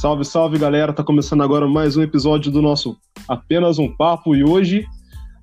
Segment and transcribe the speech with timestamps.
[0.00, 0.92] Salve, salve galera!
[0.92, 2.96] Tá começando agora mais um episódio do nosso
[3.28, 4.86] Apenas um Papo e hoje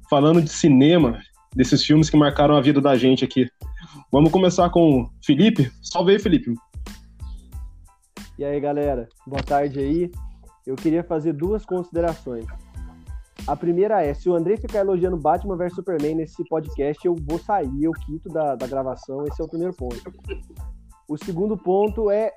[0.09, 1.19] falando de cinema,
[1.53, 3.49] desses filmes que marcaram a vida da gente aqui.
[4.09, 5.69] Vamos começar com Felipe.
[5.81, 6.53] Salve aí, Felipe.
[8.39, 9.09] E aí, galera?
[9.27, 10.09] Boa tarde aí.
[10.65, 12.45] Eu queria fazer duas considerações.
[13.45, 17.39] A primeira é, se o André ficar elogiando Batman vs Superman nesse podcast, eu vou
[17.39, 19.25] sair, eu quito da, da gravação.
[19.27, 20.01] Esse é o primeiro ponto.
[21.09, 22.33] O segundo ponto é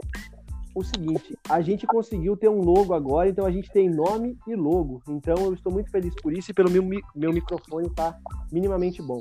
[0.79, 4.55] o seguinte: a gente conseguiu ter um logo agora, então a gente tem nome e
[4.55, 5.03] logo.
[5.09, 6.83] Então eu estou muito feliz por isso e pelo meu,
[7.15, 8.17] meu microfone tá
[8.51, 9.21] minimamente bom.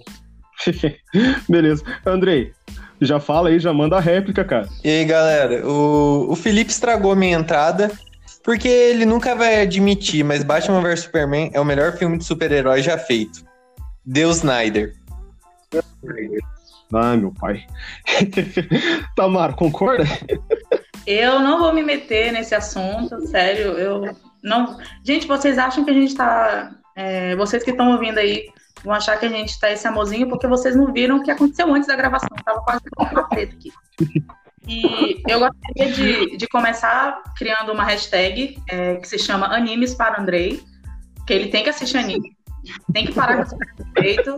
[1.48, 1.84] Beleza.
[2.06, 2.54] Andrei,
[3.02, 4.68] já fala aí, já manda a réplica, cara.
[4.84, 7.92] E aí, galera, o, o Felipe estragou minha entrada.
[8.44, 12.82] Porque ele nunca vai admitir, mas Batman vs Superman é o melhor filme de super-herói
[12.82, 13.44] já feito.
[14.06, 14.96] Deus Snyder.
[16.94, 17.66] Ai, meu pai.
[19.18, 20.06] Tamara, concorda?
[21.08, 23.72] Eu não vou me meter nesse assunto, sério.
[23.80, 24.14] Eu
[24.44, 24.78] não.
[25.06, 26.76] Gente, vocês acham que a gente tá.
[26.98, 28.50] É, vocês que estão ouvindo aí
[28.84, 31.74] vão achar que a gente tá esse amorzinho porque vocês não viram o que aconteceu
[31.74, 32.28] antes da gravação.
[32.44, 33.72] Tava quase com uma preta aqui.
[34.68, 40.20] E eu gostaria de, de começar criando uma hashtag é, que se chama Animes para
[40.20, 40.62] Andrei,
[41.26, 42.36] que ele tem que assistir anime,
[42.92, 44.36] tem que parar com esse preconceito.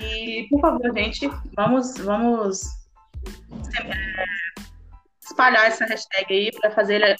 [0.00, 2.62] E, por favor, gente, vamos, vamos
[3.84, 4.24] é,
[5.30, 7.16] espalhar essa hashtag aí para fazer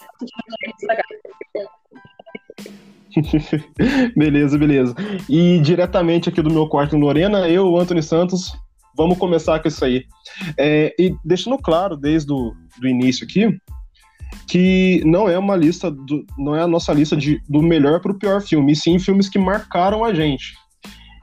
[4.16, 4.94] beleza, beleza.
[5.28, 8.52] E diretamente aqui do meu quarto em Lorena, eu, Antônio Santos,
[8.96, 10.04] vamos começar com isso aí.
[10.56, 13.58] É, e deixando claro desde o do início aqui
[14.46, 18.12] que não é uma lista, do, não é a nossa lista de, do melhor para
[18.12, 20.54] o pior filme, e sim filmes que marcaram a gente.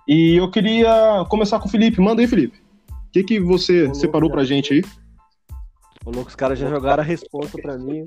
[0.07, 1.99] E eu queria começar com o Felipe.
[1.99, 2.57] Manda aí, Felipe.
[2.89, 4.81] O que, que você Ô, separou para a gente aí?
[6.07, 8.05] Ô, louco, os caras já jogaram a resposta para mim.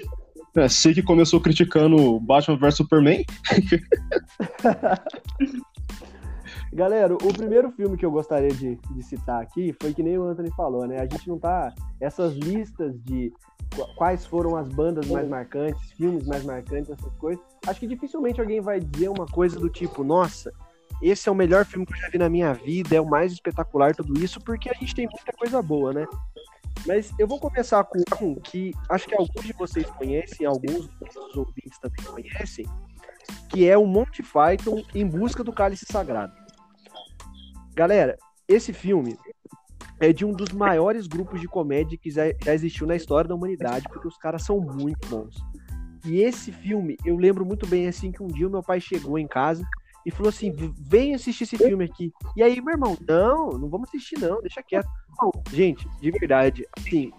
[0.57, 3.23] É, sei que começou criticando Batman vs Superman.
[6.73, 10.23] Galera, o primeiro filme que eu gostaria de, de citar aqui foi que nem o
[10.23, 10.99] Anthony falou, né?
[10.99, 11.75] A gente não tá.
[12.01, 13.31] Essas listas de
[13.97, 17.45] quais foram as bandas mais marcantes, filmes mais marcantes, essas coisas.
[17.67, 20.51] Acho que dificilmente alguém vai dizer uma coisa do tipo, nossa,
[21.03, 23.31] esse é o melhor filme que eu já vi na minha vida, é o mais
[23.31, 26.07] espetacular, tudo isso, porque a gente tem muita coisa boa, né?
[26.87, 31.37] Mas eu vou começar com um que acho que alguns de vocês conhecem, alguns dos
[31.37, 32.67] ouvintes também conhecem,
[33.49, 36.33] que é o Monty Python em busca do cálice sagrado.
[37.75, 38.17] Galera,
[38.49, 39.17] esse filme
[40.01, 43.87] é de um dos maiores grupos de comédia que já, existiu na história da humanidade,
[43.89, 45.37] porque os caras são muito bons.
[46.07, 49.19] E esse filme, eu lembro muito bem assim que um dia o meu pai chegou
[49.19, 49.63] em casa
[50.07, 52.11] e falou assim: vem assistir esse filme aqui.
[52.35, 54.89] E aí, meu irmão, não, não vamos assistir, não, deixa quieto.
[55.53, 57.13] Gente, de verdade, assim,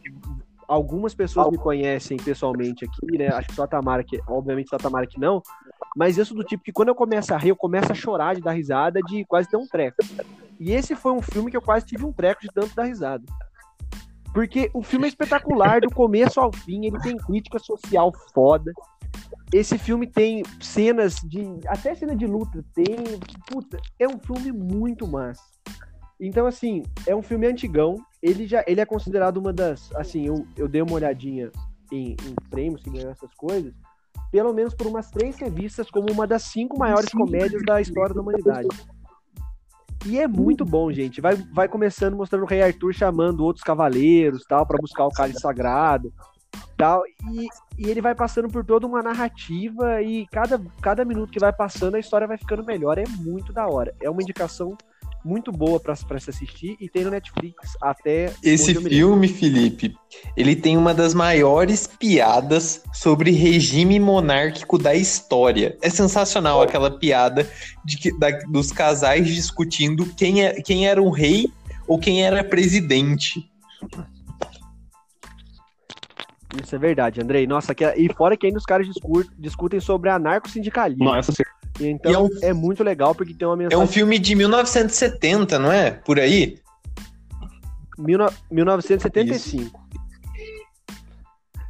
[0.67, 3.28] algumas pessoas me conhecem pessoalmente aqui, né?
[3.28, 5.41] Acho que só a Tamara, que, obviamente só a Tamara que não,
[5.95, 8.35] mas eu sou do tipo que quando eu começo a rir, eu começo a chorar
[8.35, 9.97] de dar risada, de quase ter um treco.
[10.59, 13.25] E esse foi um filme que eu quase tive um treco de tanto dar risada.
[14.34, 18.72] Porque o filme é espetacular, do começo ao fim, ele tem crítica social foda.
[19.53, 21.45] Esse filme tem cenas de.
[21.67, 22.95] Até cena de luta tem.
[23.47, 25.44] Puta, é um filme muito massa.
[26.21, 27.95] Então, assim, é um filme antigão.
[28.21, 29.89] Ele já ele é considerado uma das.
[29.95, 31.51] Assim, eu, eu dei uma olhadinha
[31.91, 33.73] em, em prêmios que ganhou essas coisas.
[34.31, 38.21] Pelo menos por umas três revistas, como uma das cinco maiores comédias da história da
[38.21, 38.67] humanidade.
[40.05, 41.19] E é muito bom, gente.
[41.19, 45.41] Vai, vai começando mostrando o Rei Arthur chamando outros cavaleiros, tal, para buscar o cálice
[45.41, 46.13] sagrado,
[46.77, 47.03] tal.
[47.31, 51.51] E, e ele vai passando por toda uma narrativa e cada, cada minuto que vai
[51.51, 52.99] passando a história vai ficando melhor.
[52.99, 53.93] É muito da hora.
[53.99, 54.77] É uma indicação
[55.23, 58.33] muito boa para se assistir e tem no Netflix até.
[58.43, 59.95] Esse filme, Felipe,
[60.35, 65.77] ele tem uma das maiores piadas sobre regime monárquico da história.
[65.81, 67.47] É sensacional aquela piada
[67.85, 71.51] de que, da, dos casais discutindo quem, é, quem era o rei
[71.87, 73.49] ou quem era presidente.
[76.61, 77.47] Isso é verdade, Andrei.
[77.47, 81.05] Nossa, que, e fora que ainda os caras discutem, discutem sobre anarco-sindicalismo.
[81.05, 81.31] Nossa,
[81.89, 82.29] então é, um...
[82.41, 83.79] é, muito legal porque tem uma mensagem.
[83.79, 85.91] É um filme de 1970, não é?
[85.91, 86.59] Por aí?
[87.97, 88.19] Mil...
[88.49, 89.63] 1975.
[89.63, 89.81] Isso.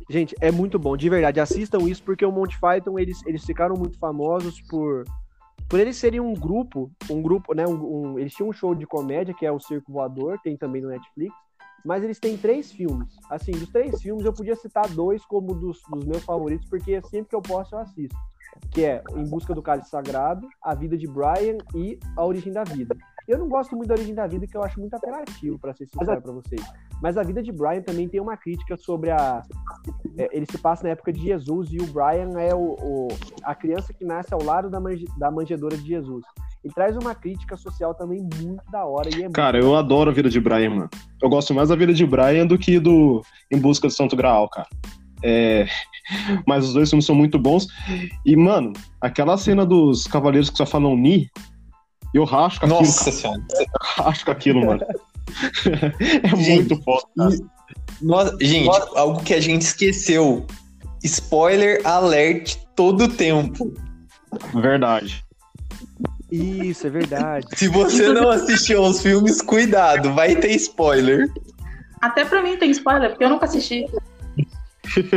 [0.10, 1.40] Gente, é muito bom, de verdade.
[1.40, 5.06] Assistam isso porque o Monty Python eles, eles ficaram muito famosos por
[5.70, 7.66] por eles serem um grupo, um grupo, né?
[7.66, 10.82] Um, um, eles tinham um show de comédia que é o Circo Voador, tem também
[10.82, 11.34] no Netflix.
[11.86, 13.08] Mas eles têm três filmes.
[13.30, 17.30] Assim, dos três filmes eu podia citar dois como dos, dos meus favoritos, porque sempre
[17.30, 18.18] que eu posso eu assisto
[18.72, 22.64] que é Em Busca do Cálice Sagrado, A Vida de Brian e A Origem da
[22.64, 22.96] Vida.
[23.28, 25.88] Eu não gosto muito da Origem da Vida, que eu acho muito apelativo, para ser
[25.88, 26.62] sincero para vocês.
[27.02, 29.42] Mas a vida de Brian também tem uma crítica sobre a.
[30.18, 33.08] é, ele se passa na época de Jesus e o Brian é o, o-
[33.44, 36.24] a criança que nasce ao lado da, manje- da manjedoura de Jesus.
[36.64, 40.14] Ele traz uma crítica social também muito da hora e é Cara, eu adoro a
[40.14, 40.90] vida de Brian, mano.
[41.22, 44.48] Eu gosto mais da vida de Brian do que do Em Busca do Santo Graal,
[44.50, 44.68] cara.
[45.24, 45.68] É...
[46.48, 47.68] Mas os dois filmes são muito bons.
[48.26, 51.30] E, mano, aquela cena dos cavaleiros que só falam Ni,
[52.14, 53.42] eu racho com aquilo, Nossa senhora.
[53.98, 54.82] racho com aquilo, mano.
[56.24, 57.06] é Gente, muito foda,
[58.42, 60.46] gente, algo que a gente esqueceu.
[61.04, 63.74] Spoiler alert todo tempo.
[64.54, 65.24] Verdade.
[66.32, 67.48] Isso, é verdade.
[67.56, 71.28] Se você não assistiu aos filmes, cuidado, vai ter spoiler.
[72.02, 73.86] Até pra mim tem spoiler, porque eu nunca assisti.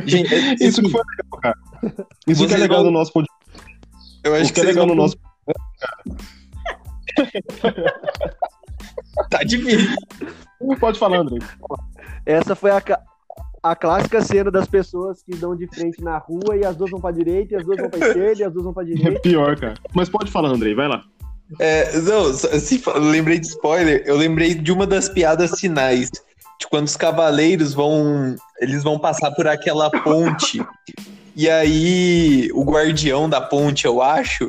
[0.07, 0.33] Gente,
[0.65, 1.57] Isso que foi legal, cara.
[1.83, 1.95] Isso
[2.25, 3.41] que é Vocês legal vão- no nosso podcast.
[4.25, 5.17] eu acho O que é legal no nosso.
[9.31, 9.95] Tá difícil.
[10.81, 11.39] Pode falar, André.
[12.27, 12.83] Essa foi a,
[13.63, 17.01] a clássica cena das pessoas que dão de frente na rua e as duas vão
[17.01, 19.21] pra direita, e as duas vão pra esquerda, e as duas vão pra É direita.
[19.21, 19.75] pior, cara.
[19.95, 21.05] Mas pode falar, Andrei, vai lá.
[21.61, 26.11] É, não, se lembrei de spoiler, eu lembrei de uma das piadas finais.
[26.61, 28.35] De quando os cavaleiros vão.
[28.61, 30.65] Eles vão passar por aquela ponte.
[31.37, 34.49] E aí, o guardião da ponte, eu acho,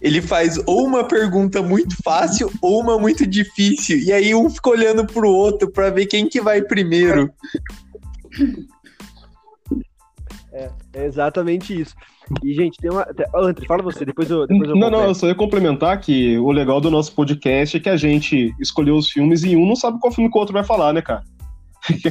[0.00, 3.98] ele faz ou uma pergunta muito fácil ou uma muito difícil.
[3.98, 7.30] E aí um fica olhando pro outro pra ver quem que vai primeiro.
[10.94, 11.94] É exatamente isso.
[12.44, 13.04] E, gente, tem uma.
[13.06, 14.46] te- Ô, André, fala você, depois eu.
[14.46, 17.80] Depois eu Não, não, eu só ia complementar que o legal do nosso podcast é
[17.80, 20.52] que a gente escolheu os filmes e um não sabe qual filme que o outro
[20.52, 21.22] vai falar, né, cara?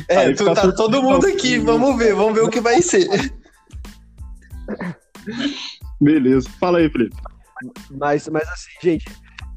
[0.07, 3.07] É, Aí tu- tá todo mundo aqui, vamos ver, vamos ver o que vai ser.
[5.99, 6.49] Beleza.
[6.59, 7.15] Fala aí, Felipe.
[7.91, 9.05] Mas, mas assim, gente,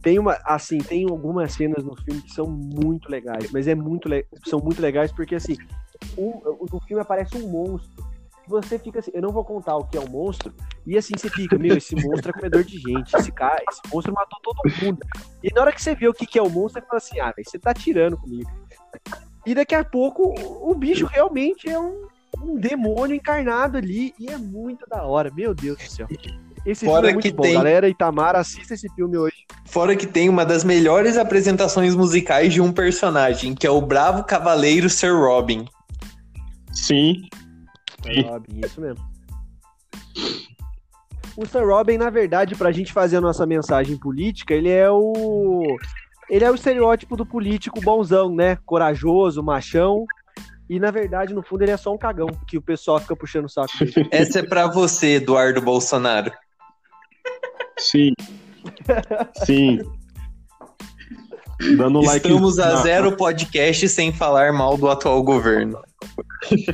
[0.02, 0.38] tem uma.
[0.44, 4.08] Assim, tem algumas cenas no filme que são muito legais, mas é muito
[4.46, 5.56] são muito legais porque assim,
[6.18, 6.32] um,
[6.70, 8.04] no filme aparece um monstro.
[8.46, 10.52] E você fica assim, eu não vou contar o que é um monstro,
[10.86, 14.12] e assim você fica, meu, esse monstro é comedor de gente, esse cara, esse monstro
[14.12, 14.98] matou todo mundo.
[15.42, 17.20] E na hora que você vê o que que é o monstro, você fala assim,
[17.20, 18.50] ah, velho, você tá tirando comigo.
[19.46, 22.06] E daqui a pouco o, bicho realmente é um,
[22.42, 26.06] um demônio encarnado ali, e é muito da hora, meu Deus do céu.
[26.64, 27.88] Esse Fora filme é muito que bom, tem- galera.
[27.88, 29.36] Itamar, assista esse filme hoje.
[29.66, 34.24] Fora que tem uma das melhores apresentações musicais de um personagem, que é o Bravo
[34.24, 35.66] Cavaleiro Sir Robin.
[36.72, 37.28] Sim.
[38.02, 38.22] Sim.
[38.22, 39.04] Robin, isso mesmo.
[41.36, 45.76] O Sir Robin, na verdade, pra gente fazer a nossa mensagem política, ele é o.
[46.28, 48.56] Ele é o estereótipo do político bonzão, né?
[48.64, 50.06] Corajoso, machão.
[50.68, 53.44] E na verdade, no fundo, ele é só um cagão, que o pessoal fica puxando
[53.44, 54.08] o saco dele.
[54.10, 56.32] Essa é pra você, Eduardo Bolsonaro.
[57.78, 58.12] Sim.
[59.44, 59.80] Sim.
[61.76, 62.26] Dando like.
[62.26, 65.78] Estamos a na- zero podcast sem falar mal do atual governo.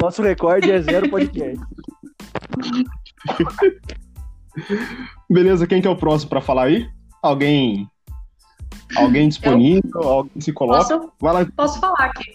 [0.00, 1.60] Nosso recorde é zero podcast.
[5.28, 6.88] Beleza, quem que é o próximo pra falar aí?
[7.22, 7.88] Alguém.
[8.96, 10.02] Alguém disponível?
[10.02, 10.98] Alguém se coloca?
[10.98, 11.46] Posso, Vai lá.
[11.56, 12.32] posso falar aqui.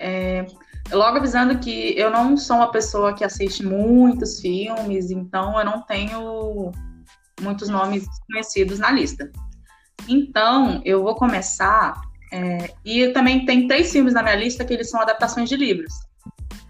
[0.00, 0.46] É,
[0.92, 5.80] logo avisando que eu não sou uma pessoa que assiste muitos filmes, então eu não
[5.82, 6.72] tenho
[7.40, 9.30] muitos nomes conhecidos na lista.
[10.08, 12.00] Então, eu vou começar.
[12.32, 15.92] é, e também tem três filmes na minha lista que eles são adaptações de livros.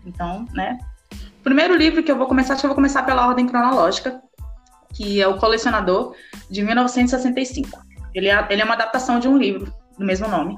[0.04, 0.78] Então, né?
[1.38, 4.20] O primeiro livro que eu vou começar, acho que eu vou começar pela ordem cronológica,
[4.92, 6.14] que é O Colecionador,
[6.50, 7.80] de 1965.
[8.14, 10.56] Ele é, ele é uma adaptação de um livro do mesmo nome.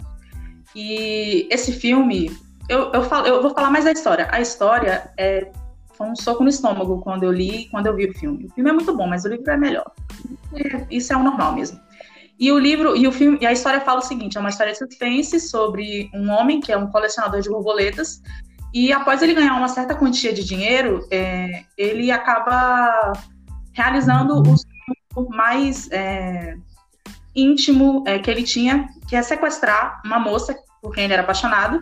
[0.75, 2.37] E esse filme,
[2.69, 4.29] eu, eu, falo, eu vou falar mais da história.
[4.33, 5.50] A história é,
[5.93, 8.47] foi um soco no estômago quando eu li quando eu vi o filme.
[8.47, 9.91] O filme é muito bom, mas o livro é melhor.
[10.91, 11.81] Isso é o normal mesmo.
[12.38, 14.73] E o livro e o filme e a história fala o seguinte: é uma história
[14.73, 18.21] de suspense sobre um homem que é um colecionador de borboletas
[18.75, 23.12] e após ele ganhar uma certa quantia de dinheiro, é, ele acaba
[23.75, 26.57] realizando o sonho mais é,
[27.35, 31.81] íntimo é, que ele tinha, que é sequestrar uma moça por quem ele era apaixonado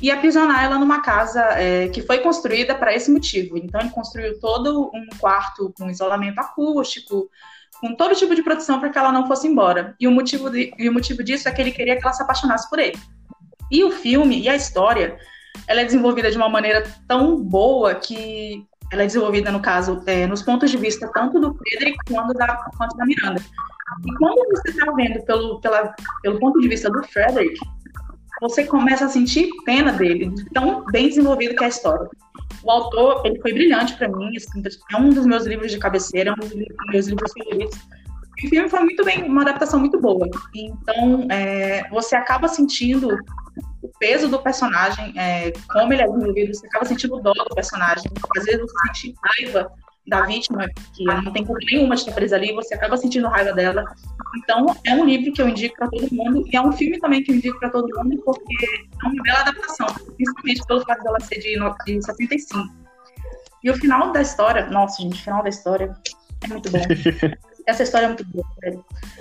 [0.00, 3.56] e aprisionar ela numa casa é, que foi construída para esse motivo.
[3.56, 7.30] Então ele construiu todo um quarto com isolamento acústico,
[7.80, 9.94] com todo tipo de proteção para que ela não fosse embora.
[10.00, 12.22] E o motivo de, e o motivo disso é que ele queria que ela se
[12.22, 12.98] apaixonasse por ele.
[13.70, 15.18] E o filme e a história,
[15.66, 20.26] ela é desenvolvida de uma maneira tão boa que ela é desenvolvida, no caso, é,
[20.26, 23.40] nos pontos de vista tanto do Frederick quanto da, quanto da Miranda.
[24.04, 27.58] E quando você está vendo pelo, pela, pelo ponto de vista do Frederick,
[28.40, 32.08] você começa a sentir pena dele, de tão bem desenvolvido que é a história.
[32.62, 34.62] O autor, ele foi brilhante para mim, assim,
[34.92, 36.54] é um dos meus livros de cabeceira, é um dos
[36.92, 37.78] meus livros favoritos,
[38.44, 40.28] o filme foi muito bem, uma adaptação muito boa.
[40.54, 43.08] Então, é, você acaba sentindo
[43.98, 48.10] peso do personagem, é, como ele é desenvolvido, você acaba sentindo dó do personagem.
[48.36, 49.70] Às vezes você sente raiva
[50.06, 53.52] da vítima, que não tem culpa nenhuma de estar presa ali, você acaba sentindo raiva
[53.52, 53.84] dela.
[54.38, 57.22] Então, é um livro que eu indico para todo mundo, e é um filme também
[57.22, 58.66] que eu indico para todo mundo, porque
[59.02, 59.86] é uma bela adaptação,
[60.16, 62.86] principalmente pelo fato dela ser de, de 65.
[63.64, 65.96] E o final da história, nossa, gente, o final da história
[66.44, 66.78] é muito bom.
[67.66, 68.46] Essa história é muito boa.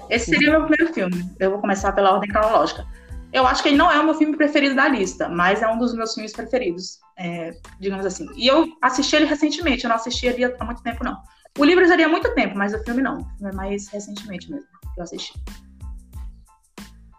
[0.08, 1.32] Esse seria o meu primeiro filme.
[1.40, 2.86] Eu vou começar pela ordem cronológica.
[3.36, 5.78] Eu acho que ele não é o meu filme preferido da lista, mas é um
[5.78, 7.52] dos meus filmes preferidos, é,
[7.82, 8.30] digamos assim.
[8.34, 11.22] E eu assisti ele recentemente, eu não assisti ele há muito tempo, não.
[11.60, 13.18] O livro seria há muito tempo, mas o filme não.
[13.18, 15.34] O filme é mais recentemente mesmo que eu assisti.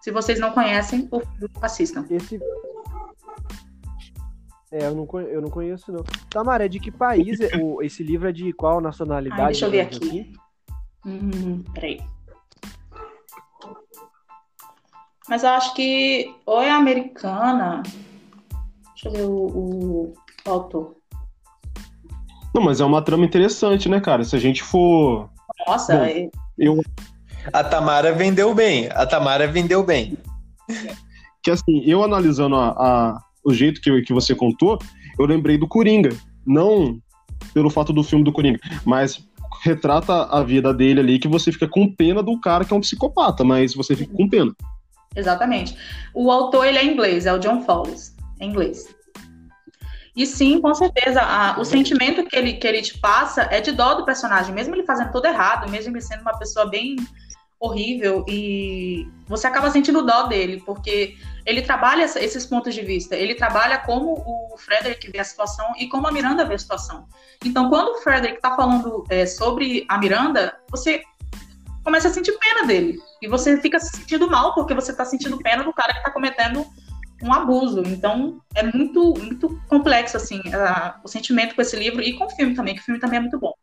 [0.01, 1.07] Se vocês não conhecem,
[1.61, 2.07] assistam.
[2.09, 2.41] Esse...
[4.73, 6.03] É, eu não, eu não conheço, não.
[6.31, 7.39] Tamara, é de que país?
[7.43, 9.43] É, o, esse livro é de qual nacionalidade?
[9.43, 9.97] Ai, deixa eu ver aqui.
[9.97, 10.33] Assim?
[11.05, 12.16] Hum, peraí.
[15.29, 17.83] Mas eu acho que ou é americana.
[18.95, 20.15] Deixa eu ver o, o,
[20.47, 20.97] o autor.
[22.55, 24.25] Não, mas é uma trama interessante, né, cara?
[24.25, 25.29] Se a gente for.
[25.67, 26.31] Nossa, Bom, é...
[26.59, 26.81] eu.
[27.53, 28.89] A Tamara vendeu bem.
[28.93, 30.17] A Tamara vendeu bem.
[31.43, 34.79] Que assim, eu analisando a, a, o jeito que, que você contou,
[35.19, 36.11] eu lembrei do Coringa.
[36.45, 36.99] Não
[37.53, 39.23] pelo fato do filme do Coringa, mas
[39.63, 42.81] retrata a vida dele ali que você fica com pena do cara que é um
[42.81, 44.53] psicopata, mas você fica com pena.
[45.17, 45.77] Exatamente.
[46.15, 48.95] O autor ele é inglês, é o John Fowles, é inglês.
[50.15, 53.73] E sim, com certeza, a, o sentimento que ele, que ele te passa é de
[53.73, 56.97] dó do personagem, mesmo ele fazendo tudo errado, mesmo ele sendo uma pessoa bem
[57.59, 63.35] horrível, e você acaba sentindo dó dele, porque ele trabalha esses pontos de vista, ele
[63.35, 67.07] trabalha como o Frederick vê a situação e como a Miranda vê a situação.
[67.45, 71.03] Então, quando o Frederick está falando é, sobre a Miranda, você
[71.87, 72.99] começa a sentir pena dele.
[73.23, 76.11] E você fica se sentindo mal porque você está sentindo pena do cara que está
[76.11, 76.67] cometendo
[77.23, 77.81] um abuso.
[77.87, 82.31] Então, é muito, muito complexo, assim, a, o sentimento com esse livro e com o
[82.31, 83.55] filme também, que o filme também é muito bom.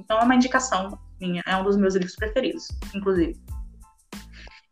[0.00, 1.44] Então, é uma indicação minha.
[1.46, 3.40] É um dos meus livros preferidos, inclusive.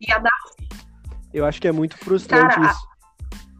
[0.00, 0.68] E a Darcy
[1.32, 2.88] eu acho que é muito frustrante Cara, isso.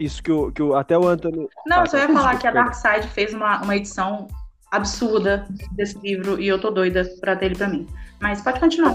[0.01, 1.49] Isso que o, que o, até o Anthony.
[1.65, 4.27] Não, só ia falar que a Dark Side fez uma, uma edição
[4.71, 7.87] absurda desse livro e eu tô doida pra ter ele pra mim.
[8.21, 8.95] Mas pode continuar.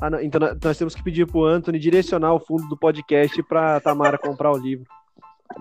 [0.00, 3.80] Ah, não, então nós temos que pedir pro Anthony direcionar o fundo do podcast pra
[3.80, 4.84] Tamara comprar o livro.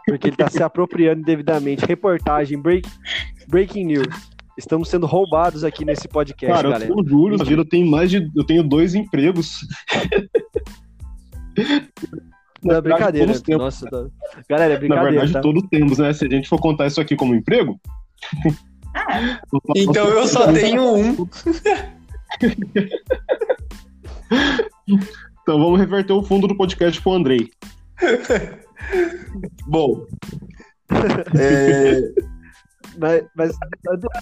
[0.06, 1.86] Porque ele tá se apropriando indevidamente.
[1.86, 2.90] Reportagem, break,
[3.48, 4.34] breaking news.
[4.58, 6.84] Estamos sendo roubados aqui nesse podcast, Cara, galera.
[6.84, 8.30] eu sou o Júlio, eu tenho mais de.
[8.36, 9.60] Eu tenho dois empregos.
[12.63, 13.34] Não, é brincadeira.
[13.58, 14.06] Nossa, tá...
[14.50, 15.12] galera, é brincadeira.
[15.12, 15.42] Na verdade, tá?
[15.42, 16.13] todos temos, né?
[16.13, 17.80] Se a gente for contar isso aqui como emprego.
[18.96, 19.40] É.
[19.75, 21.28] Então eu só tenho um.
[25.42, 27.50] então vamos reverter o fundo do podcast pro Andrei.
[29.68, 30.06] Bom.
[31.40, 32.13] É,
[33.00, 33.58] mas, mas,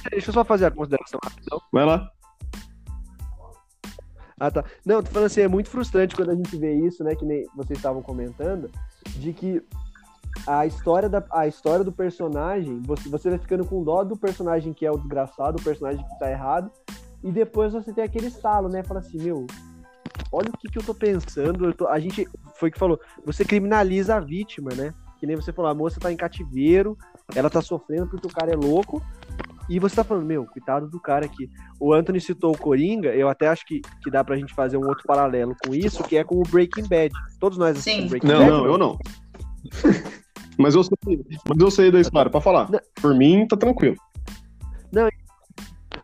[0.09, 1.59] deixa eu só fazer a consideração rapidão.
[1.71, 2.09] Vai lá.
[4.39, 4.63] Ah, tá.
[4.85, 7.13] Não, tô falando assim, é muito frustrante quando a gente vê isso, né?
[7.13, 8.71] Que nem vocês estavam comentando,
[9.17, 9.61] de que
[10.47, 14.73] a história, da, a história do personagem, você, você vai ficando com dó do personagem
[14.73, 16.71] que é o desgraçado, o personagem que tá errado,
[17.23, 18.81] e depois você tem aquele estalo, né?
[18.83, 19.45] Fala assim, meu,
[20.31, 21.65] olha o que, que eu tô pensando.
[21.65, 24.93] Eu tô, a gente, foi que falou, você criminaliza a vítima, né?
[25.19, 26.97] Que nem você falou, a moça tá em cativeiro,
[27.35, 29.01] ela tá sofrendo porque o cara é louco.
[29.69, 31.49] E você tá falando, meu, coitado do cara aqui.
[31.79, 34.85] O Anthony citou o Coringa, eu até acho que, que dá pra gente fazer um
[34.85, 37.13] outro paralelo com isso, que é com o Breaking Bad.
[37.39, 38.49] Todos nós assistimos Breaking não, Bad.
[38.49, 38.97] Não, não, eu não.
[40.57, 40.97] mas, eu sei,
[41.47, 42.69] mas eu sei da história, pra falar.
[42.69, 42.79] Não.
[43.01, 43.95] Por mim, tá tranquilo.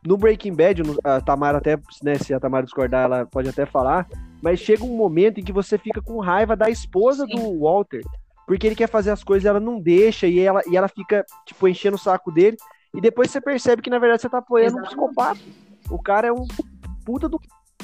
[0.07, 4.07] No Breaking Bad, a Tamara até, né, se a Tamara discordar, ela pode até falar,
[4.41, 7.35] mas chega um momento em que você fica com raiva da esposa Sim.
[7.35, 8.01] do Walter,
[8.45, 11.25] porque ele quer fazer as coisas e ela não deixa, e ela, e ela fica,
[11.45, 12.55] tipo, enchendo o saco dele.
[12.95, 14.95] E depois você percebe que, na verdade, você tá apoiando Exatamente.
[14.95, 15.39] um psicopata.
[15.89, 16.47] O cara é um
[17.03, 17.37] puta do,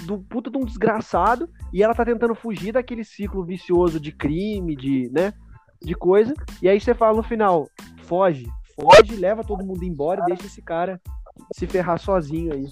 [0.05, 4.77] do puta de um desgraçado, e ela tá tentando fugir daquele ciclo vicioso de crime,
[4.77, 5.33] de, né,
[5.81, 6.33] de coisa.
[6.61, 7.67] E aí você fala no final,
[8.03, 8.47] foge,
[8.79, 11.01] foge, leva todo mundo embora e deixa esse cara
[11.53, 12.67] se ferrar sozinho aí.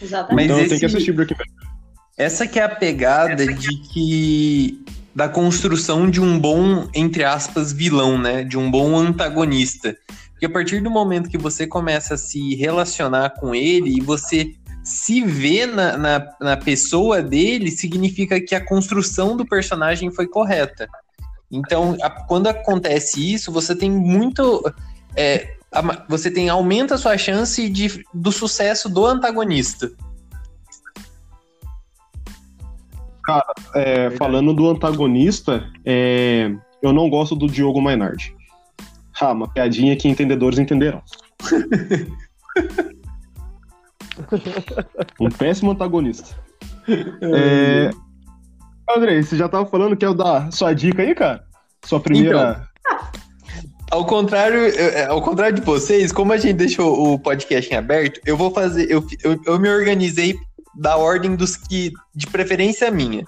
[0.00, 0.34] Exatamente.
[0.34, 0.68] Mas então, esse...
[0.68, 1.50] tem que assistir Breaking Bad.
[2.16, 8.18] Essa que é a pegada de que da construção de um bom, entre aspas, vilão,
[8.18, 8.44] né?
[8.44, 9.96] De um bom antagonista.
[10.30, 14.54] Porque a partir do momento que você começa a se relacionar com ele e você
[14.84, 20.88] se vê na, na, na pessoa dele, significa que a construção do personagem foi correta.
[21.50, 24.62] Então, a, quando acontece isso, você tem muito.
[25.16, 25.56] É,
[26.08, 29.90] você tem aumenta a sua chance de, do sucesso do antagonista.
[33.22, 38.34] Cara, é, falando do antagonista, é, eu não gosto do Diogo Mainardi.
[39.20, 41.02] Ah, uma piadinha que entendedores entenderão.
[45.20, 46.36] um péssimo antagonista.
[46.88, 47.90] É...
[48.96, 51.44] André, você já tava falando que é o da sua dica aí, cara?
[51.84, 52.66] Sua primeira.
[52.82, 53.07] Então,
[53.90, 58.20] ao contrário, é, ao contrário de vocês, como a gente deixou o podcast em aberto,
[58.24, 58.90] eu vou fazer.
[58.90, 60.38] Eu, eu, eu me organizei
[60.74, 61.92] da ordem dos que.
[62.14, 63.24] de preferência minha.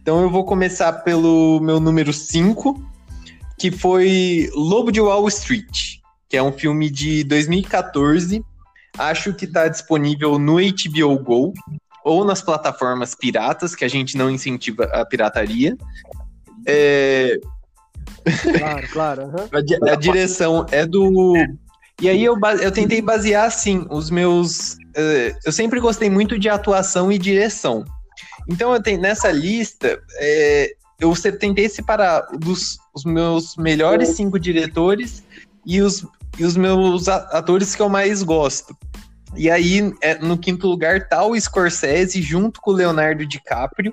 [0.00, 2.82] Então eu vou começar pelo meu número 5,
[3.58, 8.44] que foi Lobo de Wall Street, que é um filme de 2014.
[8.98, 11.54] Acho que está disponível no HBO Go
[12.04, 15.76] ou nas plataformas piratas, que a gente não incentiva a pirataria.
[16.66, 17.38] É...
[18.58, 19.22] Claro, claro.
[19.24, 19.88] Uhum.
[19.88, 21.34] a, a, direção é do.
[22.00, 24.74] E aí eu, eu tentei basear assim os meus.
[24.96, 27.84] Uh, eu sempre gostei muito de atuação e direção.
[28.48, 30.00] Então eu tenho nessa lista.
[30.18, 35.22] É, eu tentei separar dos os meus melhores cinco diretores
[35.64, 36.06] e os,
[36.38, 38.76] e os meus atores que eu mais gosto.
[39.34, 43.92] E aí, é, no quinto lugar, tá o Scorsese junto com o Leonardo DiCaprio,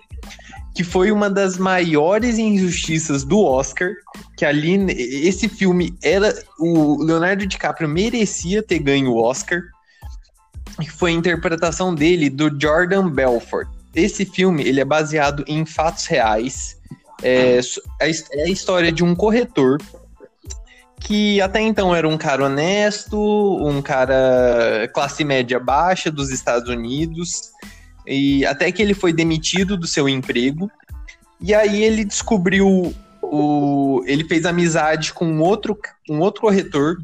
[0.75, 3.91] que foi uma das maiores injustiças do Oscar,
[4.37, 6.33] que ali, esse filme era...
[6.57, 9.61] O Leonardo DiCaprio merecia ter ganho o Oscar,
[10.79, 13.67] que foi a interpretação dele do Jordan Belfort.
[13.93, 16.77] Esse filme, ele é baseado em fatos reais,
[17.21, 17.59] é,
[17.99, 19.77] é a história de um corretor
[20.99, 27.51] que até então era um cara honesto, um cara classe média baixa dos Estados Unidos,
[28.09, 30.69] e até que ele foi demitido do seu emprego.
[31.39, 35.77] E aí ele descobriu o ele fez amizade com outro
[36.09, 36.97] um outro corretor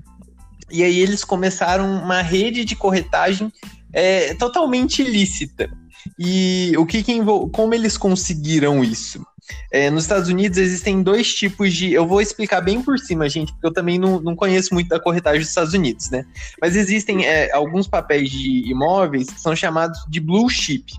[0.72, 3.54] e aí eles começaram uma rede de corretagem
[3.94, 5.70] é, totalmente ilícita.
[6.18, 7.20] E o que, que
[7.52, 9.26] como eles conseguiram isso?
[9.72, 11.94] É, nos Estados Unidos existem dois tipos de.
[11.94, 15.00] Eu vou explicar bem por cima, gente, porque eu também não, não conheço muito da
[15.00, 16.26] corretagem dos Estados Unidos, né?
[16.60, 20.94] Mas existem é, alguns papéis de imóveis que são chamados de blue chip.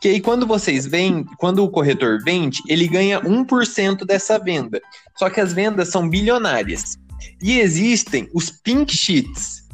[0.00, 4.80] Que aí, quando vocês vendem, quando o corretor vende, ele ganha 1% dessa venda.
[5.18, 6.98] Só que as vendas são bilionárias.
[7.42, 9.64] E existem os pink sheets,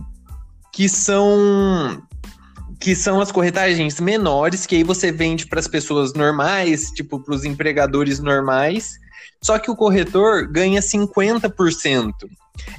[0.72, 2.02] que são
[2.78, 7.34] que são as corretagens menores, que aí você vende para as pessoas normais, tipo para
[7.34, 8.98] os empregadores normais,
[9.42, 12.12] só que o corretor ganha 50%.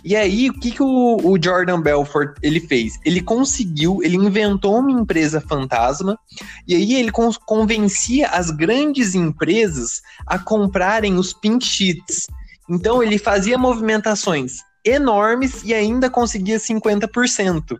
[0.04, 3.00] E aí, o que, que o, o, Jordan Belfort ele fez?
[3.06, 6.18] Ele conseguiu, ele inventou uma empresa fantasma,
[6.68, 12.28] e aí ele con convencia as grandes empresas a comprarem os pink sheets.
[12.70, 17.78] Então ele fazia movimentações enormes e ainda conseguia 50%.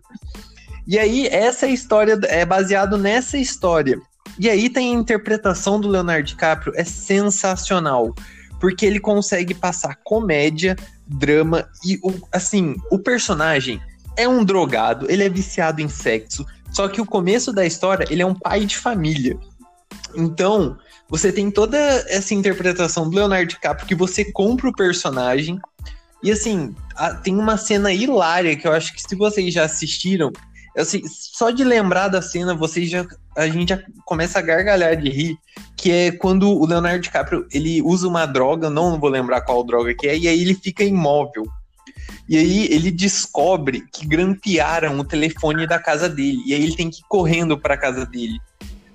[0.86, 4.00] E aí, essa história é baseado nessa história.
[4.40, 8.14] E aí tem a interpretação do Leonardo DiCaprio, é sensacional.
[8.60, 10.76] Porque ele consegue passar comédia,
[11.08, 12.00] drama e,
[12.32, 13.82] assim, o personagem
[14.16, 16.46] é um drogado, ele é viciado em sexo.
[16.72, 19.38] Só que o começo da história, ele é um pai de família.
[20.16, 21.78] Então, você tem toda
[22.10, 25.60] essa interpretação do Leonardo DiCaprio que você compra o personagem.
[26.24, 26.76] E assim,
[27.24, 30.32] tem uma cena hilária que eu acho que se vocês já assistiram,
[30.78, 35.10] assim, só de lembrar da cena, vocês já a gente já começa a gargalhar de
[35.10, 35.38] rir,
[35.76, 39.94] que é quando o Leonardo DiCaprio, ele usa uma droga, não vou lembrar qual droga
[39.94, 41.46] que é, e aí ele fica imóvel.
[42.28, 46.90] E aí ele descobre que grampearam o telefone da casa dele, e aí ele tem
[46.90, 48.40] que ir correndo para a casa dele.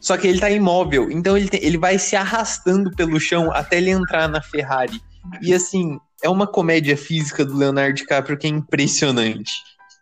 [0.01, 3.77] Só que ele tá imóvel, então ele, tem, ele vai se arrastando pelo chão até
[3.77, 5.01] ele entrar na Ferrari.
[5.41, 9.53] E assim, é uma comédia física do Leonardo DiCaprio que é impressionante.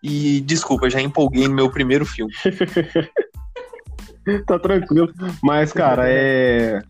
[0.03, 2.33] E desculpa, já empolguei no meu primeiro filme.
[4.47, 5.13] tá tranquilo.
[5.43, 6.83] Mas, cara, é.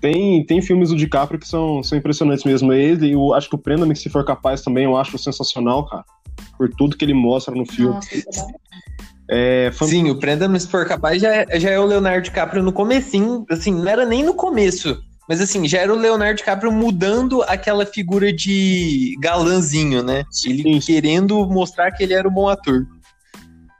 [0.00, 2.72] Tem, tem filmes do DiCaprio que são, são impressionantes mesmo.
[2.72, 6.04] Ele, eu acho que o Prenda-me Se For Capaz também eu acho sensacional, cara.
[6.58, 7.94] Por tudo que ele mostra no filme.
[7.94, 8.46] Nossa,
[9.30, 12.72] é, Sim, o Prenda-me Se For Capaz já é, já é o Leonardo DiCaprio no
[12.72, 13.46] comecinho.
[13.50, 15.02] Assim, não era nem no começo.
[15.28, 20.24] Mas assim, já era o Leonardo DiCaprio mudando aquela figura de galãzinho, né?
[20.44, 20.92] Ele Sim.
[20.92, 22.86] querendo mostrar que ele era um bom ator.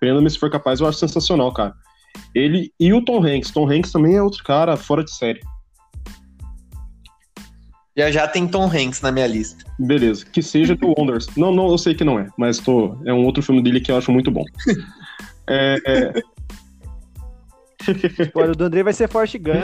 [0.01, 1.73] Prenda-me se for capaz, eu acho sensacional, cara.
[2.35, 3.51] Ele e o Tom Hanks.
[3.51, 5.41] Tom Hanks também é outro cara fora de série.
[7.97, 9.65] Já já tem Tom Hanks na minha lista.
[9.79, 10.27] Beleza.
[10.27, 11.29] Que seja do Wonders.
[11.37, 13.91] Não, não, eu sei que não é, mas tô, é um outro filme dele que
[13.91, 14.45] eu acho muito bom.
[15.49, 16.23] é, é...
[18.35, 19.55] o do André vai ser Forte Gump.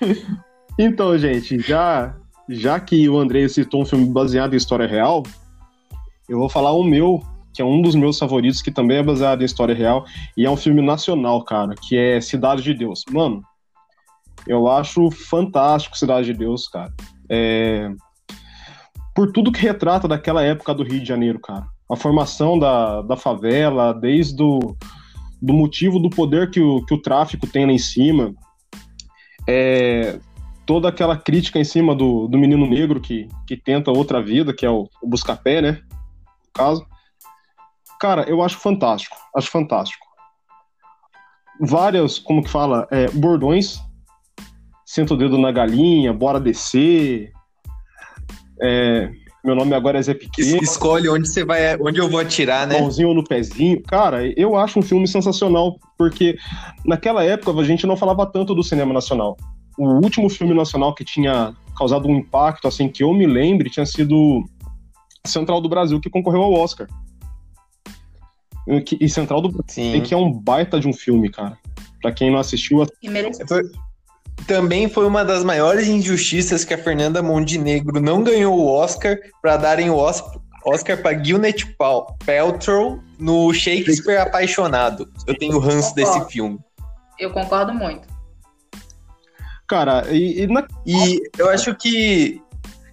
[0.78, 2.14] Então, gente, já,
[2.48, 5.24] já que o André citou um filme baseado em história real,
[6.28, 7.20] eu vou falar o meu,
[7.52, 10.04] que é um dos meus favoritos, que também é baseado em história real,
[10.36, 13.04] e é um filme nacional, cara, que é Cidade de Deus.
[13.10, 13.42] Mano,
[14.46, 16.92] Eu acho fantástico Cidade de Deus, cara.
[17.28, 17.90] É...
[19.14, 21.66] Por tudo que retrata daquela época do Rio de Janeiro, cara.
[21.90, 24.76] A formação da, da favela, desde o
[25.40, 28.32] do motivo do poder que o, que o tráfico tem lá em cima.
[29.46, 30.18] É,
[30.68, 34.66] toda aquela crítica em cima do, do menino negro que, que tenta outra vida, que
[34.66, 35.80] é o, o Buscapé, né?
[35.80, 36.86] No caso.
[37.98, 39.16] Cara, eu acho fantástico.
[39.34, 40.06] Acho fantástico.
[41.58, 43.80] Várias, como que fala, é, bordões.
[44.84, 47.32] Senta o dedo na galinha, bora descer.
[48.60, 49.10] É,
[49.42, 50.62] meu nome agora é Zé Pequeno.
[50.62, 52.78] Escolhe onde você vai, onde eu vou atirar, né?
[52.78, 53.82] Mãozinho no pezinho.
[53.84, 56.36] Cara, eu acho um filme sensacional, porque
[56.84, 59.34] naquela época a gente não falava tanto do cinema nacional.
[59.78, 63.86] O último filme nacional que tinha causado um impacto, assim, que eu me lembre, tinha
[63.86, 64.44] sido
[65.24, 66.88] Central do Brasil, que concorreu ao Oscar.
[69.00, 71.56] E Central do Brasil, que é um baita de um filme, cara.
[72.02, 72.84] Pra quem não assistiu...
[74.46, 79.56] Também foi uma das maiores injustiças que a Fernanda Montenegro não ganhou o Oscar para
[79.56, 81.76] darem o Oscar para Gwyneth
[82.24, 85.08] Paltrow no Shakespeare Apaixonado.
[85.26, 86.58] Eu tenho ranço desse filme.
[87.18, 88.06] Eu concordo muito.
[89.68, 90.66] Cara, e, e, na...
[90.86, 92.40] e eu acho que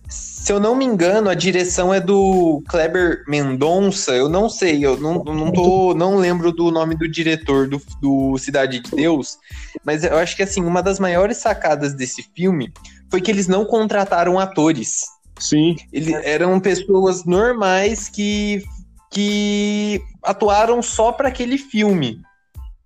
[0.08, 4.12] se eu não me engano, a direção é do Kleber Mendonça.
[4.12, 8.38] Eu não sei, eu não, não, tô, não lembro do nome do diretor do, do
[8.38, 9.40] Cidade de Deus,
[9.84, 12.72] mas eu acho que assim, uma das maiores sacadas desse filme
[13.10, 15.06] foi que eles não contrataram atores.
[15.40, 15.76] Sim.
[15.92, 18.64] Eles eram pessoas normais que,
[19.12, 22.22] que atuaram só para aquele filme.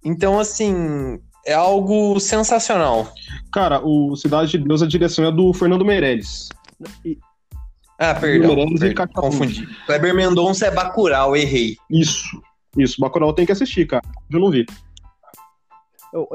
[0.03, 3.11] Então, assim, é algo sensacional.
[3.51, 6.49] Cara, o Cidade de Deus, a direção é do Fernando Meirelles.
[7.03, 7.17] E,
[7.97, 9.65] ah, perdão, perdão confundi.
[9.87, 11.75] Kleber Mendonça é Bacurau, errei.
[11.89, 12.39] Isso,
[12.77, 13.01] isso.
[13.01, 14.03] Bacurau tem que assistir, cara.
[14.31, 14.63] Eu não vi.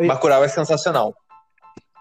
[0.09, 1.14] Bacurau é sensacional.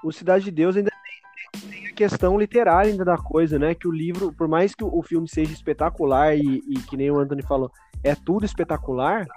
[0.04, 3.76] O Cidade de Deus ainda tem, tem, a questão literária ainda da coisa, né?
[3.76, 7.12] Que o livro, por mais que o, o filme seja espetacular e, e, que nem
[7.12, 7.72] o Anthony falou,
[8.04, 9.28] é tudo espetacular,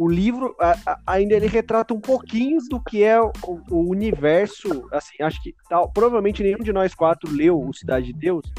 [0.00, 3.32] o livro a, a, ainda ele retrata um pouquinho do que é o,
[3.70, 8.14] o universo, assim, acho que tal, provavelmente nenhum de nós quatro leu o Cidade de
[8.14, 8.50] Deus,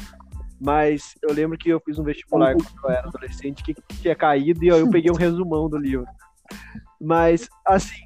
[0.60, 4.64] mas eu lembro que eu fiz um vestibular quando eu era adolescente que tinha caído
[4.64, 6.06] e eu peguei um resumão do livro.
[7.00, 7.98] Mas, assim,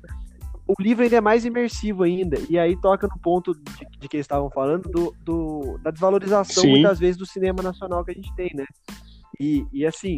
[0.67, 2.39] o livro ainda é mais imersivo ainda.
[2.49, 6.63] E aí toca no ponto de, de que eles estavam falando do, do, da desvalorização,
[6.63, 6.71] Sim.
[6.71, 8.65] muitas vezes, do cinema nacional que a gente tem, né?
[9.39, 10.17] E, e assim,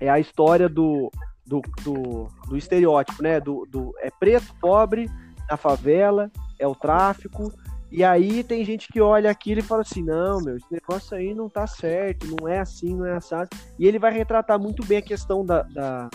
[0.00, 1.08] é a história do,
[1.46, 3.40] do, do, do estereótipo, né?
[3.40, 5.10] Do, do, é preto, pobre,
[5.48, 7.52] na favela, é o tráfico,
[7.96, 11.32] e aí tem gente que olha aquilo e fala assim, não, meu, esse negócio aí
[11.32, 13.48] não tá certo, não é assim, não é assado.
[13.78, 16.10] E ele vai retratar muito bem a questão da, da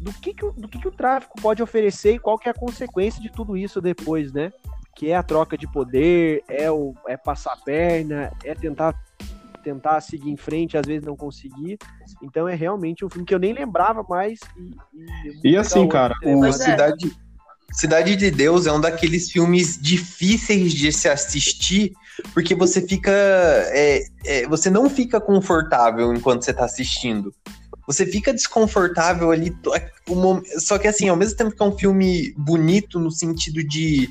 [0.00, 2.58] do, que, que, do que, que o tráfico pode oferecer e qual que é a
[2.58, 4.52] consequência de tudo isso depois, né?
[4.96, 9.00] Que é a troca de poder, é, o, é passar a perna, é tentar
[9.68, 11.78] tentar seguir em frente, às vezes não conseguir.
[12.22, 14.40] Então é realmente um filme que eu nem lembrava mais.
[14.56, 16.52] E, e, e assim, cara, o é.
[16.52, 17.16] Cidade,
[17.70, 21.92] Cidade de Deus é um daqueles filmes difíceis de se assistir,
[22.32, 23.12] porque você fica.
[23.12, 27.32] É, é, você não fica confortável enquanto você está assistindo.
[27.86, 29.54] Você fica desconfortável ali.
[30.58, 34.08] Só que assim, ao mesmo tempo que é um filme bonito no sentido de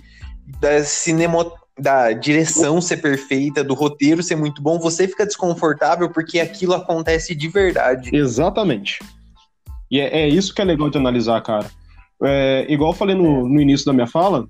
[0.59, 6.39] da cinema, da direção ser perfeita, do roteiro ser muito bom, você fica desconfortável porque
[6.39, 8.09] aquilo acontece de verdade.
[8.13, 8.99] Exatamente.
[9.89, 11.69] E é, é isso que é legal de analisar, cara.
[12.23, 14.47] É, igual eu falei no, no início da minha fala,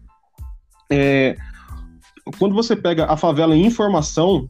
[0.90, 1.36] é,
[2.40, 4.48] quando você pega a favela em informação,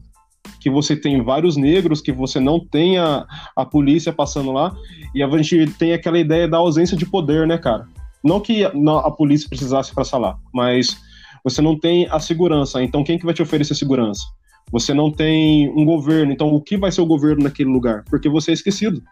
[0.60, 4.74] que você tem vários negros, que você não tem a, a polícia passando lá,
[5.14, 7.86] e a gente tem aquela ideia da ausência de poder, né, cara?
[8.22, 8.70] Não que a,
[9.04, 10.96] a polícia precisasse passar lá, mas
[11.44, 12.82] você não tem a segurança.
[12.82, 14.22] Então, quem que vai te oferecer segurança?
[14.70, 16.32] Você não tem um governo.
[16.32, 18.04] Então, o que vai ser o governo naquele lugar?
[18.10, 19.02] Porque você é esquecido.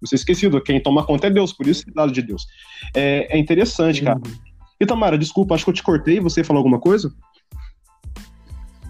[0.00, 2.46] Você é esquecido, quem toma conta é Deus, por isso é dado de Deus.
[2.94, 4.16] É, é interessante, cara.
[4.18, 4.32] Uhum.
[4.80, 7.12] E Tamara, desculpa, acho que eu te cortei, você falou alguma coisa?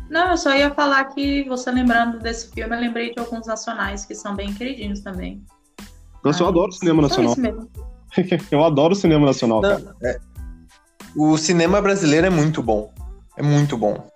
[0.09, 4.05] Não, eu só ia falar que você lembrando desse filme, eu lembrei de alguns nacionais
[4.05, 5.43] que são bem queridinhos também.
[6.25, 7.35] Nossa, eu adoro cinema nacional.
[8.51, 9.97] eu adoro cinema nacional, Não, cara.
[10.03, 10.21] É...
[11.17, 12.93] O cinema brasileiro é muito bom.
[13.37, 14.09] É muito bom.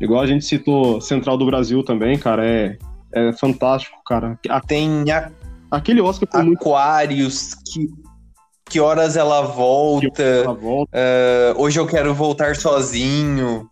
[0.00, 2.76] Igual a gente citou Central do Brasil também, cara, é,
[3.12, 4.38] é fantástico, cara.
[4.66, 5.30] Tem a
[5.72, 7.64] Aquele Oscar foi Aquários, muito...
[7.64, 10.22] que, que horas ela volta.
[10.22, 10.92] Ela volta.
[10.94, 13.66] Uh, hoje eu quero voltar sozinho.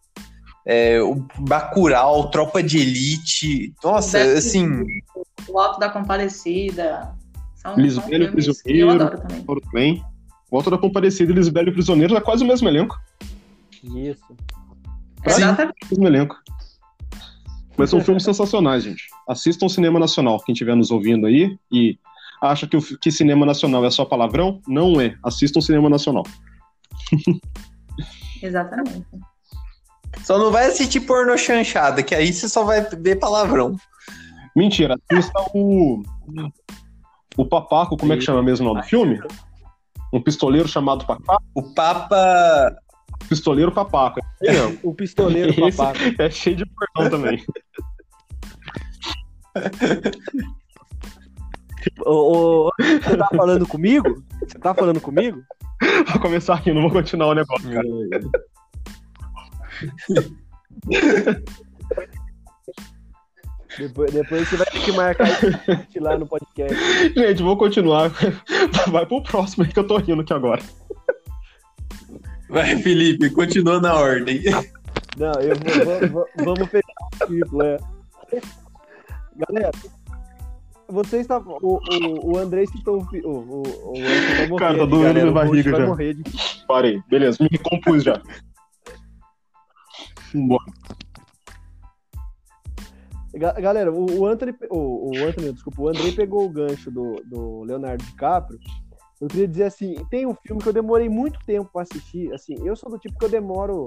[0.64, 3.74] É, o Bacurau, Tropa de Elite.
[3.84, 4.66] Nossa, assim.
[5.46, 7.14] O Alto da Comparecida.
[7.54, 8.78] São, Lisbelo Prisioneiro.
[8.78, 10.02] Eu adoro também.
[10.50, 12.98] O Alto da Comparecida e Lisbelo Prisioneiro é quase o mesmo elenco.
[13.82, 14.36] Isso.
[15.24, 15.76] Exatamente.
[15.90, 16.36] mesmo elenco.
[17.76, 19.06] Mas são filmes sensacionais, gente.
[19.28, 21.98] Assistam o cinema nacional, quem estiver nos ouvindo aí e
[22.42, 25.16] acha que, o, que cinema nacional é só palavrão, não é.
[25.22, 26.24] Assistam o cinema nacional.
[28.42, 29.06] Exatamente.
[30.24, 33.76] Só não vai assistir porno chanchada, que aí você só vai ver palavrão.
[34.54, 36.02] Mentira, assista o.
[37.36, 39.20] O Papaco, como é que chama mesmo o nome do filme?
[40.12, 41.42] Um pistoleiro chamado Papaco?
[41.55, 42.77] O Papa.
[43.29, 44.20] Pistoleiro Papaco.
[44.42, 44.53] É.
[44.83, 45.99] O pistoleiro Esse papaco.
[46.18, 47.44] é cheio de portão também.
[52.05, 54.25] Ô, ô, você tá falando comigo?
[54.40, 55.42] Você tá falando comigo?
[56.12, 57.87] Vou começar aqui, não vou continuar o negócio, cara.
[63.78, 66.74] Depois, depois você vai ter que marcar isso lá no podcast.
[67.14, 68.11] Gente, vou continuar.
[68.90, 70.62] Vai pro próximo aí que eu tô rindo aqui agora.
[72.48, 74.42] Vai, Felipe, continua na ordem.
[75.16, 77.76] Não, eu vou, vou- vou- vamos fechar o ciclo, é.
[79.37, 79.70] Galera,
[80.88, 81.38] você está.
[81.38, 83.28] O, o, o Andrei citou o.
[83.28, 85.87] O, o, vai morrer Cara, tá aqui, doendo minha barriga já.
[85.87, 86.22] morrer de
[86.66, 87.00] Parei.
[87.09, 88.20] Beleza, me recompus já.
[90.35, 90.64] Vambora.
[93.35, 97.62] Ga- Galera, o, Anthony, o, o Anthony, desculpa, o Andrei pegou o gancho do, do
[97.62, 98.59] Leonardo DiCaprio.
[99.21, 102.33] Eu queria dizer assim, tem um filme que eu demorei muito tempo pra assistir.
[102.33, 103.87] Assim, eu sou do tipo que eu demoro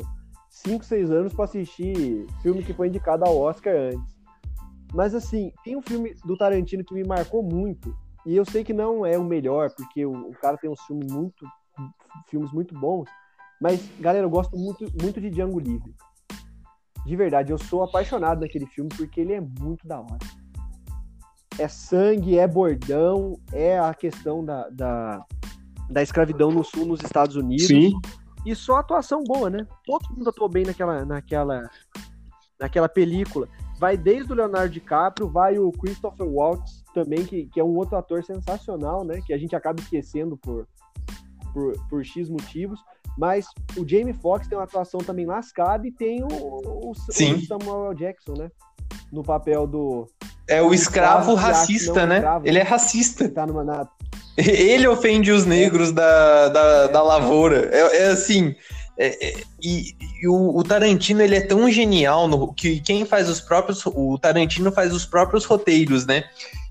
[0.50, 4.14] 5, 6 anos pra assistir filme que foi indicado ao Oscar antes.
[4.94, 7.96] Mas assim, tem um filme do Tarantino que me marcou muito.
[8.26, 11.12] E eu sei que não é o melhor, porque o, o cara tem uns filmes
[11.12, 11.46] muito,
[12.30, 13.10] filmes muito bons.
[13.60, 15.94] Mas, galera, eu gosto muito, muito de Django Livre.
[17.06, 20.20] De verdade, eu sou apaixonado naquele filme porque ele é muito da hora.
[21.60, 25.26] É sangue, é bordão, é a questão da, da,
[25.90, 27.68] da escravidão no sul, nos Estados Unidos.
[27.68, 27.94] Sim,
[28.46, 29.68] E só atuação boa, né?
[29.86, 31.70] Todo mundo atuou bem naquela, naquela,
[32.60, 33.48] naquela película.
[33.78, 37.98] Vai desde o Leonardo DiCaprio, vai o Christopher Waltz também, que, que é um outro
[37.98, 39.22] ator sensacional, né?
[39.26, 40.68] Que a gente acaba esquecendo por,
[41.54, 42.80] por, por X motivos.
[43.18, 43.46] Mas
[43.78, 46.94] o Jamie Foxx tem uma atuação também lascada e tem o, o, o.
[46.96, 47.94] Samuel.
[47.94, 48.50] Jackson, né?
[49.12, 50.08] No papel do.
[50.48, 52.16] É o escravo racista, não é né?
[52.18, 52.48] escravo.
[52.48, 53.28] Ele é racista.
[53.28, 53.64] que tá numa.
[53.64, 53.88] Na,
[54.36, 57.70] Ele ofende os negros da, da, da lavoura.
[57.72, 58.56] É, é assim.
[58.98, 63.28] é- é- e e o, o Tarantino ele é tão genial no, que quem faz
[63.28, 63.86] os próprios.
[63.86, 66.24] O Tarantino faz os próprios roteiros, né?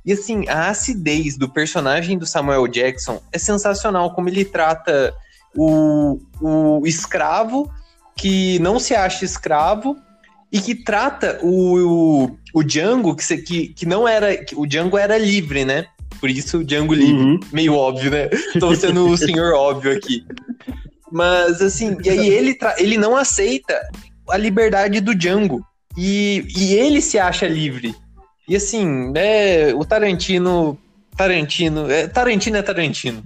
[0.06, 5.14] E assim, a acidez do personagem do Samuel Jackson é sensacional, como ele trata
[5.56, 7.70] o, o escravo
[8.16, 9.96] que não se acha escravo
[10.50, 14.36] e que trata o, o, o Django, que, que, que não era.
[14.36, 15.86] que o Django era livre, né?
[16.20, 17.22] Por isso o Django livre.
[17.22, 17.40] Uhum.
[17.50, 18.28] Meio óbvio, né?
[18.60, 20.24] Tô sendo o senhor óbvio aqui.
[21.10, 23.80] Mas assim, e aí ele, ele não aceita
[24.28, 25.64] a liberdade do Django.
[25.96, 27.94] E, e ele se acha livre.
[28.48, 30.78] E assim, né, o Tarantino.
[31.16, 31.90] Tarantino.
[31.90, 33.22] É, Tarantino é Tarantino.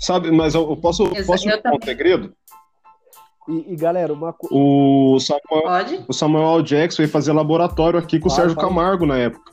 [0.00, 2.32] Sabe, mas eu, eu posso, Exa- posso eu contar um segredo?
[3.48, 4.54] e, e, galera, uma coisa.
[4.54, 6.04] O Samuel, Pode?
[6.08, 6.62] o Samuel.
[6.62, 8.74] Jackson veio fazer laboratório aqui com o Claro, Sérgio fala aí.
[8.74, 9.52] Camargo na época.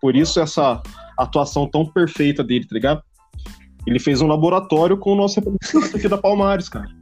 [0.00, 0.80] Por isso essa
[1.18, 3.02] atuação tão perfeita dele, tá ligado?
[3.86, 6.88] Ele fez um laboratório com o nosso representante aqui da Palmares, cara.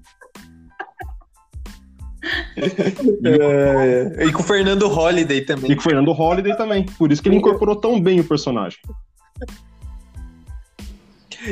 [4.27, 5.75] E com o Fernando Holliday E também.
[5.75, 6.85] com o Fernando Holliday também.
[6.85, 8.79] Por isso que ele incorporou tão bem o personagem.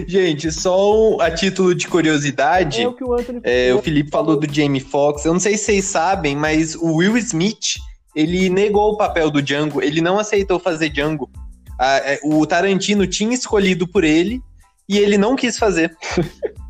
[0.07, 2.83] Gente, só um- a título de curiosidade.
[2.83, 5.25] É o que o É, o Felipe falou do Jamie Foxx.
[5.25, 7.77] Eu não sei se vocês sabem, mas o Will Smith,
[8.15, 9.83] ele negou o papel do Django.
[9.83, 11.31] Ele não aceitou fazer Django.
[11.79, 14.41] Ah, é, o Tarantino tinha escolhido por ele
[14.89, 15.95] e ele não quis fazer.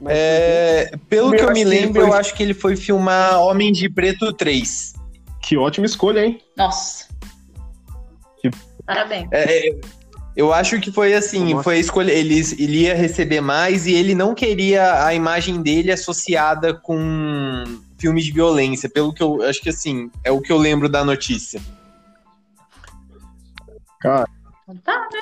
[0.00, 3.40] Mas É, pelo que eu me ele lembro, foi- eu acho que ele foi filmar
[3.40, 4.92] Homem de Preto 3.
[5.42, 6.40] Que ótima escolha, hein?
[6.56, 7.06] Nossa.
[8.40, 8.50] Que-
[8.86, 9.28] Parabéns.
[9.32, 9.80] É, é,
[10.38, 11.64] eu acho que foi assim, Nossa.
[11.64, 12.12] foi a escolha.
[12.12, 17.64] Ele, ele ia receber mais e ele não queria a imagem dele associada com
[17.98, 18.88] filmes de violência.
[18.88, 21.60] Pelo que eu acho que assim, é o que eu lembro da notícia.
[23.98, 25.18] Então tá, né?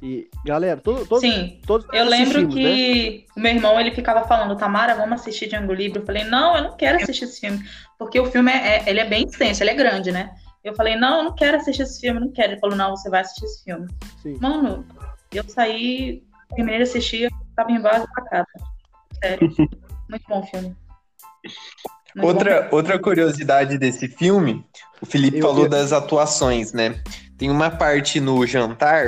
[0.00, 1.60] E, galera, todo, todo, Sim.
[1.66, 2.54] todos Eu lembro né?
[2.54, 5.98] que o meu irmão ele ficava falando, Tamara, vamos assistir Django Livre.
[5.98, 7.60] Eu falei, não, eu não quero assistir esse filme,
[7.98, 10.30] porque o filme é, é- ele é bem extenso, ele é grande, né?
[10.66, 12.54] Eu falei, não, eu não quero assistir esse filme, não quero.
[12.54, 13.86] Ele falou, não, você vai assistir esse filme.
[14.20, 14.36] Sim.
[14.40, 14.84] Mano,
[15.32, 16.24] eu saí,
[16.56, 18.46] terminei de assistir, eu tava em base pra casa.
[19.22, 19.48] Sério.
[20.10, 20.76] Muito bom o filme.
[22.16, 24.64] Muito Outra, outra curiosidade desse filme,
[25.00, 27.00] o Felipe Eu- falou eu- das atuações, né?
[27.38, 29.06] Tem uma parte no jantar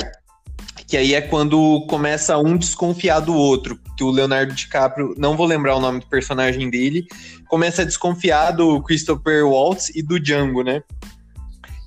[0.87, 3.79] Que aí é quando começa um desconfiar do outro.
[3.97, 7.07] Que o Leonardo DiCaprio, não vou lembrar o nome do personagem dele,
[7.49, 10.83] começa a desconfiar do Christopher Waltz e do Django, né?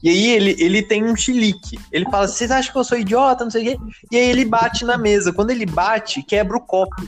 [0.03, 1.77] E aí ele, ele tem um chilique.
[1.91, 3.43] Ele fala: vocês acham que eu sou idiota?
[3.43, 3.83] Não sei o quê.
[4.11, 5.33] E aí ele bate na mesa.
[5.33, 7.01] Quando ele bate, quebra o copo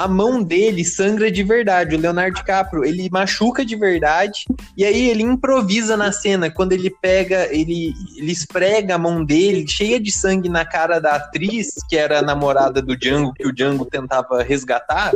[0.00, 1.94] a mão dele sangra de verdade.
[1.94, 4.44] O Leonardo DiCaprio, ele machuca de verdade.
[4.76, 6.50] E aí ele improvisa na cena.
[6.50, 11.16] Quando ele pega, ele, ele esfrega a mão dele, cheia de sangue na cara da
[11.16, 15.12] atriz, que era a namorada do Django, que o Django tentava resgatar.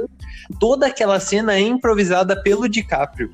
[0.61, 3.33] Toda aquela cena é improvisada pelo DiCaprio.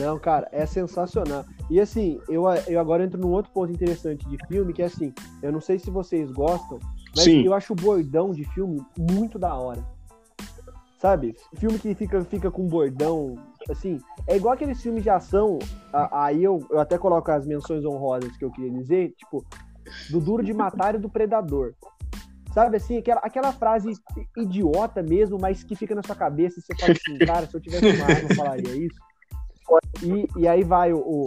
[0.00, 1.44] Não, cara, é sensacional.
[1.68, 5.12] E assim, eu, eu agora entro num outro ponto interessante de filme, que é assim,
[5.42, 6.78] eu não sei se vocês gostam,
[7.14, 7.44] mas Sim.
[7.44, 9.84] eu acho o bordão de filme muito da hora.
[10.98, 11.36] Sabe?
[11.56, 13.36] Filme que fica, fica com bordão,
[13.70, 15.58] assim, é igual aqueles filmes de ação,
[15.92, 19.44] aí eu, eu até coloco as menções honrosas que eu queria dizer, tipo,
[20.10, 21.74] do Duro de Matar e do Predador.
[22.54, 23.92] Sabe assim, aquela, aquela frase
[24.36, 27.60] idiota mesmo, mas que fica na sua cabeça e você fala assim, cara, se eu
[27.60, 29.09] tivesse uma arma, eu falaria isso.
[30.02, 31.24] E, e aí vai o, o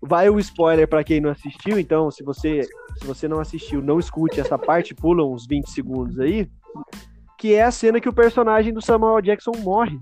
[0.00, 2.62] vai o spoiler para quem não assistiu, então se você
[2.98, 6.48] se você não assistiu, não escute essa parte, pula uns 20 segundos aí,
[7.38, 9.98] que é a cena que o personagem do Samuel Jackson morre.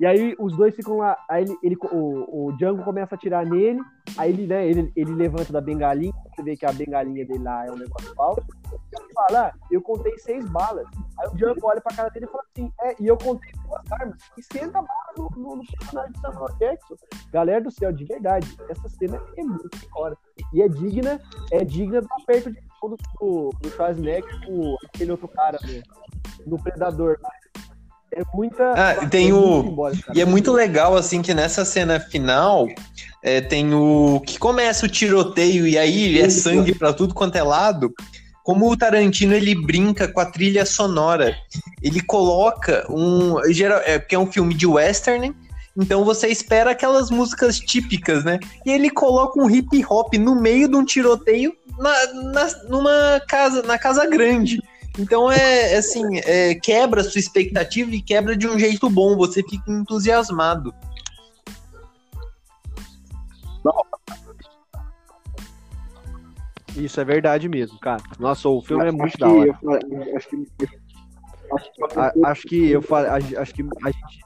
[0.00, 3.46] E aí os dois ficam lá, aí ele, ele o, o Django começa a atirar
[3.46, 3.80] nele,
[4.18, 7.66] aí ele, né, ele, ele levanta da bengalinha, você vê que a bengalinha dele lá
[7.66, 8.42] é um negócio falso.
[8.72, 10.86] Ele fala, ah, eu contei seis balas.
[11.18, 13.92] Aí o Django olha pra cara dele e fala assim, é, e eu contei duas
[13.92, 14.18] armas.
[14.36, 16.94] E senta bala no, no, no, personagem de Samuel Jackson.
[17.32, 20.16] Galera do céu, de verdade, essa cena é muito hora.
[20.52, 25.28] E é digna, é digna do aperto de do, do, do Schwarzenegger com aquele outro
[25.28, 25.58] cara
[26.46, 27.18] no, no Predador.
[28.12, 28.72] É muita.
[28.72, 29.76] Ah, tem é o.
[30.14, 32.68] e é muito legal, assim, que nessa cena final
[33.22, 34.20] é, tem o.
[34.24, 37.92] que começa o tiroteio e aí é sangue para tudo quanto é lado.
[38.42, 41.36] Como o Tarantino ele brinca com a trilha sonora,
[41.82, 43.42] ele coloca um.
[43.52, 45.34] Geral, é, porque é um filme de western,
[45.76, 48.38] então você espera aquelas músicas típicas, né?
[48.64, 53.62] E ele coloca um hip hop no meio de um tiroteio na, na, numa casa,
[53.62, 54.62] na casa grande.
[54.98, 59.16] Então é, é assim, é, quebra a sua expectativa e quebra de um jeito bom,
[59.16, 60.74] você fica entusiasmado.
[66.76, 68.02] Isso é verdade mesmo, cara.
[68.18, 69.58] Nossa, o filme é muito da hora.
[70.14, 70.46] acho que,
[72.24, 74.20] acho que eu falei, acho que a gente,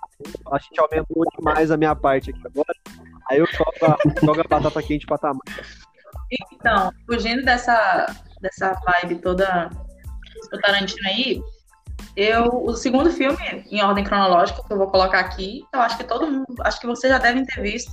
[0.51, 2.75] a gente aumentou demais a minha parte aqui agora.
[3.31, 5.41] Aí eu jogo a, jogo a batata quente pra tamanho.
[6.53, 8.07] Então, fugindo dessa,
[8.41, 9.71] dessa vibe toda
[10.49, 11.43] do Tarantino aí,
[12.17, 16.05] eu, o segundo filme, em ordem cronológica, que eu vou colocar aqui, eu acho que
[16.05, 17.93] todo mundo, acho que vocês já devem ter visto,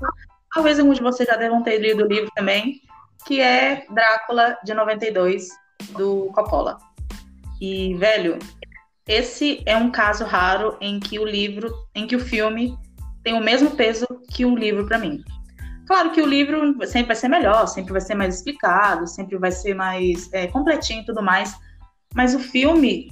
[0.54, 2.82] talvez alguns de vocês já devam ter lido o livro também,
[3.26, 5.48] que é Drácula de 92,
[5.92, 6.78] do Coppola.
[7.60, 8.40] E, velho,
[9.08, 12.78] esse é um caso raro em que o livro, em que o filme
[13.24, 15.24] tem o mesmo peso que o livro para mim.
[15.88, 19.52] Claro que o livro sempre vai ser melhor, sempre vai ser mais explicado, sempre vai
[19.52, 21.56] ser mais é, completinho e tudo mais,
[22.18, 23.12] mas o filme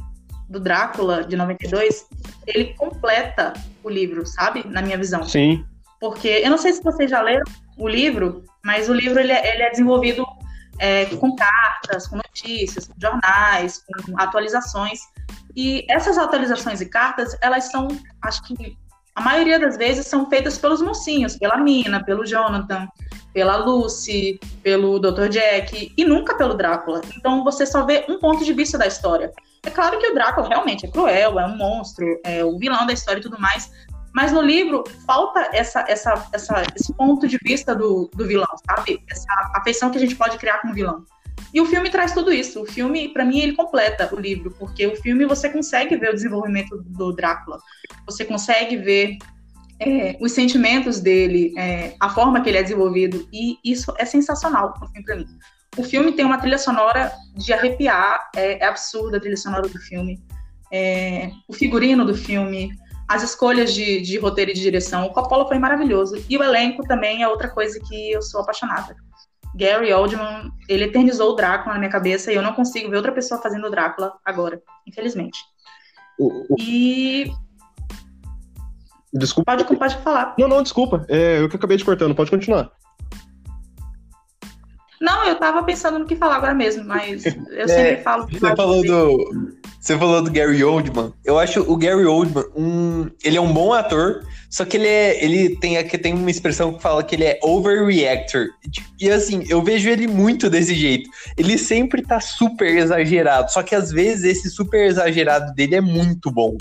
[0.49, 2.07] do Drácula, de 92,
[2.47, 4.65] ele completa o livro, sabe?
[4.67, 5.23] Na minha visão.
[5.23, 5.63] Sim.
[6.01, 7.45] Porque, eu não sei se vocês já leram
[7.77, 10.25] o livro, mas o livro ele é, ele é desenvolvido
[10.79, 14.99] é, com cartas, com notícias, com jornais, com atualizações.
[15.55, 17.87] E essas atualizações e cartas, elas são,
[18.23, 18.75] acho que
[19.13, 22.87] a maioria das vezes são feitas pelos mocinhos, pela Mina, pelo Jonathan,
[23.35, 25.27] pela Lucy, pelo Dr.
[25.27, 27.01] Jack e nunca pelo Drácula.
[27.17, 29.29] Então você só vê um ponto de vista da história.
[29.61, 32.93] É claro que o Drácula realmente é cruel, é um monstro, é o vilão da
[32.93, 33.69] história e tudo mais,
[34.13, 39.03] mas no livro falta essa, essa, essa, esse ponto de vista do, do vilão, sabe?
[39.11, 41.03] Essa afeição que a gente pode criar com o vilão.
[41.53, 42.61] E o filme traz tudo isso.
[42.61, 46.13] O filme, para mim, ele completa o livro, porque o filme você consegue ver o
[46.13, 47.59] desenvolvimento do Drácula,
[48.05, 49.17] você consegue ver
[49.79, 54.73] é, os sentimentos dele, é, a forma que ele é desenvolvido, e isso é sensacional
[54.79, 55.27] filme para mim.
[55.77, 59.79] O filme tem uma trilha sonora de arrepiar, é, é absurda a trilha sonora do
[59.79, 60.23] filme.
[60.71, 62.71] É, o figurino do filme,
[63.07, 65.05] as escolhas de, de roteiro e de direção.
[65.05, 66.23] O Coppola foi maravilhoso.
[66.29, 68.95] E o elenco também é outra coisa que eu sou apaixonada.
[69.55, 73.11] Gary Oldman, ele eternizou o Drácula na minha cabeça e eu não consigo ver outra
[73.11, 75.39] pessoa fazendo o Drácula agora, infelizmente.
[76.19, 76.55] O, o...
[76.59, 77.31] E.
[79.15, 79.55] Desculpa.
[79.55, 80.35] Pode, pode falar.
[80.37, 81.05] Não, não, desculpa.
[81.07, 82.69] É, eu que acabei te cortando, pode continuar.
[84.99, 88.27] Não, eu tava pensando no que falar agora mesmo, mas eu sempre falo.
[88.27, 89.55] Você falou do.
[89.79, 91.13] Você falou do Gary Oldman.
[91.23, 93.09] Eu acho o Gary Oldman um.
[93.23, 95.23] Ele é um bom ator, só que ele é.
[95.23, 98.47] Ele tem aqui tem uma expressão que fala que ele é overreactor.
[98.99, 101.09] E assim, eu vejo ele muito desse jeito.
[101.37, 103.51] Ele sempre tá super exagerado.
[103.51, 106.57] Só que às vezes esse super exagerado dele é muito bom.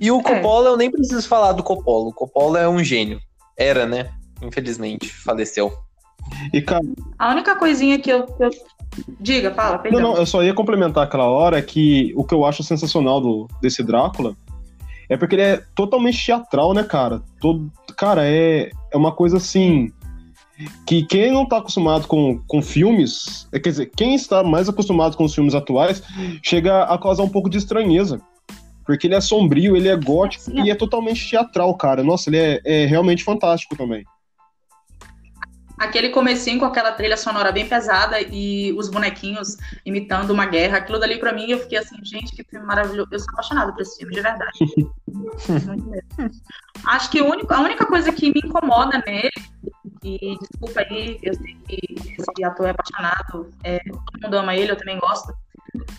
[0.00, 2.08] E o Coppola, eu nem preciso falar do Coppola.
[2.08, 3.20] O Coppola é um gênio.
[3.56, 4.10] Era, né?
[4.42, 5.72] Infelizmente, faleceu.
[6.52, 6.84] E, cara,
[7.18, 8.26] A única coisinha que eu.
[8.26, 8.50] que eu-
[9.20, 10.00] Diga, fala, Não, perdão.
[10.00, 13.82] não, eu só ia complementar aquela hora que o que eu acho sensacional do, desse
[13.82, 14.36] Drácula
[15.08, 17.20] é porque ele é totalmente teatral, né, cara?
[17.40, 19.92] Todo, cara, é, é uma coisa assim.
[20.86, 25.16] Que quem não tá acostumado com, com filmes, é, quer dizer, quem está mais acostumado
[25.16, 26.00] com os filmes atuais,
[26.44, 28.20] chega a causar um pouco de estranheza.
[28.84, 30.62] Porque ele é sombrio, ele é gótico Sim.
[30.62, 32.02] e é totalmente teatral, cara.
[32.02, 34.04] Nossa, ele é, é realmente fantástico também.
[35.76, 41.00] Aquele comecinho com aquela trilha sonora bem pesada e os bonequinhos imitando uma guerra, aquilo
[41.00, 43.08] dali pra mim eu fiquei assim, gente, que filme maravilhoso.
[43.10, 44.58] Eu sou apaixonada por esse filme, de verdade.
[45.08, 46.30] Muito mesmo.
[46.86, 49.30] Acho que único- a única coisa que me incomoda nele,
[50.04, 51.80] e desculpa aí, eu sei que
[52.20, 55.34] esse ator é apaixonado, é, todo mundo ama ele, eu também gosto,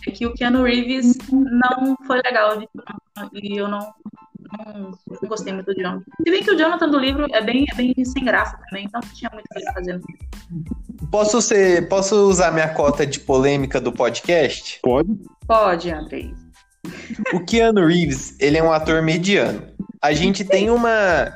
[0.08, 2.70] é que o Keanu Reeves não foi legal de-
[3.34, 3.80] e eu não,
[4.58, 6.04] não, não gostei muito do Jonathan.
[6.18, 9.00] Se bem que o Jonathan do livro é bem, é bem sem graça também, então
[9.04, 10.02] não tinha muito o que fazendo.
[11.12, 11.88] Posso ser.
[11.88, 14.80] Posso usar minha cota de polêmica do podcast?
[14.82, 15.10] Pode?
[15.48, 16.34] Pode, Andrei.
[17.34, 19.64] O Keanu Reeves, ele é um ator mediano.
[20.02, 21.34] A gente tem uma.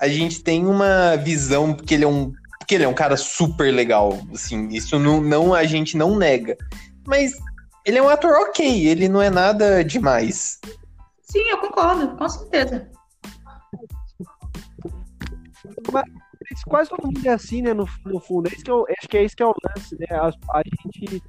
[0.00, 2.32] A gente tem uma visão que ele é um.
[2.66, 4.18] Que ele é um cara super legal.
[4.32, 6.56] Assim, isso não, não a gente não nega.
[7.06, 7.32] Mas
[7.88, 10.60] ele é um ator ok, ele não é nada demais.
[11.22, 12.90] Sim, eu concordo, com certeza.
[15.90, 17.72] Mas quase todo mundo é assim, né?
[17.72, 18.46] No, no fundo.
[18.46, 20.06] É isso que eu, acho que é isso que é o lance, né?
[20.10, 21.22] A, a gente.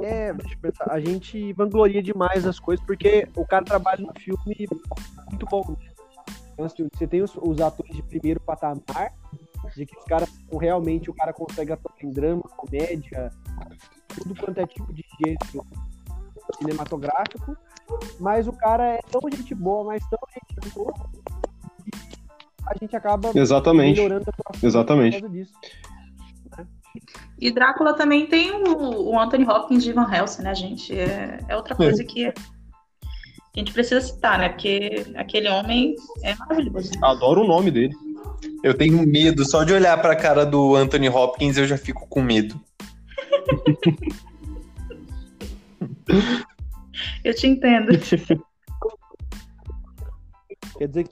[0.00, 4.20] É, deixa eu pensar, a gente vangloria demais as coisas porque o cara trabalha num
[4.20, 4.68] filme
[5.28, 5.64] muito bom.
[5.70, 5.76] né?
[6.52, 9.12] Então, assim, você tem os, os atores de primeiro patamar,
[9.74, 13.30] de que os caras realmente o cara consegue atuar em drama, comédia,
[14.08, 15.66] tudo quanto é tipo de gênero
[16.58, 17.56] cinematográfico,
[18.20, 21.90] mas o cara é tão gente boa, mas tão gente boa, que
[22.66, 23.96] a gente acaba Exatamente.
[23.96, 25.14] melhorando a atuação Exatamente.
[25.16, 25.54] por causa disso.
[27.38, 30.98] E Drácula também tem o, o Anthony Hopkins de Van Helsing, né, gente?
[30.98, 32.34] É, é outra coisa que, que
[33.54, 34.48] a gente precisa citar, né?
[34.48, 36.92] Porque aquele homem é maravilhoso.
[37.02, 37.94] Adoro o nome dele.
[38.62, 42.20] Eu tenho medo, só de olhar pra cara do Anthony Hopkins eu já fico com
[42.22, 42.60] medo.
[47.24, 47.92] Eu te entendo.
[50.78, 51.10] Quer dizer que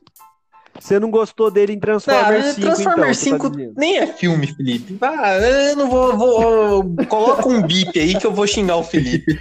[0.78, 4.06] você não gostou dele em Transformers Ah, 5, Transformers então, 5 você tá nem é
[4.06, 4.98] filme, Felipe.
[5.00, 6.84] Ah, eu não vou, vou.
[7.06, 9.38] Coloca um bip aí que eu vou xingar o Felipe.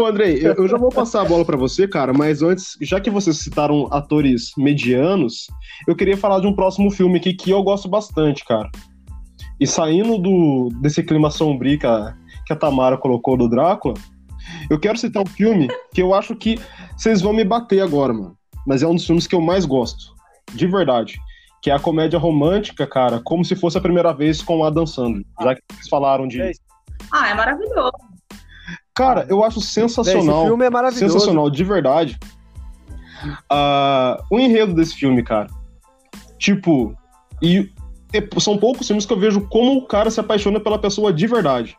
[0.00, 2.98] Ô, Andrei, eu, eu já vou passar a bola pra você, cara, mas antes, já
[2.98, 5.46] que vocês citaram atores medianos,
[5.86, 8.70] eu queria falar de um próximo filme aqui que eu gosto bastante, cara.
[9.60, 13.92] E saindo do, desse clima sombrio que a, que a Tamara colocou do Drácula,
[14.70, 16.58] eu quero citar um filme que eu acho que
[16.96, 18.34] vocês vão me bater agora, mano.
[18.66, 20.14] Mas é um dos filmes que eu mais gosto,
[20.54, 21.20] de verdade.
[21.60, 24.86] Que é a comédia romântica, cara, como se fosse a primeira vez com o Adam
[24.86, 25.26] Sandler.
[25.42, 26.40] Já que vocês falaram de.
[27.12, 28.09] Ah, é maravilhoso.
[28.94, 30.46] Cara, eu acho Véi, Esse sensacional.
[30.46, 31.12] filme é maravilhoso.
[31.14, 32.18] sensacional, de verdade.
[33.48, 35.48] Ah, o enredo desse filme, cara.
[36.38, 36.94] Tipo,
[37.42, 37.70] e
[38.12, 41.26] e são poucos filmes que eu vejo como o cara se apaixona pela pessoa de
[41.28, 41.76] verdade.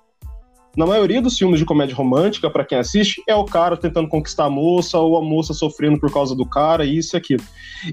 [0.78, 4.46] Na maioria dos filmes de comédia romântica, pra quem assiste, é o cara tentando conquistar
[4.46, 7.44] a moça ou a moça sofrendo por causa do cara, isso e aquilo.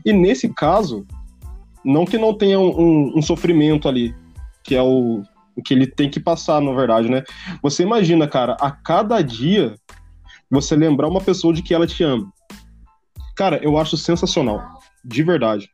[0.05, 1.05] E nesse caso,
[1.85, 4.15] não que não tenha um, um- um sofrimento ali,
[4.63, 5.23] que é o,
[5.59, 7.25] o que ele tem que passar, na verdade, né?
[7.61, 9.75] Você imagina, cara, a cada dia
[10.49, 12.33] você lembrar uma pessoa de que ela te ama.
[13.37, 14.63] Cara, eu acho sensacional.
[15.05, 15.69] De verdade.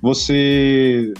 [0.00, 1.12] Você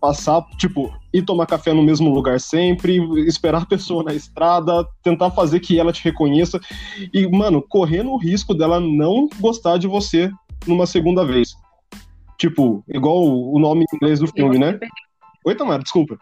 [0.00, 5.30] passar, tipo, ir tomar café no mesmo lugar sempre, esperar a pessoa na estrada, tentar
[5.30, 6.60] fazer que ela te reconheça
[7.12, 10.30] e, mano, correndo o risco dela não gostar de você
[10.66, 11.54] numa segunda vez.
[12.36, 14.78] Tipo, igual o nome em inglês do filme, né?
[15.46, 16.18] Oi, Tamara, desculpa.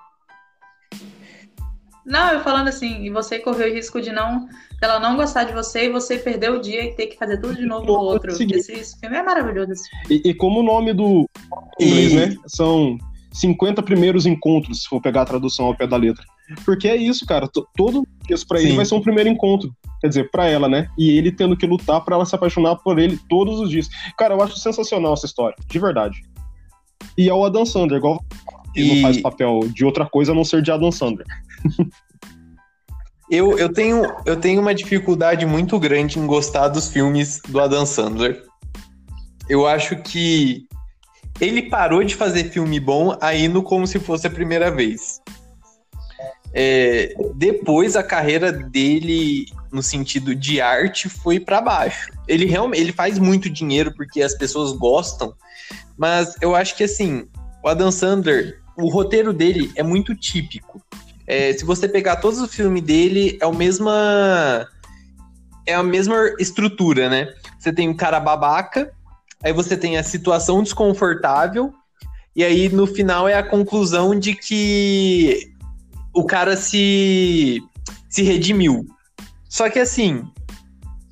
[2.04, 4.48] Não, eu falando assim, e você correu o risco de não
[4.80, 7.54] dela não gostar de você e você perder o dia e ter que fazer tudo
[7.54, 8.32] de novo no outro.
[8.32, 9.70] Esse, esse filme é maravilhoso.
[9.72, 10.22] esse filme.
[10.24, 11.24] E, e como o nome do
[11.80, 12.36] em inglês, né?
[12.48, 12.98] São
[13.32, 16.24] 50 primeiros encontros, se for pegar a tradução ao pé da letra.
[16.64, 17.46] Porque é isso, cara.
[17.46, 18.76] to- Todo isso pra ele Sim.
[18.76, 19.72] vai ser um primeiro encontro.
[20.00, 20.88] Quer dizer, pra ela, né?
[20.98, 23.88] E ele tendo que lutar pra ela se apaixonar por ele todos os dias.
[24.18, 25.54] Cara, eu acho sensacional essa história.
[25.68, 26.20] De verdade.
[27.16, 28.20] e é o Adam Sandler, igual
[28.74, 31.26] ele E- não faz papel de outra coisa a não ser de Adam Sandler.
[33.30, 37.86] Eu, eu, tenho, eu tenho uma dificuldade muito grande em gostar dos filmes do Adam
[37.86, 38.42] Sandler.
[39.48, 40.66] Eu acho que
[41.40, 45.20] ele parou de fazer filme bom aí no Como Se Fosse a Primeira Vez.
[46.54, 52.10] É, depois a carreira dele, no sentido de arte, foi pra baixo.
[52.28, 55.32] Ele realmente ele faz muito dinheiro porque as pessoas gostam,
[55.96, 57.26] mas eu acho que assim,
[57.64, 60.82] o Adam Sandler, o roteiro dele é muito típico.
[61.26, 64.66] É, se você pegar todos os filmes dele, é a mesma.
[65.64, 67.32] É a mesma estrutura, né?
[67.58, 68.92] Você tem o cara babaca,
[69.42, 71.72] aí você tem a situação desconfortável,
[72.34, 75.52] e aí no final é a conclusão de que
[76.12, 77.62] o cara se,
[78.08, 78.84] se redimiu.
[79.48, 80.24] Só que assim,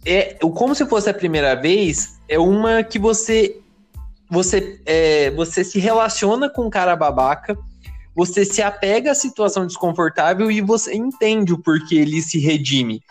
[0.04, 3.60] é como se fosse a primeira vez, é uma que você
[4.30, 7.58] você, é, você se relaciona com o cara babaca,
[8.14, 13.02] você se apega à situação desconfortável e você entende o porquê ele se redime.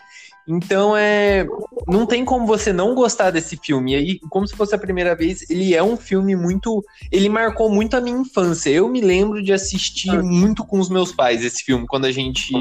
[0.46, 1.46] Então é.
[1.86, 3.92] Não tem como você não gostar desse filme.
[3.92, 6.84] E aí, como se fosse a primeira vez, ele é um filme muito.
[7.10, 8.70] Ele marcou muito a minha infância.
[8.70, 12.52] Eu me lembro de assistir muito com os meus pais esse filme, quando a gente.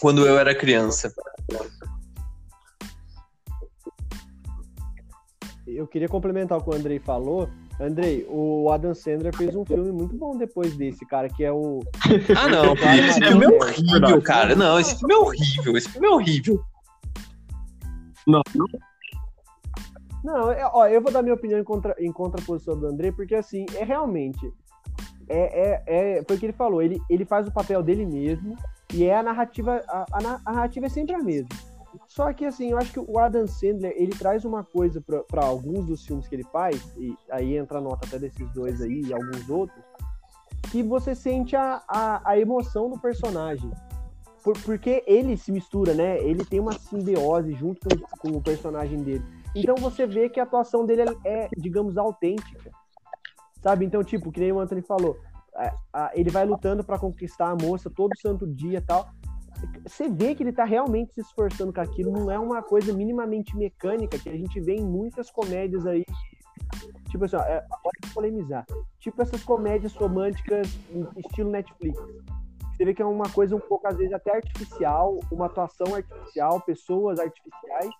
[0.00, 1.12] Quando eu era criança.
[5.66, 7.50] Eu queria complementar o que o Andrei falou.
[7.80, 11.80] Andrei, o Adam Sandler fez um filme muito bom depois desse, cara, que é o.
[12.38, 14.54] Ah, não, esse filme é horrível, cara.
[14.54, 15.76] Não, esse filme é horrível.
[15.76, 16.64] Esse filme é horrível.
[18.26, 18.42] Não,
[20.22, 23.34] Não, é- ó, eu vou dar minha opinião em, contra, em contraposição do André, porque
[23.34, 24.52] assim, é realmente.
[25.28, 25.82] É, é,
[26.18, 28.56] é, foi o que ele falou, ele, ele faz o papel dele mesmo,
[28.92, 29.82] e é a narrativa.
[29.88, 30.20] A, a
[30.52, 31.48] narrativa é sempre a mesma.
[32.14, 35.86] Só que assim, eu acho que o Adam Sandler, ele traz uma coisa para alguns
[35.86, 39.12] dos filmes que ele faz, e aí entra a nota até desses dois aí e
[39.12, 39.82] alguns outros,
[40.70, 43.68] que você sente a, a, a emoção do personagem.
[44.44, 46.18] Por- porque ele se mistura, né?
[46.20, 49.24] Ele tem uma simbiose junto com, com o personagem dele.
[49.52, 52.70] Então você vê que a atuação dele é, é, digamos, autêntica.
[53.60, 53.84] Sabe?
[53.86, 55.16] Então, tipo, que nem o Anthony falou,
[55.92, 59.08] a- ele vai lutando pra conquistar a moça todo santo dia e tal.
[59.86, 63.56] Você vê que ele tá realmente se esforçando com aquilo, não é uma coisa minimamente
[63.56, 66.04] mecânica que a gente vê em muitas comédias aí.
[67.10, 68.66] Tipo assim, ó, é, pode polemizar.
[68.98, 70.68] Tipo essas comédias românticas
[71.16, 71.98] estilo Netflix.
[72.74, 76.60] Você vê que é uma coisa um pouco, às vezes, até artificial, uma atuação artificial,
[76.60, 77.90] pessoas artificiais.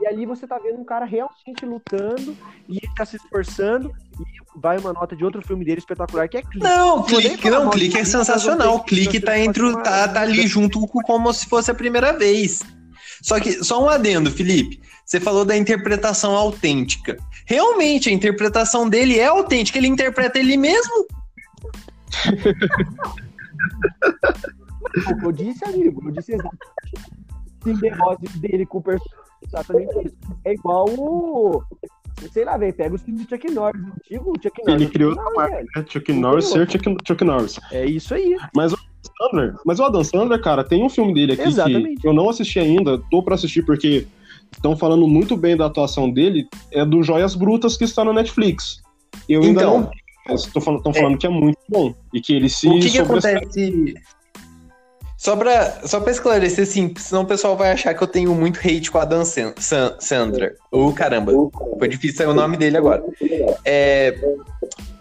[0.00, 2.36] E ali você tá vendo um cara realmente lutando
[2.68, 3.92] e ele tá se esforçando.
[4.18, 6.58] E vai uma nota de outro filme dele espetacular, que é Clique.
[6.58, 8.82] Não, clique, não, clique é sensacional.
[8.84, 12.62] Clique tá entre tá, tá ali junto com como se fosse a primeira vez.
[13.22, 14.80] Só que só um adendo, Felipe.
[15.04, 17.16] Você falou da interpretação autêntica.
[17.46, 21.06] Realmente a interpretação dele é autêntica, ele interpreta ele mesmo.
[25.22, 26.58] Eu disse, amigo, eu disse exatamente.
[27.62, 29.23] Simbiose dele com o personagem.
[29.46, 30.16] Exatamente isso.
[30.44, 31.62] É igual o.
[32.32, 34.82] Sei lá, velho, pega os filmes do Chuck Norris, antigo Chuck Norris.
[34.82, 35.84] Ele criou essa marca, né?
[35.88, 37.60] Chuck Norris ser Chuck, Chuck Norris.
[37.72, 38.36] É isso aí.
[39.18, 42.00] Sandler, mas o Adam Sandler, cara, tem um filme dele aqui Exatamente.
[42.00, 44.06] que eu não assisti ainda, tô pra assistir porque
[44.52, 48.80] estão falando muito bem da atuação dele, é do Joias Brutas que está na Netflix.
[49.28, 49.90] Eu ainda Então.
[50.26, 52.90] não estão falando, tão falando que é muito bom e que ele se o que,
[52.90, 53.94] que acontece?
[55.24, 58.58] Só pra, só pra esclarecer, assim, senão o pessoal vai achar que eu tenho muito
[58.58, 60.54] hate com a Dan San- San- Sandler.
[60.70, 61.32] Ô, caramba,
[61.78, 63.02] foi difícil sair o nome dele agora.
[63.64, 64.14] É,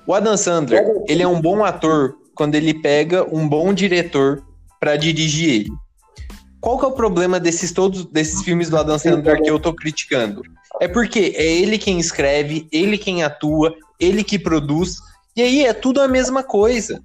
[0.08, 4.42] o Adam Sandler, ele é um bom ator quando ele pega um bom diretor
[4.80, 5.70] pra dirigir ele.
[6.62, 9.74] Qual que é o problema desses todos desses filmes do Adam Sandler que eu tô
[9.74, 10.42] criticando?
[10.80, 15.00] É porque é ele quem escreve, ele quem atua, ele que produz,
[15.36, 17.02] e aí é tudo a mesma coisa.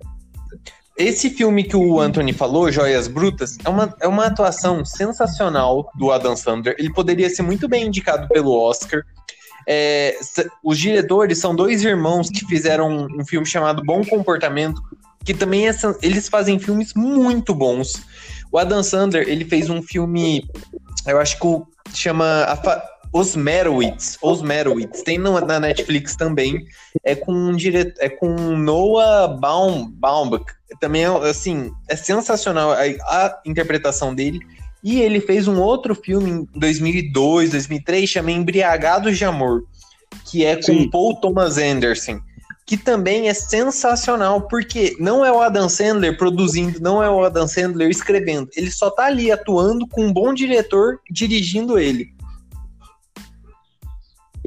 [0.98, 6.10] Esse filme que o Anthony falou, Joias Brutas, é uma, é uma atuação sensacional do
[6.10, 6.74] Adam Sandler.
[6.76, 9.04] Ele poderia ser muito bem indicado pelo Oscar.
[9.64, 10.16] É,
[10.64, 14.82] os diretores são dois irmãos que fizeram um, filme chamado Bom Comportamento,
[15.24, 15.72] que também é
[16.02, 18.02] eles fazem filmes muito bons.
[18.50, 20.50] O Adam Sandler, ele fez um filme,
[21.06, 21.46] eu acho que
[21.94, 22.56] chama a
[23.12, 26.66] Os Merowitz, Os Merowitz, tem no- na Netflix também.
[27.04, 27.94] É com um dire...
[27.98, 30.44] é com Noah Baum, Baumbach.
[30.80, 34.40] Também é assim, é sensacional a, a interpretação dele.
[34.82, 39.64] E ele fez um outro filme em 2002, 2003, chama Embriagados de Amor,
[40.24, 40.90] que é com Sim.
[40.90, 42.20] Paul Thomas Anderson,
[42.64, 47.48] que também é sensacional, porque não é o Adam Sandler produzindo, não é o Adam
[47.48, 52.14] Sandler escrevendo, ele só tá ali atuando com um bom diretor dirigindo ele.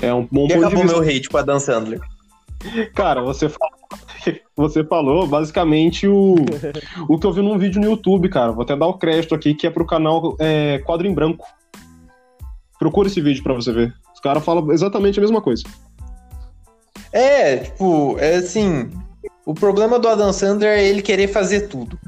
[0.02, 1.00] É um bom E ponto de acabou vista.
[1.00, 2.00] meu hate com o Adam Sandler.
[2.94, 3.72] Cara, você fala
[4.56, 6.36] você falou basicamente o,
[7.08, 8.52] o que eu vi num vídeo no YouTube, cara.
[8.52, 11.46] Vou até dar o crédito aqui, que é pro canal é, Quadro em Branco.
[12.80, 13.94] Procura esse vídeo pra você ver.
[14.14, 15.64] Os caras falam exatamente a mesma coisa.
[17.12, 18.90] É, tipo, é assim.
[19.46, 22.00] O problema do Adam Sandler é ele querer fazer tudo.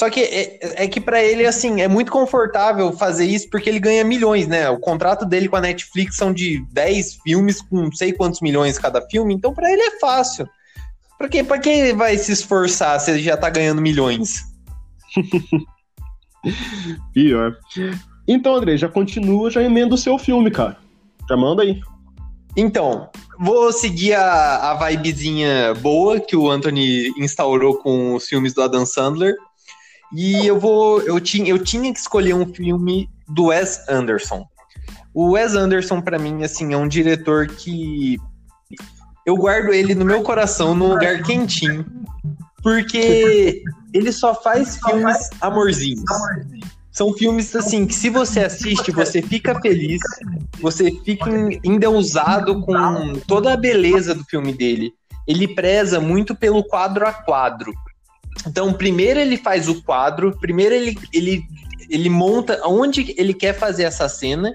[0.00, 3.78] Só que é, é que para ele, assim, é muito confortável fazer isso porque ele
[3.78, 4.70] ganha milhões, né?
[4.70, 8.78] O contrato dele com a Netflix são de 10 filmes com não sei quantos milhões
[8.78, 10.48] cada filme, então para ele é fácil.
[11.18, 14.42] Pra que, pra que vai se esforçar se ele já tá ganhando milhões?
[17.12, 17.58] Pior.
[18.26, 20.78] Então, André, já continua, já emenda o seu filme, cara.
[21.28, 21.78] Já manda aí.
[22.56, 28.62] Então, vou seguir a, a vibezinha boa que o Anthony instaurou com os filmes do
[28.62, 29.36] Adam Sandler.
[30.12, 31.00] E eu vou.
[31.02, 34.46] Eu tinha, eu tinha que escolher um filme do Wes Anderson.
[35.14, 38.18] O Wes Anderson, para mim, assim, é um diretor que
[39.26, 41.84] eu guardo ele no meu coração, num lugar quentinho,
[42.62, 46.04] porque ele só faz filmes amorzinhos.
[46.90, 50.00] São filmes assim que se você assiste, você fica feliz,
[50.60, 51.30] você fica
[51.62, 54.92] endeusado com toda a beleza do filme dele.
[55.26, 57.72] Ele preza muito pelo quadro a quadro.
[58.46, 61.42] Então, primeiro ele faz o quadro, primeiro ele, ele,
[61.88, 64.54] ele monta onde ele quer fazer essa cena,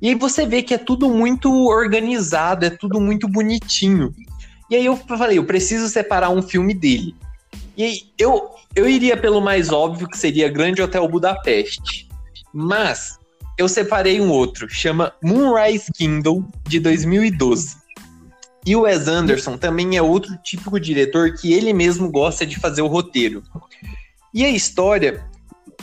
[0.00, 4.12] e aí você vê que é tudo muito organizado, é tudo muito bonitinho.
[4.68, 7.14] E aí eu falei, eu preciso separar um filme dele.
[7.76, 12.08] E aí eu, eu iria pelo mais óbvio, que seria Grande Hotel Budapeste.
[12.52, 13.18] Mas
[13.56, 17.76] eu separei um outro, chama Moonrise Kingdom, de 2012.
[18.64, 22.82] E o Wes Anderson também é outro típico diretor que ele mesmo gosta de fazer
[22.82, 23.42] o roteiro.
[24.32, 25.24] E a história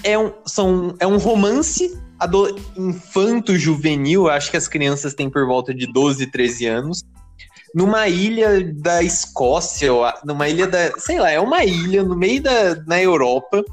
[0.04, 1.98] é um, são, é um romance
[2.78, 7.04] infanto-juvenil, acho que as crianças têm por volta de 12, 13 anos,
[7.74, 9.92] numa ilha da Escócia,
[10.26, 10.98] numa ilha da.
[10.98, 13.64] sei lá, é uma ilha no meio da na Europa.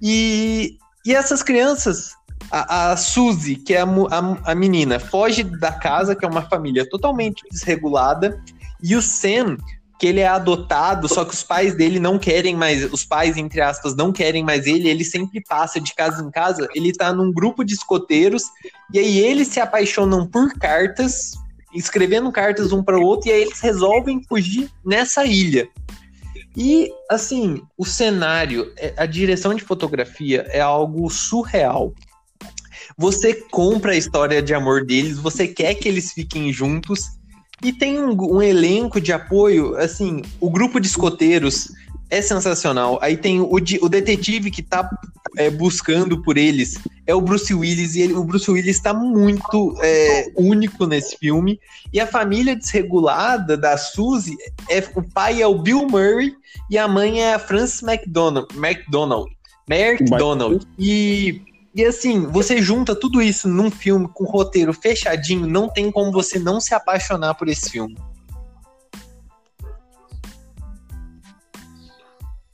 [0.00, 2.12] E, e essas crianças,
[2.50, 6.42] a, a Suzy, que é a, a, a menina, foge da casa, que é uma
[6.42, 8.42] família totalmente desregulada,
[8.82, 9.56] e o Sam
[9.98, 13.60] que ele é adotado, só que os pais dele não querem mais, os pais, entre
[13.60, 17.32] aspas, não querem mais ele, ele sempre passa de casa em casa, ele tá num
[17.32, 18.44] grupo de escoteiros,
[18.92, 21.32] e aí eles se apaixonam por cartas,
[21.74, 25.68] escrevendo cartas um para o outro, e aí eles resolvem fugir nessa ilha.
[26.56, 31.92] E, assim, o cenário, é, a direção de fotografia é algo surreal.
[32.98, 37.16] Você compra a história de amor deles, você quer que eles fiquem juntos,
[37.62, 41.72] e tem um, um, elenco de apoio, assim, o grupo de escoteiros
[42.10, 42.98] é sensacional.
[43.00, 44.88] Aí tem o, o detetive que tá
[45.36, 49.76] é, buscando por eles, é o Bruce Willis, e ele, o Bruce Willis está muito
[49.80, 51.60] é, único nesse filme.
[51.92, 54.36] E a família desregulada da Suzy,
[54.68, 56.34] é, o pai é o Bill Murray
[56.68, 58.48] e a mãe é a Frances McDonald.
[58.56, 59.30] McDonald.
[59.68, 60.66] McDonald.
[60.78, 61.42] E
[61.74, 66.38] e assim, você junta tudo isso num filme com roteiro fechadinho, não tem como você
[66.38, 67.96] não se apaixonar por esse filme.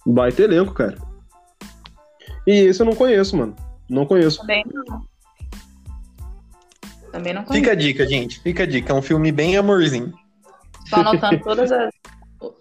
[0.07, 0.99] Baita elenco, cara.
[2.47, 3.57] E esse eu não conheço, mano.
[3.89, 4.41] Não conheço.
[4.41, 5.07] Também não.
[7.11, 7.65] Também não conheço.
[7.65, 8.41] Fica a dica, gente.
[8.41, 8.93] Fica a dica.
[8.93, 10.13] É um filme bem amorzinho.
[10.91, 11.95] Tô anotando todas as,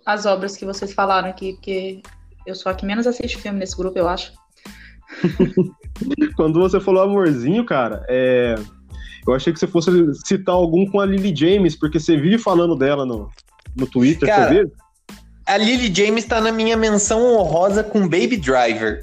[0.06, 2.02] as obras que vocês falaram aqui, porque
[2.46, 4.32] eu sou a que menos assiste filme nesse grupo, eu acho.
[6.36, 8.56] Quando você falou amorzinho, cara, é...
[9.28, 9.92] eu achei que você fosse
[10.26, 13.30] citar algum com a Lily James, porque você vive falando dela no,
[13.76, 14.72] no Twitter, cara, você vê?
[15.46, 19.02] A Lily James tá na minha menção honrosa com Baby Driver.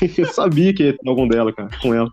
[0.18, 2.10] eu sabia que ia ter algum dela, cara, com ela.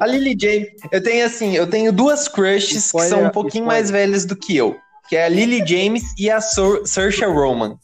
[0.00, 3.64] A Lily James, eu tenho assim, eu tenho duas crushes spoiler, que são um pouquinho
[3.64, 3.82] spoiler.
[3.82, 4.76] mais velhas do que eu,
[5.08, 7.76] que é a Lily James e a Saoirse Roman.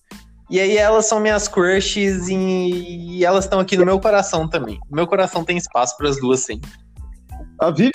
[0.51, 4.79] E aí elas são minhas crushes e, e elas estão aqui no meu coração também.
[4.91, 6.71] meu coração tem espaço para as duas sempre.
[7.61, 7.93] A Vivi?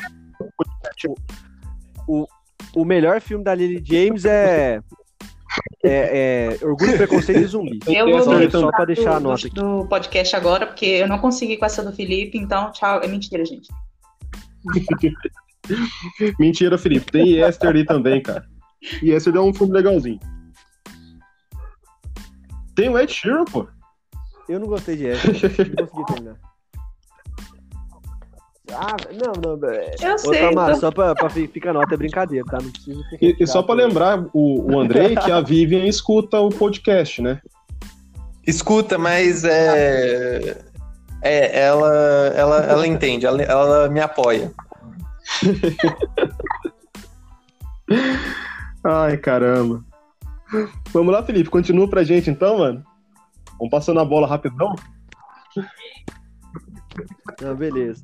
[2.08, 2.26] O,
[2.76, 4.80] o melhor filme da Lily James é
[5.84, 7.80] é, é, Orgulho, Preconceito e Zumbi.
[7.88, 9.56] Eu vou só, só pra deixar a nota aqui.
[9.56, 13.02] do podcast agora, porque eu não consegui com essa do Felipe, então tchau.
[13.02, 13.68] É mentira, gente.
[16.40, 17.12] mentira, Felipe.
[17.12, 18.46] Tem Esther ali também, cara.
[19.02, 20.20] E Esther é um filme legalzinho.
[22.76, 23.68] Tem o Ed Sheeran, pô.
[24.48, 25.20] Eu não gostei de Ed.
[25.78, 26.36] não consegui terminar.
[28.72, 29.70] Ah, não, não.
[29.70, 29.96] É...
[30.02, 30.42] Eu Ô, sei.
[30.42, 30.80] Tamara, tô...
[30.80, 32.58] só pra, pra ficar nota, é brincadeira, tá?
[32.62, 36.50] Não precisa E, e só pra lembrar o, o Andrei que a Vivian escuta o
[36.50, 37.40] podcast, né?
[38.46, 40.58] Escuta, mas é.
[41.22, 41.94] É, ela,
[42.36, 44.52] ela, ela entende, ela, ela me apoia.
[48.84, 49.84] Ai, caramba.
[50.92, 52.84] Vamos lá, Felipe, continua pra gente então, mano.
[53.58, 54.76] Vamos passando a bola rapidão.
[57.44, 58.02] Ah, beleza.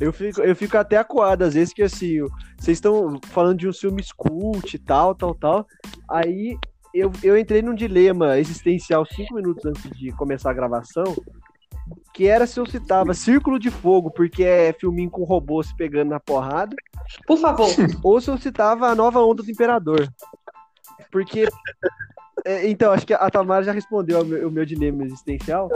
[0.00, 2.20] Eu fico, eu fico até acuado, às vezes, que assim,
[2.56, 5.66] vocês estão falando de um filme cult e tal, tal, tal.
[6.08, 6.56] Aí
[6.94, 11.16] eu, eu entrei num dilema existencial cinco minutos antes de começar a gravação,
[12.14, 16.10] que era se eu citava Círculo de Fogo, porque é filminho com robô se pegando
[16.10, 16.76] na porrada,
[17.26, 17.68] Por favor.
[18.02, 20.08] ou se eu citava a nova onda do Imperador.
[21.10, 21.46] Porque.
[22.44, 25.68] é, então, acho que a Tamara já respondeu o meu, o meu dilema existencial.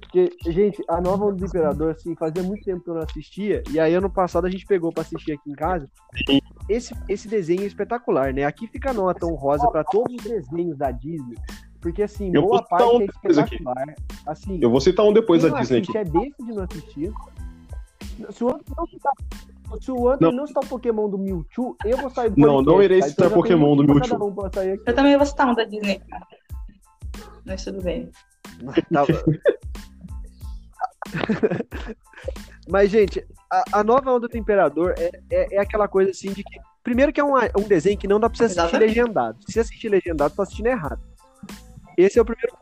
[0.00, 3.62] Porque, gente, a nova onda do Imperador, assim, fazia muito tempo que eu não assistia.
[3.70, 5.88] E aí, ano passado, a gente pegou pra assistir aqui em casa.
[6.68, 8.44] Esse, esse desenho é espetacular, né?
[8.44, 11.36] Aqui fica a nota honrosa pra todos os desenhos da Disney.
[11.80, 13.28] Porque, assim, Eu boa parte um é aqui.
[13.28, 13.94] espetacular.
[14.26, 15.98] Assim, Eu vou citar um depois da Disney aqui.
[15.98, 17.12] É besta de não assistir.
[18.30, 19.12] Se o Anthony não citar,
[19.80, 20.38] se o Anthony Não.
[20.38, 23.08] não citar o Pokémon do Mewtwo, eu vou sair do Não, podcast, não irei tá?
[23.08, 24.26] citar Então Pokémon do Mewtwo.
[24.28, 24.80] um.
[24.86, 26.00] Eu também vou citar um da Disney.
[26.08, 26.26] cara.
[27.44, 28.10] Mas tudo bem.
[28.92, 29.32] Tá bom.
[32.68, 36.42] Mas, gente, a, a nova onda do Imperador é, é, é aquela coisa assim de
[36.44, 36.60] que.
[36.82, 38.88] Primeiro que é um, um desenho que não dá pra você assistir Exatamente.
[38.88, 39.38] legendado.
[39.46, 41.00] Se você assistir legendado, você tá assistindo errado.
[41.96, 42.56] Esse é o primeiro.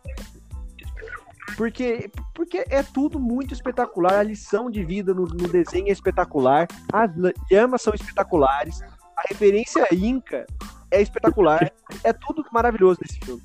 [1.56, 4.14] Porque, porque é tudo muito espetacular.
[4.18, 6.66] A lição de vida no, no desenho é espetacular.
[6.92, 8.80] As la- llamas são espetaculares.
[9.16, 10.46] A referência Inca
[10.90, 11.70] é espetacular.
[12.04, 13.42] É tudo maravilhoso nesse filme.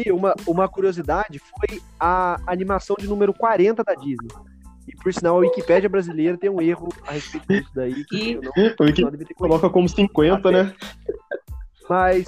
[0.00, 4.28] E uma, uma curiosidade foi a animação de número 40 da Disney.
[4.88, 8.04] E por sinal, a Wikipédia brasileira tem um erro a respeito disso daí.
[8.06, 10.72] Que E- eu não, Wiki não coloca como 50, né?
[11.88, 12.26] Mas.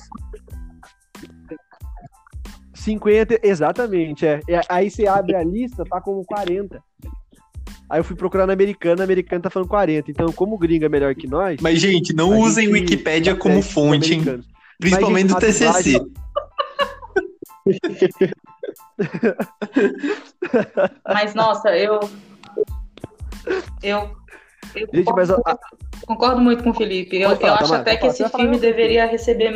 [2.79, 4.41] 50, exatamente, é.
[4.49, 6.83] É, Aí você abre a lista, tá como 40.
[7.91, 10.11] Aí eu fui procurar na americana, a americana tá falando 40.
[10.11, 11.61] Então, como o gringo é melhor que nós.
[11.61, 14.43] Mas, gente, não usem gente Wikipédia como fonte, hein?
[14.79, 16.01] Principalmente do Mas, gente, a TCC.
[21.07, 22.01] Mas, nossa, eu.
[23.83, 24.11] Eu.
[24.75, 25.59] eu Gente, mas a-
[26.07, 27.17] Concordo muito com o Felipe.
[27.17, 28.13] Eu, falar, eu acho Tamara, até que falar.
[28.13, 29.53] esse filme deveria receber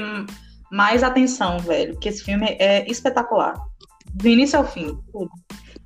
[0.72, 1.92] mais atenção, velho.
[1.92, 3.54] Porque esse filme é espetacular.
[4.14, 4.98] Do início ao fim.
[5.12, 5.30] tudo.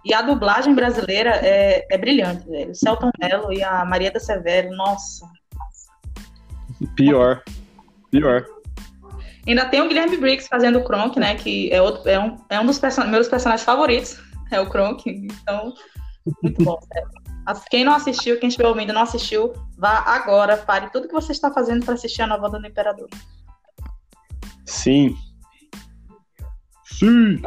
[0.04, 2.70] E a dublagem brasileira é, é brilhante, velho.
[2.70, 5.26] O Celton Mello e a Marieta Severo, nossa.
[6.94, 7.42] Pior.
[8.12, 8.46] Pior.
[9.46, 11.34] Ainda tem o Guilherme Briggs fazendo o Kronk, né?
[11.34, 14.24] Que é, outro, é, um, é um dos person meus personagens favoritos.
[14.48, 15.10] É o Kronk.
[15.10, 15.74] Então,
[16.40, 17.10] muito bom, sério.
[17.68, 21.32] Quem não assistiu, quem estiver ouvindo e não assistiu, vá agora, pare tudo que você
[21.32, 23.08] está fazendo para assistir a nova do Imperador.
[24.66, 25.16] Sim.
[26.84, 27.40] Sim.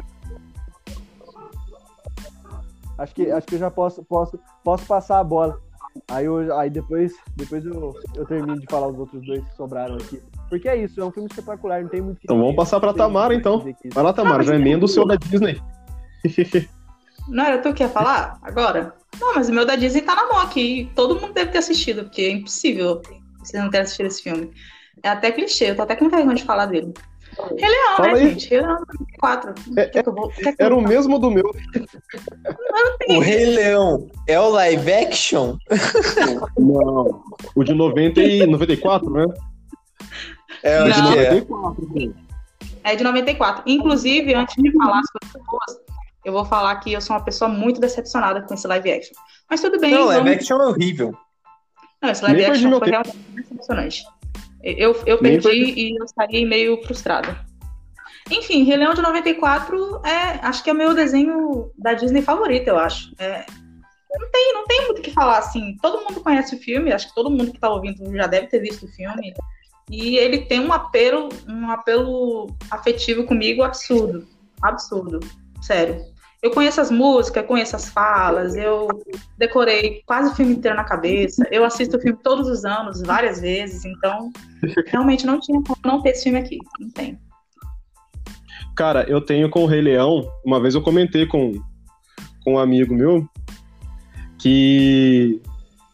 [2.98, 5.60] Acho que, acho que eu já posso, posso, posso passar a bola.
[6.10, 9.96] Aí, eu, aí depois, depois eu, eu termino de falar os outros dois que sobraram
[9.96, 10.22] aqui.
[10.50, 12.80] Porque é isso, é um filme espetacular, não tem muito o que Então vamos passar
[12.80, 13.64] pra Tamara, então.
[13.94, 15.62] Vai lá, Tamara, já emenda o seu da Disney.
[17.28, 18.96] Não era tu que ia falar agora?
[19.22, 20.92] Não, mas o meu da Disney tá na mão aqui.
[20.96, 23.04] Todo mundo deve ter assistido, porque é impossível
[23.38, 24.52] vocês não terem assistido esse filme.
[25.04, 26.92] É até clichê, eu tô até com vergonha de falar dele.
[27.58, 28.30] Rei Leão, Fala né, aí.
[28.30, 28.50] gente?
[28.50, 28.78] Rei Leão
[29.20, 29.54] 4.
[29.78, 31.52] É- Quer que eu vou- que Era o mesmo do meu.
[33.08, 35.58] O Rei Leão é o live action?
[36.58, 37.24] Não.
[37.56, 39.26] O de 90 e 94, né?
[40.64, 41.14] É, eu acho Não.
[41.14, 41.32] que é.
[41.34, 42.14] 94.
[42.84, 43.64] É de 94.
[43.66, 45.80] Inclusive, antes de falar as coisas boas,
[46.26, 49.14] eu vou falar que eu sou uma pessoa muito decepcionada com esse live action.
[49.50, 50.34] Mas tudo bem, Não, live vamos...
[50.40, 51.14] action é horrível.
[52.02, 52.92] Não, esse live Nem action foi tempo.
[52.92, 54.04] realmente decepcionante.
[54.62, 57.46] Eu, eu perdi e eu saí meio frustrada.
[58.30, 62.68] Enfim, Rei Leão de 94 é, acho que é o meu desenho da Disney favorito,
[62.68, 63.12] eu acho.
[63.18, 63.46] É,
[64.12, 65.78] não, tem, não tem muito o que falar, assim.
[65.82, 68.60] Todo mundo conhece o filme, acho que todo mundo que tá ouvindo já deve ter
[68.60, 69.34] visto o filme.
[69.90, 74.28] E ele tem um apelo, um apelo afetivo comigo absurdo.
[74.62, 75.20] Absurdo.
[75.62, 76.06] Sério.
[76.42, 78.88] Eu conheço as músicas, conheço as falas, eu
[79.38, 81.46] decorei quase o filme inteiro na cabeça.
[81.52, 84.32] Eu assisto o filme todos os anos, várias vezes, então
[84.88, 86.58] realmente não tinha como não ter esse filme aqui.
[86.80, 87.20] Não tem.
[88.74, 91.62] Cara, eu tenho com o Rei Leão, uma vez eu comentei com,
[92.46, 93.28] com um amigo meu
[94.38, 95.42] que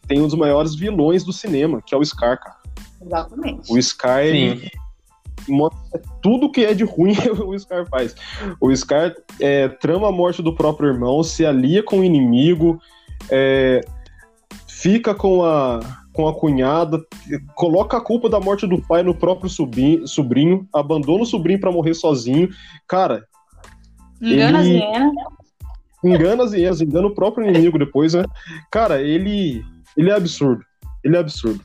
[0.06, 2.56] tem um dos maiores vilões do cinema, que é o Scar, cara.
[3.02, 3.72] Exatamente.
[3.72, 4.70] O Scar, ele
[6.22, 8.14] tudo que é de ruim o Scar faz.
[8.60, 12.80] O Scar é, trama a morte do próprio irmão, se alia com o inimigo,
[13.30, 13.80] é,
[14.68, 15.80] fica com a,
[16.12, 17.00] com a cunhada,
[17.54, 21.72] coloca a culpa da morte do pai no próprio sobrinho, sobrinho abandona o sobrinho pra
[21.72, 22.48] morrer sozinho.
[22.86, 23.24] Cara,
[24.20, 25.12] Engana ele- as
[26.04, 28.24] engana as hienas, engana o próprio inimigo depois, né?
[28.70, 29.64] Cara, ele,
[29.96, 30.62] ele é absurdo.
[31.04, 31.60] Ele é absurdo.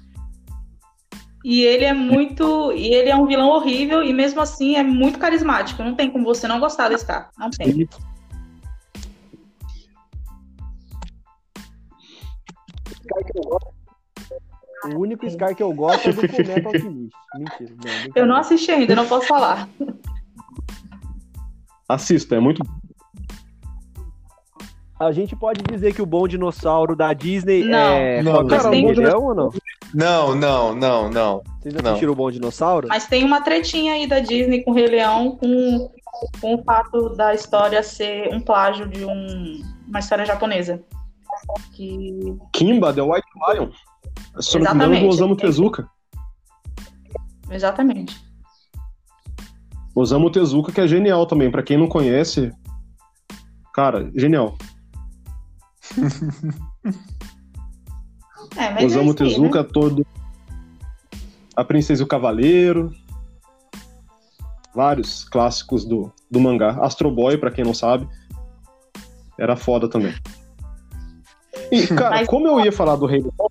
[1.43, 2.71] E ele é muito.
[2.73, 5.83] E ele é um vilão horrível e mesmo assim é muito carismático.
[5.83, 7.29] Não tem como você não gostar desse cara.
[7.37, 7.87] Não tem.
[14.85, 17.15] O único Scar que eu gosto é do Fullmetal Alchemist.
[17.37, 17.75] Mentira.
[17.83, 19.69] Não, Eu não assisti ainda, não posso falar.
[21.87, 22.63] Assista, é muito
[24.99, 27.77] A gente pode dizer que o bom dinossauro da Disney Não.
[27.77, 29.49] é Não, Fantasma cara, Leão ou não?
[29.93, 31.43] Não, não, não, não.
[31.59, 31.91] Vocês Não.
[31.91, 32.87] assistiram o Bom Dinossauro?
[32.87, 35.91] Mas tem uma tretinha aí da Disney com o Rei Leão com,
[36.39, 40.81] com o fato da história ser um plágio de um, uma história japonesa.
[41.73, 43.69] Que Kimba, The White Lion.
[44.39, 45.07] Se não me engano.
[45.09, 45.89] Osamu Tezuka.
[47.49, 48.19] Exatamente.
[49.93, 51.51] Osamu Tezuka, que é genial também.
[51.51, 52.51] Pra quem não conhece,
[53.73, 54.57] cara, genial.
[58.55, 60.05] É, Osamu é aí, Tezuka, todo.
[61.55, 62.93] A Princesa e o Cavaleiro.
[64.73, 66.77] Vários clássicos do, do mangá.
[66.81, 68.07] Astro Boy, pra quem não sabe.
[69.37, 70.13] Era foda também.
[71.71, 73.49] E, cara, Mas- como eu ia falar do Rei Leão.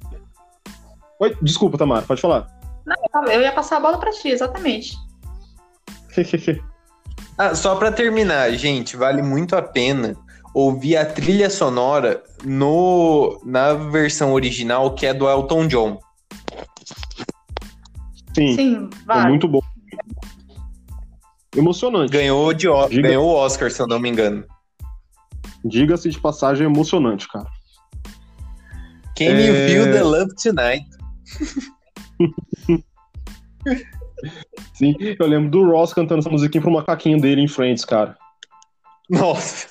[1.20, 2.46] Oi, desculpa, Tamara, pode falar.
[2.86, 2.94] né?
[3.30, 4.96] Eu ia passar a bola pra ti, exatamente.
[7.38, 10.14] Ah, só pra terminar, gente, vale muito a pena
[10.54, 15.98] ouvir a trilha sonora no na versão original que é do Elton John.
[18.34, 19.28] Sim, Sim, é vai.
[19.28, 19.60] muito bom.
[21.56, 22.12] Emocionante.
[22.12, 23.02] Ganhou, de, O- Diga.
[23.08, 24.44] ganhou o Oscar, se eu não me engano.
[25.64, 27.46] Diga-se de passagem, é emocionante, cara.
[29.16, 29.68] Can you É.
[29.68, 30.86] feel the love tonight?
[34.74, 38.16] Sim, eu lembro do Ross cantando essa musiquinha pro macaquinho dele em Friends, cara.
[39.10, 39.68] Nossa.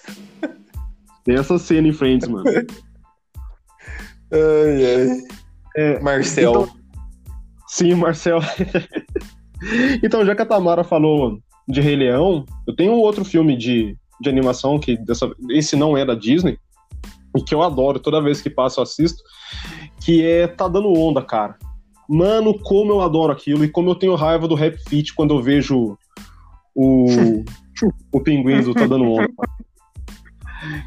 [1.30, 2.44] Tem essa cena em Friends, mano.
[4.34, 5.22] Ai, ai.
[5.78, 6.50] É, Marcel.
[6.50, 6.70] então-
[7.68, 8.40] Sim, Marcel.
[10.02, 13.96] então, já que a Tamara falou de Rei Leão, eu tenho um outro filme de,
[14.20, 16.58] de animação que dessa, esse não é da Disney
[17.38, 19.22] e que eu adoro, toda vez que passa eu assisto,
[20.04, 21.58] que é Tá Dando Onda, cara.
[22.10, 25.44] Mano, como eu adoro aquilo e como eu tenho raiva do Rap Fit quando eu
[25.44, 25.96] vejo
[26.74, 27.06] o,
[28.12, 29.30] o pinguim do Tá Dando Onda.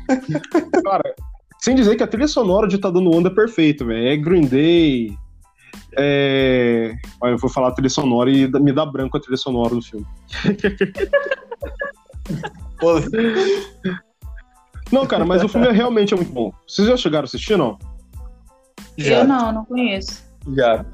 [0.85, 1.15] Cara,
[1.59, 4.09] sem dizer que a trilha sonora de Tá Dando Onda é perfeita, velho.
[4.09, 5.17] É Green Day,
[5.97, 6.95] é...
[7.21, 9.83] Olha, eu vou falar a trilha sonora e me dá branco a trilha sonora do
[9.83, 10.07] filme.
[14.91, 16.53] Não, cara, mas o filme é realmente é muito bom.
[16.67, 17.79] Vocês já chegaram a assistir, não?
[18.99, 20.23] já, Eu não, não conheço.
[20.55, 20.85] já.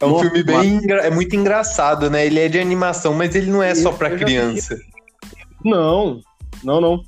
[0.00, 2.26] É um Nossa, filme bem é muito engraçado, né?
[2.26, 4.76] Ele é de animação, mas ele não é só já criança.
[5.64, 6.20] Não,
[6.64, 7.02] não, não.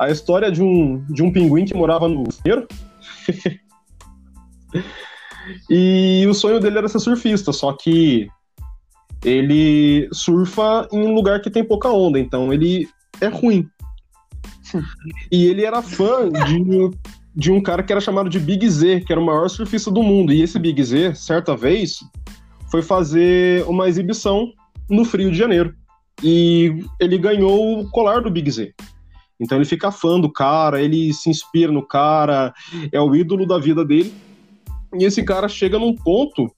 [0.00, 2.66] A história de um, de um pinguim que morava no Rio.
[5.68, 8.26] e o sonho dele era ser surfista, só que
[9.22, 12.88] ele surfa em um lugar que tem pouca onda, então ele
[13.20, 13.68] é ruim.
[15.30, 16.90] E ele era fã de,
[17.34, 20.02] de um cara que era chamado de Big Z, que era o maior surfista do
[20.02, 20.32] mundo.
[20.32, 22.00] E esse Big Z, certa vez,
[22.70, 24.50] foi fazer uma exibição
[24.88, 25.74] no Rio de Janeiro.
[26.22, 28.72] E ele ganhou o colar do Big Z.
[29.40, 32.52] Então ele fica fã do cara, ele se inspira no cara,
[32.92, 34.12] é o ídolo da vida dele.
[34.98, 36.52] E esse cara chega num ponto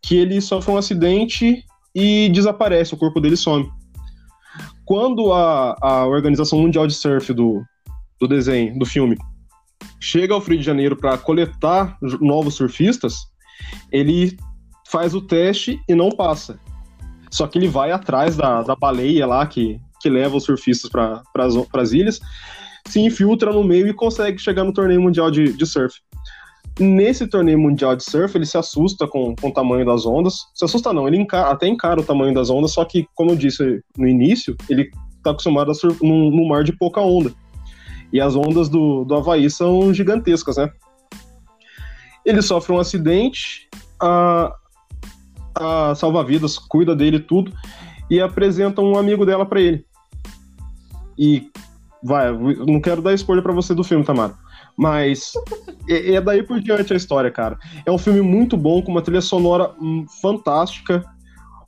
[0.00, 1.64] que ele sofre um acidente
[1.94, 3.68] e desaparece, o corpo dele some.
[4.84, 7.62] Quando a, a Organização Mundial de Surf do,
[8.20, 9.16] do desenho, do filme,
[10.00, 13.26] chega ao Rio de Janeiro para coletar novos surfistas,
[13.90, 14.36] ele
[14.88, 16.58] faz o teste e não passa.
[17.30, 21.22] Só que ele vai atrás da, da baleia lá que, que leva os surfistas para
[21.74, 22.20] as ilhas,
[22.86, 25.96] se infiltra no meio e consegue chegar no torneio mundial de, de surf.
[26.78, 30.44] Nesse torneio mundial de surf, ele se assusta com, com o tamanho das ondas.
[30.54, 33.36] Se assusta não, ele enca- até encara o tamanho das ondas, só que, como eu
[33.36, 37.32] disse no início, ele está acostumado a surfar num, num mar de pouca onda.
[38.12, 40.70] E as ondas do, do Havaí são gigantescas, né?
[42.24, 43.68] Ele sofre um acidente,
[44.00, 44.54] a,
[45.56, 47.52] a salva-vidas cuida dele tudo,
[48.08, 49.84] e apresenta um amigo dela para ele.
[51.18, 51.50] E
[52.02, 54.34] vai, não quero dar spoiler para você do filme, Tamara.
[54.76, 55.32] Mas
[55.88, 57.58] é, é daí por diante a história, cara.
[57.84, 61.04] É um filme muito bom, com uma trilha sonora hum, fantástica,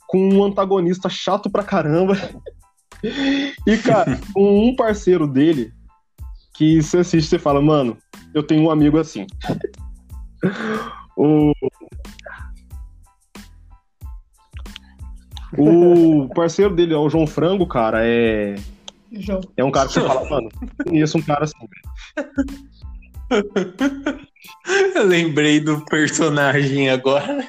[0.07, 2.15] com um antagonista chato pra caramba.
[3.65, 5.73] E, cara, com um parceiro dele
[6.53, 7.97] que você assiste e fala, mano,
[8.35, 9.25] eu tenho um amigo assim.
[11.17, 11.53] O,
[15.57, 18.57] o parceiro dele é o João Frango, cara, é,
[19.13, 19.41] João.
[19.57, 20.49] é um cara que você fala, mano,
[20.87, 21.57] conheço um cara assim.
[24.95, 27.49] Eu lembrei do personagem agora.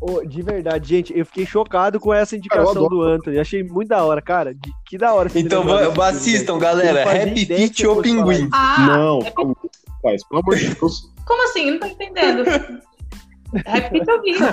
[0.00, 3.38] Ô, de verdade, gente, eu fiquei chocado com essa indicação do Anthony.
[3.38, 4.54] Achei muito da hora, cara.
[4.54, 5.30] De- Que da hora.
[5.34, 5.64] Então
[6.02, 7.02] assistam, galera.
[7.10, 8.48] Happy que ou Pinguim?
[8.52, 9.56] Ah, não, é- calma,
[9.88, 11.10] rapaz, pelo amor de Deus.
[11.24, 11.70] como assim?
[11.70, 12.44] Não tô entendendo.
[13.66, 14.34] Repita eu vi.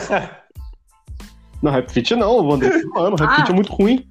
[1.62, 3.36] Não, Rap Fit não, o mano, Rap Ah.
[3.38, 4.08] Fit é muito ruim.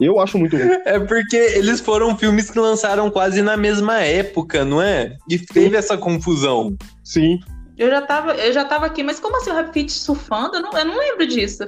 [0.00, 0.68] Eu acho muito ruim.
[0.84, 5.16] É porque eles foram filmes que lançaram quase na mesma época, não é?
[5.28, 6.76] E teve essa confusão.
[7.02, 7.40] Sim.
[7.76, 10.56] Eu já tava, eu já tava aqui, mas como assim o Rap Fit surfando?
[10.56, 11.64] Eu não, eu não lembro disso.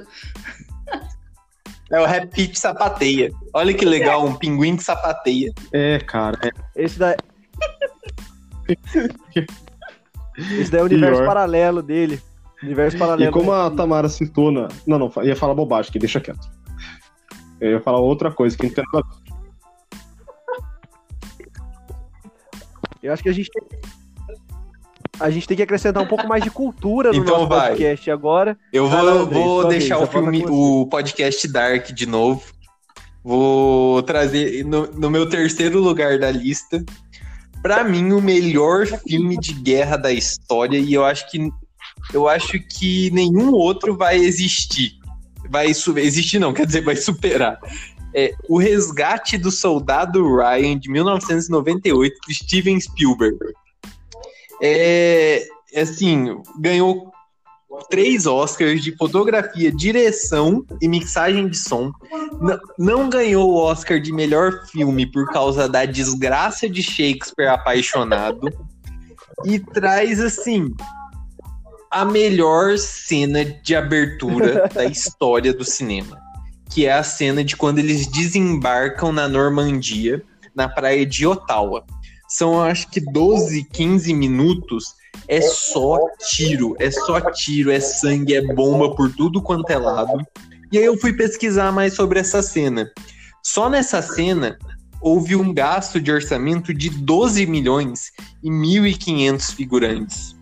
[1.91, 3.31] É o Rap Fit sapateia.
[3.53, 5.51] Olha que legal, um pinguim que sapateia.
[5.73, 6.39] É, cara.
[6.41, 6.51] é.
[6.83, 7.15] Esse daí.
[10.57, 11.27] Esse daí é o universo Pior.
[11.27, 12.21] paralelo dele.
[12.63, 13.29] Universo paralelo.
[13.29, 13.75] E como a né?
[13.75, 14.67] Tamara citou na.
[14.85, 16.47] Não, não, ia falar bobagem aqui, deixa quieto.
[17.59, 19.07] Eu ia falar outra coisa que não tem nada.
[23.01, 23.63] Eu acho que a gente tem.
[25.19, 27.69] A gente tem que acrescentar um pouco mais de cultura no Então nosso vai.
[27.69, 28.57] podcast agora.
[28.73, 32.43] Eu vou, lá, Andrei, vou sua deixar vez, o filme, o podcast Dark de novo.
[33.23, 36.83] Vou trazer no, no meu terceiro lugar da lista.
[37.61, 41.51] Pra mim, o melhor filme de guerra da história, e eu acho que
[42.13, 44.93] eu acho que nenhum outro vai existir.
[45.49, 47.59] Vai existir, não, quer dizer, vai superar.
[48.13, 53.37] É O Resgate do Soldado Ryan, de 1998, do Steven Spielberg.
[54.61, 57.11] É, assim, ganhou
[57.89, 61.91] três Oscars de fotografia, direção e mixagem de som.
[62.41, 68.49] N- não ganhou o Oscar de melhor filme por causa da desgraça de Shakespeare apaixonado.
[69.45, 70.69] E traz, assim,
[71.91, 76.17] a melhor cena de abertura da história do cinema.
[76.69, 80.23] Que é a cena de quando eles desembarcam na Normandia,
[80.55, 81.83] na praia de Ottawa.
[82.29, 84.95] São, acho que, 12, 15 minutos
[85.27, 90.25] é só tiro, é só tiro, é sangue, é bomba por tudo quanto é lado.
[90.71, 92.89] E aí eu fui pesquisar mais sobre essa cena.
[93.43, 94.57] Só nessa cena
[95.01, 100.35] houve um gasto de orçamento de 12 milhões e 1.500 figurantes.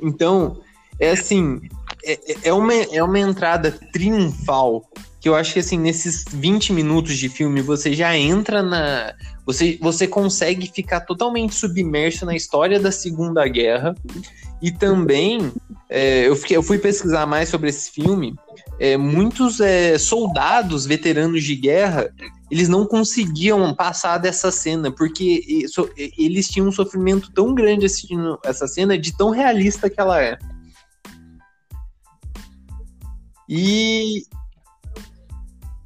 [0.00, 0.60] Então,
[0.98, 1.60] é assim,
[2.04, 4.84] é, é uma, é uma entrada triunfal
[5.20, 9.12] que eu acho que assim, nesses 20 minutos de filme você já entra na.
[9.44, 13.94] Você, você consegue ficar totalmente submerso na história da Segunda Guerra.
[14.62, 15.52] E também,
[15.90, 18.34] é, eu, fiquei, eu fui pesquisar mais sobre esse filme.
[18.78, 22.10] é, muitos é, soldados veteranos de guerra
[22.50, 28.38] eles não conseguiam passar dessa cena, porque isso- eles tinham um sofrimento tão grande assistindo
[28.44, 30.38] essa cena, de tão realista que ela é.
[33.48, 34.24] E.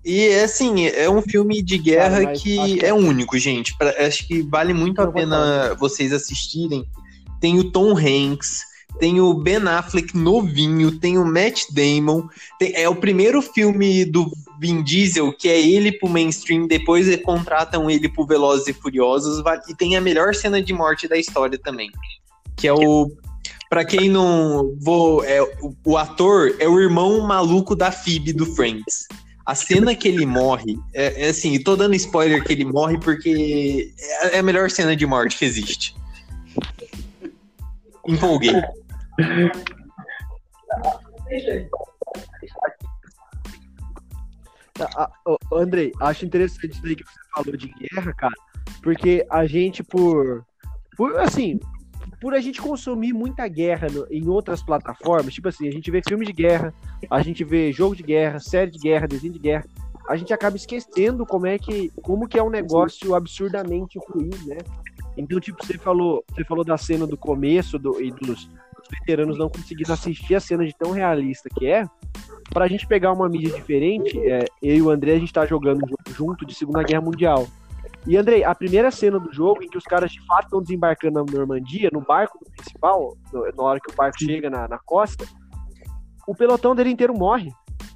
[0.05, 3.77] E assim, é um filme de guerra que que- é único, gente.
[3.77, 6.87] Pra- acho que vale muito a pena vocês assistirem.
[7.39, 8.63] Tem o Tom Hanks,
[8.99, 12.27] tem o Ben Affleck novinho, tem o Matt Damon.
[12.59, 17.91] tem- é o primeiro filme do Vin Diesel que é ele pro mainstream, depois contratam
[17.91, 21.91] ele pro Velozes e Furiosos, e tem a melhor cena de morte da história também.
[22.57, 23.11] Que é o.
[23.71, 24.77] Pra quem não.
[24.81, 25.41] Vou, é,
[25.85, 29.07] o, ator é o irmão maluco da Phoebe do Friends.
[29.47, 33.95] A cena que ele morre, é, é assim, tô dando spoiler que ele morre porque
[33.99, 35.95] é é a melhor cena de morte que existe.
[38.07, 38.55] Empolguei.
[44.97, 48.35] Ah, ô, Andrei, acho interessante isso daí que você falou de guerra, cara,
[48.83, 50.45] porque a gente, por,
[50.97, 51.61] por assim,
[52.21, 56.03] por a gente consumir muita guerra no- em outras plataformas, tipo assim, a gente vê
[56.07, 56.75] filme de guerra,
[57.09, 59.65] a gente vê jogo de guerra, série de guerra, desenho de guerra,
[60.09, 64.59] a gente acaba esquecendo como é que, como que é um negócio absurdamente ruim, né?
[65.17, 69.39] Então, tipo, você falou, você falou da cena do começo do, e dos, dos veteranos
[69.39, 71.85] não conseguindo assistir a cena de tão realista que é,
[72.51, 75.81] pra gente pegar uma mídia diferente, é, eu e o André, a gente tá jogando
[76.11, 77.47] junto de Segunda Guerra Mundial.
[78.07, 81.23] E, Andrei, a primeira cena do jogo em que os caras de fato estão desembarcando
[81.23, 83.17] na Normandia, no barco principal,
[83.57, 85.27] na hora que o barco chega na, na costa,
[86.27, 87.53] o pelotão dele inteiro morre.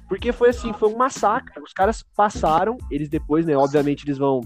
[0.07, 1.59] Porque foi assim, foi um massacre.
[1.61, 4.41] Os caras passaram, eles depois, né, obviamente eles vão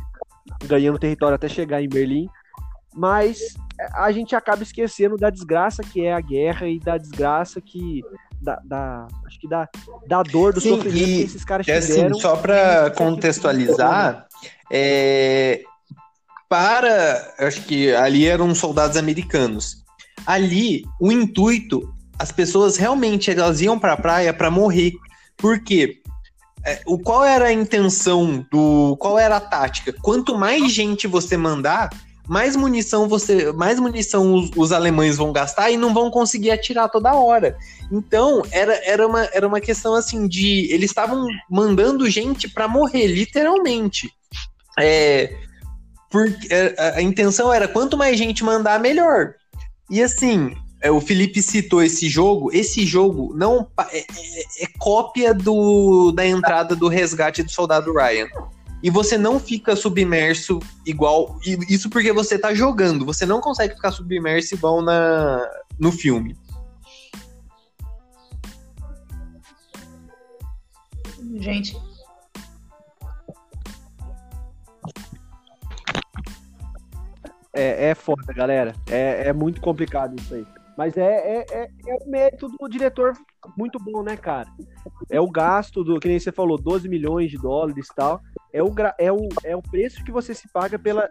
[0.65, 2.27] ganhando território até chegar em Berlim,
[2.95, 3.39] mas
[3.93, 8.01] a gente acaba esquecendo da desgraça que é a guerra e da desgraça que
[8.41, 9.67] da, da- acho que da,
[10.07, 12.19] da dor do Sim, sofrimento e que esses caras É assim, tiveram.
[12.19, 14.27] só para contextualizar,
[14.71, 15.61] é,
[16.47, 19.83] para, acho que ali eram soldados americanos.
[20.25, 24.93] Ali, o intuito, as pessoas realmente elas iam para a praia para morrer.
[25.37, 26.01] Por quê?
[26.65, 29.93] É, o qual era a intenção do, qual era a tática?
[30.01, 31.89] Quanto mais gente você mandar,
[32.29, 36.87] mais munição você, mais munição os, os, alemães vão gastar e não vão conseguir atirar
[36.87, 37.57] toda hora.
[37.91, 43.07] Então, era, era, uma, era uma questão assim de eles estavam mandando gente para morrer,
[43.07, 44.13] literalmente.
[44.79, 45.33] É,
[46.11, 49.33] porque é, a, a intenção era quanto mais gente mandar, melhor.
[49.89, 52.51] E assim, é, o Felipe citou esse jogo.
[52.53, 58.27] Esse jogo não é, é, é, cópia do, da entrada do resgate do soldado Ryan.
[58.81, 61.37] E você não fica submerso igual.
[61.67, 63.05] Isso porque você tá jogando.
[63.05, 65.45] Você não consegue ficar submerso igual na,
[65.77, 66.37] no filme.
[71.35, 71.75] Gente,
[77.53, 78.73] É, é foda, galera.
[78.89, 80.45] É, é muito complicado isso aí.
[80.77, 83.11] Mas é, é, é, é o mérito do diretor
[83.57, 84.47] muito bom, né, cara?
[85.09, 88.21] É o gasto do, que nem você falou, 12 milhões de dólares e tal.
[88.51, 91.07] É o, é, o, é o preço que você se paga pela.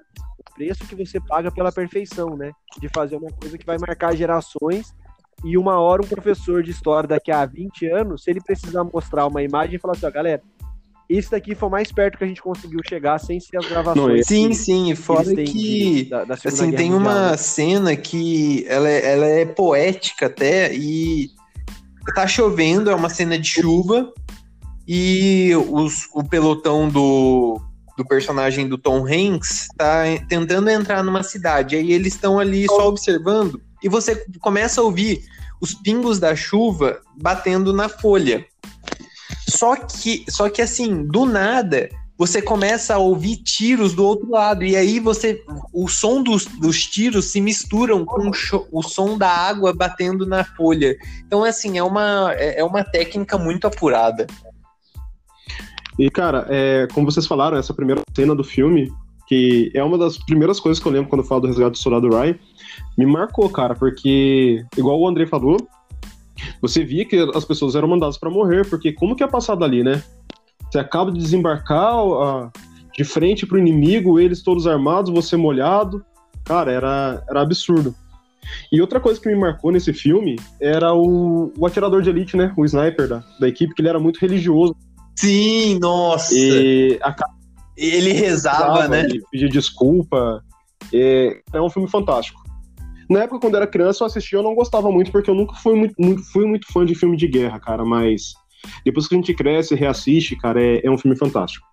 [0.55, 2.53] preço que você paga pela perfeição, né?
[2.81, 4.95] De fazer uma coisa que vai marcar gerações.
[5.45, 9.27] E uma hora um professor de história daqui a 20 anos, se ele precisar mostrar
[9.27, 10.43] uma imagem e falar assim, ó, galera,
[11.09, 14.27] esse daqui foi o mais perto que a gente conseguiu chegar sem ser as gravações.
[14.27, 17.37] sim, sim, fora que de, da, da assim, tem Mundial, uma né?
[17.37, 21.31] cena que ela é, ela é poética até e
[22.15, 24.13] tá chovendo, é uma cena de chuva
[24.91, 27.61] e os, o pelotão do,
[27.95, 31.77] do personagem do Tom Hanks tá tentando entrar numa cidade.
[31.77, 35.23] Aí eles estão ali só observando e você começa a ouvir
[35.61, 38.47] os pingos da chuva batendo na folha.
[39.47, 44.65] Só que, só que assim, do nada, você começa a ouvir tiros do outro lado.
[44.65, 45.43] E aí você.
[45.73, 48.33] O som dos, dos tiros se misturam com o,
[48.73, 50.97] o som da água batendo na folha.
[51.27, 54.27] Então, assim, é uma, é, é uma técnica muito apurada.
[55.99, 58.93] E, cara, é, como vocês falaram, essa primeira cena do filme,
[59.27, 61.79] que é uma das primeiras coisas que eu lembro quando eu falo do resgate do
[61.79, 62.39] soldado Ryan,
[62.97, 65.57] me marcou, cara, porque, igual o André falou,
[66.61, 69.83] você via que as pessoas eram mandadas para morrer, porque como que é passado ali,
[69.83, 70.03] né?
[70.71, 71.95] Você acaba de desembarcar
[72.97, 76.05] de frente pro inimigo, eles todos armados, você molhado.
[76.45, 77.95] Cara, era, era absurdo.
[78.73, 82.53] E outra coisa que me marcou nesse filme era o, o atirador de elite, né?
[82.57, 84.75] O sniper da, da equipe, que ele era muito religioso.
[85.19, 86.33] Sim, nossa!
[86.33, 87.15] E a...
[87.77, 89.01] Ele rezava, né?
[89.01, 90.45] Ele pedia desculpa.
[90.95, 92.41] É, é um filme fantástico.
[93.11, 95.57] Na época, quando eu era criança, eu assistia, eu não gostava muito, porque eu nunca
[95.57, 98.35] fui muito, muito, fui muito fã de filme de guerra, cara, mas
[98.85, 101.67] depois que a gente cresce e reassiste, cara, é, é um filme fantástico.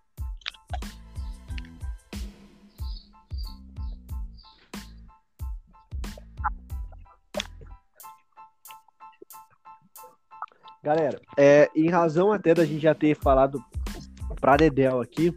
[10.86, 13.60] Galera, é, em razão até da gente já ter falado
[14.40, 15.34] pra Dedel aqui,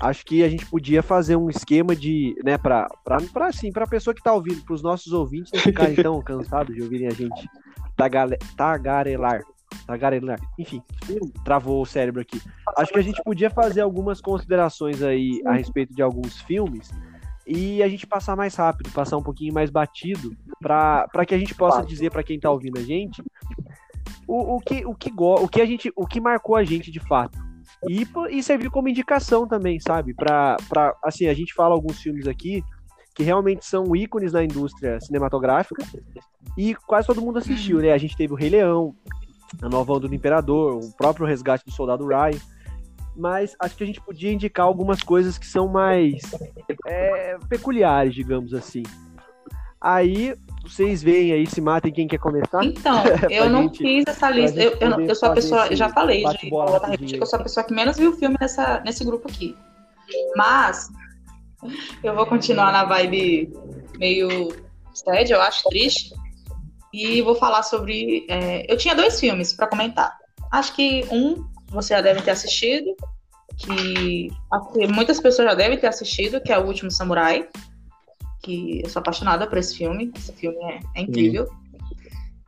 [0.00, 4.14] acho que a gente podia fazer um esquema de, né, para para assim, para pessoa
[4.14, 7.46] que tá ouvindo, para os nossos ouvintes não ficarem tão cansados de ouvirem a gente
[7.94, 9.42] tagarelar,
[9.86, 10.40] tagarelar.
[10.58, 10.82] Enfim,
[11.44, 12.40] travou o cérebro aqui.
[12.74, 16.90] Acho que a gente podia fazer algumas considerações aí a respeito de alguns filmes
[17.46, 21.54] e a gente passar mais rápido, passar um pouquinho mais batido, para que a gente
[21.54, 23.22] possa dizer para quem tá ouvindo a gente
[24.26, 27.00] o, o, que, o, que, o que a gente, o que marcou a gente de
[27.00, 27.38] fato
[27.88, 30.14] e, e servir como indicação também, sabe?
[30.14, 30.56] Pra,
[31.04, 32.64] assim, a gente fala alguns filmes aqui
[33.14, 35.82] que realmente são ícones na indústria cinematográfica
[36.56, 37.92] e quase todo mundo assistiu, né?
[37.92, 38.94] A gente teve o Rei Leão,
[39.62, 42.38] a Nova Onda do Imperador, o próprio Resgate do Soldado Ryan,
[43.16, 46.20] mas acho que a gente podia indicar algumas coisas que são mais
[46.86, 48.82] é, peculiares, digamos assim.
[49.80, 50.36] Aí
[50.68, 52.64] vocês veem aí, se matem quem quer começar?
[52.64, 54.60] Então, eu não gente, fiz essa lista.
[54.60, 57.72] Eu, eu, eu, sou a pessoa, já falei, voltar repetir, eu sou a pessoa que
[57.72, 59.56] menos viu o filme nessa, nesse grupo aqui.
[60.36, 60.88] Mas
[62.02, 63.52] eu vou continuar na vibe
[63.98, 64.48] meio
[64.92, 66.14] sad, eu acho triste.
[66.92, 68.24] E vou falar sobre.
[68.28, 70.16] É, eu tinha dois filmes para comentar.
[70.50, 72.94] Acho que um você já deve ter assistido,
[73.58, 74.30] que
[74.94, 77.48] muitas pessoas já devem ter assistido, que é O Último Samurai
[78.46, 80.12] que eu sou apaixonada por esse filme.
[80.16, 81.48] Esse filme é, é incrível.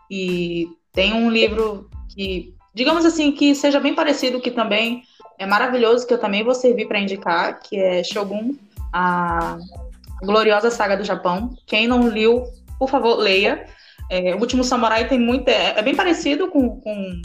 [0.08, 5.02] E tem um livro que, digamos assim, que seja bem parecido, que também
[5.38, 8.54] é maravilhoso, que eu também vou servir para indicar, que é Shogun,
[8.92, 9.58] a
[10.22, 11.54] gloriosa saga do Japão.
[11.66, 12.44] Quem não leu,
[12.78, 13.66] por favor, leia.
[14.10, 15.48] É, o Último Samurai tem muito.
[15.48, 17.20] É, é bem parecido com, com,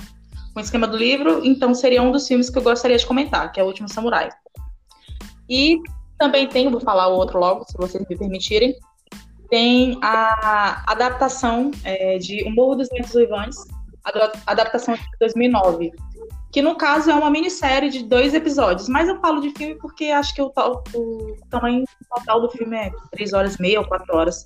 [0.53, 3.51] com o esquema do livro, então seria um dos filmes que eu gostaria de comentar,
[3.51, 4.29] que é O Último Samurai.
[5.49, 5.79] E
[6.23, 8.73] também tem, vou falar o outro logo, se vocês me permitirem.
[9.49, 13.57] Tem a adaptação é, de O Morro dos Ventos Uivantes,
[14.47, 15.91] adaptação de 2009,
[16.49, 18.87] que no caso é uma minissérie de dois episódios.
[18.87, 20.51] Mas eu falo de filme porque acho que o,
[20.95, 21.83] o tamanho
[22.15, 24.45] total do filme é três horas e meia ou quatro horas.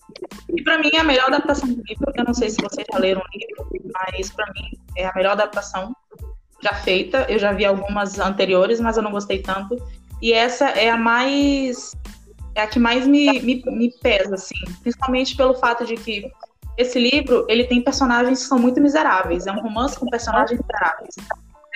[0.49, 2.11] E para mim é a melhor adaptação do livro.
[2.15, 5.33] Eu não sei se vocês já leram o livro, mas para mim é a melhor
[5.33, 5.93] adaptação
[6.61, 7.27] já feita.
[7.29, 9.77] Eu já vi algumas anteriores, mas eu não gostei tanto.
[10.21, 11.95] E essa é a mais.
[12.55, 14.55] É a que mais me, me, me pesa, assim.
[14.81, 16.29] Principalmente pelo fato de que
[16.77, 19.45] esse livro ele tem personagens que são muito miseráveis.
[19.47, 21.15] É um romance com personagens miseráveis.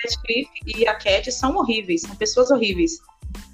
[0.02, 2.98] Radcliffe e a Cat são horríveis, são pessoas horríveis.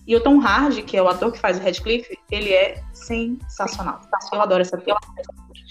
[0.06, 4.00] E o Tom Hardy, que é o ator que faz o Radcliffe, ele é sensacional.
[4.32, 4.96] Eu adoro essa ator.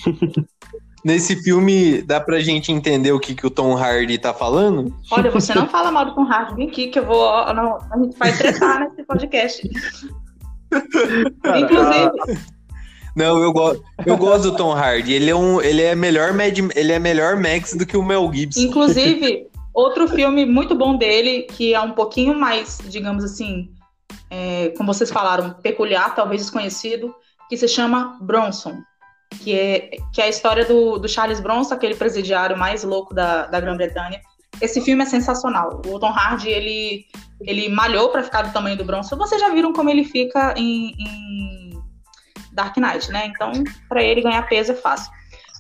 [1.08, 4.94] Nesse filme, dá pra gente entender o que, que o Tom Hardy tá falando?
[5.10, 7.32] Olha, você não fala mal do Tom Hardy, vem aqui que eu vou.
[7.54, 9.70] Não, a gente vai tretar nesse podcast.
[11.56, 12.42] Inclusive.
[13.16, 15.14] Não, eu, go eu gosto do Tom Hardy.
[15.14, 18.30] Ele é, um, ele, é melhor Mad, ele é melhor Max do que o Mel
[18.34, 18.60] Gibson.
[18.60, 23.70] Inclusive, Outro filme muito bom dele, que é um pouquinho mais, digamos assim,
[24.28, 27.14] é, como vocês falaram, peculiar, talvez desconhecido,
[27.48, 28.76] que se chama Bronson,
[29.44, 33.46] que é, que é a história do, do Charles Bronson, aquele presidiário mais louco da,
[33.48, 34.22] da Grã-Bretanha.
[34.62, 35.82] Esse filme é sensacional.
[35.86, 37.06] O Tom Hardy, ele,
[37.42, 39.16] ele malhou para ficar do tamanho do Bronson.
[39.16, 41.84] Vocês já viram como ele fica em, em
[42.52, 43.28] Dark Knight, né?
[43.28, 43.52] Então,
[43.88, 45.12] para ele ganhar peso é fácil.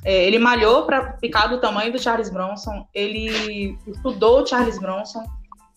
[0.04, 5.24] É, ele malhou para ficar do tamanho do Charles Bronson, ele estudou Charles Bronson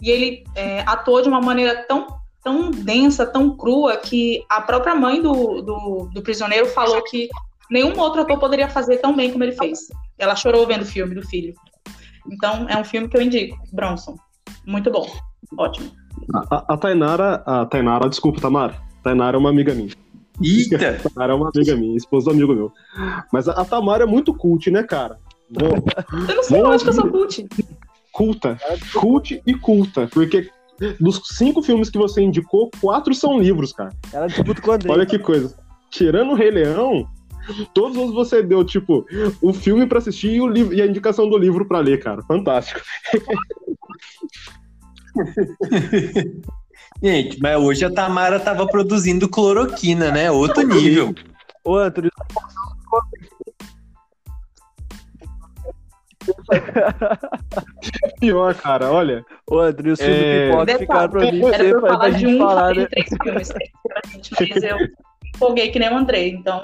[0.01, 2.07] e ele é, atuou de uma maneira tão,
[2.43, 7.29] tão densa, tão crua, que a própria mãe do, do, do prisioneiro falou que
[7.71, 9.89] nenhum outro ator poderia fazer tão bem como ele fez.
[10.19, 11.55] Ela chorou vendo o filme do filho.
[12.31, 14.17] Então, é um filme que eu indico, Bronson.
[14.67, 15.09] Muito bom.
[15.57, 15.91] Ótimo.
[16.51, 18.77] A, a Tainara, a Tainara, desculpa, Tamara.
[19.03, 19.91] Tainara é uma amiga minha.
[20.43, 20.77] Eita!
[21.05, 22.73] A Tamara é uma amiga minha, esposa do amigo meu.
[23.31, 25.19] Mas a, a Tamara é muito cult, né, cara?
[25.51, 25.67] Bom,
[26.29, 27.49] eu não sei, acho que eu sou cult.
[28.13, 28.59] Culta.
[28.95, 30.09] Cult e culta.
[30.09, 30.49] Porque
[30.99, 33.91] dos cinco filmes que você indicou, quatro são livros, cara.
[34.13, 34.91] Ela disputa com o André.
[34.91, 35.55] Olha que coisa.
[35.91, 37.07] Tirando o Rei Leão,
[37.75, 39.07] todos os você deu, tipo,
[39.41, 42.23] o filme pra assistir e, o livro, e a indicação do livro pra ler, cara.
[42.23, 42.81] Fantástico.
[47.03, 50.31] Gente, mas hoje a Tamara tava produzindo cloroquina, né?
[50.31, 51.15] Outro nível.
[51.65, 52.11] Ô, Antônio.
[58.21, 59.25] Pior, cara, olha.
[59.51, 60.51] Ô, André, os filmes É...
[60.51, 61.43] pipoca ficaram pra mim.
[61.45, 62.87] Era pra eu pra, falar de um, falar, né?
[62.87, 64.77] três filmes, três pra gente, mas eu
[65.35, 66.63] empolguei que nem o André, então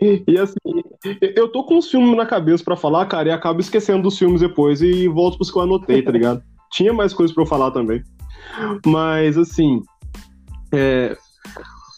[0.00, 0.54] E assim,
[1.34, 4.40] eu tô com os filmes na cabeça pra falar, cara, e acabo esquecendo dos filmes
[4.40, 6.42] depois e volto pros que eu anotei, tá ligado?
[6.70, 8.02] Tinha mais coisas pra eu falar também.
[8.86, 9.82] Mas, assim,
[10.72, 11.16] é,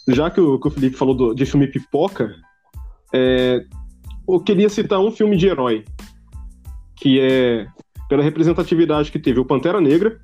[0.08, 2.34] já que o, que o Felipe falou do- de filme pipoca,
[3.12, 3.64] é,
[4.28, 5.84] eu queria citar um filme de herói,
[6.96, 7.66] que é,
[8.08, 10.18] pela representatividade que teve, o Pantera Negra,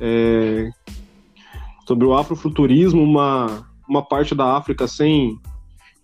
[0.00, 0.70] é,
[1.86, 5.38] sobre o afrofuturismo, uma, uma parte da África sem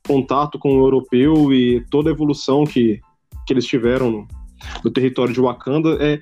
[0.07, 3.01] contato com o europeu e toda a evolução que,
[3.47, 4.29] que eles tiveram no,
[4.85, 5.97] no território de Wakanda.
[6.01, 6.21] É,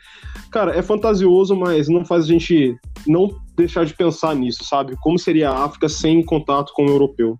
[0.50, 2.76] cara, é fantasioso, mas não faz a gente
[3.06, 4.96] não deixar de pensar nisso, sabe?
[5.00, 7.38] Como seria a África sem contato com o europeu?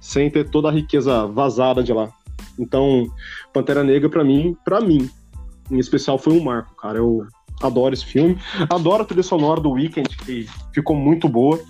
[0.00, 2.10] Sem ter toda a riqueza vazada de lá.
[2.58, 3.06] Então,
[3.52, 5.08] Pantera Negra, pra mim, para mim,
[5.70, 6.98] em especial, foi um marco, cara.
[6.98, 7.26] Eu
[7.62, 8.38] adoro esse filme.
[8.70, 11.60] Adoro a trilha sonora do Weekend, que ficou muito boa.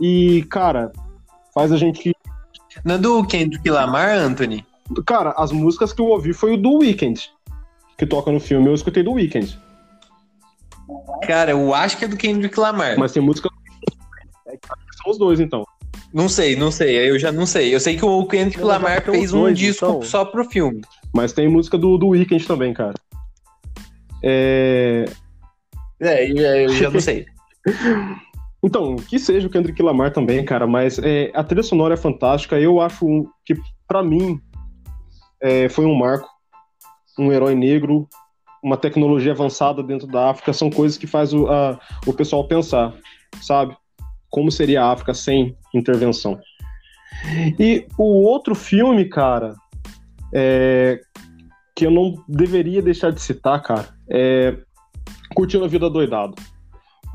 [0.00, 0.92] E, cara,
[1.52, 2.12] faz a gente
[2.84, 4.66] Não é do Kendrick Lamar, Anthony?
[5.06, 7.30] Cara, as músicas que eu ouvi foi o do Weekend.
[7.96, 9.58] Que toca no filme, eu escutei do Weekend.
[11.26, 12.98] Cara, eu acho que é do Kendrick Lamar.
[12.98, 13.48] Mas tem música.
[15.02, 15.64] São os dois, então.
[16.12, 17.10] Não sei, não sei.
[17.10, 17.74] Eu já não sei.
[17.74, 20.02] Eu sei que o Kendrick Não, Lamar fez um dois, disco então.
[20.02, 20.80] só pro filme.
[21.12, 22.94] Mas tem música do, do Weekend também, cara.
[24.22, 25.06] É...
[26.00, 27.26] É, eu já não sei.
[28.64, 32.58] Então, que seja o Kendrick Lamar também, cara, mas é, a trilha sonora é fantástica.
[32.58, 33.54] Eu acho que,
[33.86, 34.40] pra mim,
[35.42, 36.26] é, foi um marco.
[37.18, 38.08] Um herói negro,
[38.62, 42.92] uma tecnologia avançada dentro da África, são coisas que faz o, a- o pessoal pensar,
[43.42, 43.76] sabe?
[44.30, 46.40] Como seria a África sem intervenção.
[47.60, 49.54] E o outro filme, cara,
[50.34, 50.98] é,
[51.76, 54.56] que eu não deveria deixar de citar, cara, é
[55.34, 56.34] Curtindo a Vida Doidado.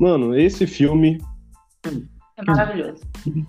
[0.00, 1.18] Mano, esse filme
[1.84, 3.02] é maravilhoso.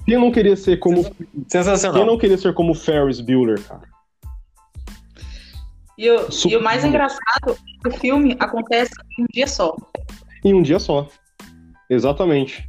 [0.06, 2.06] quem não queria ser como quem Sensacional.
[2.06, 3.90] não queria ser como Ferris Bueller, cara?
[5.98, 7.56] E o, e o mais engraçado,
[7.86, 9.76] o filme acontece em um dia só.
[10.44, 11.08] Em um dia só.
[11.90, 12.68] Exatamente.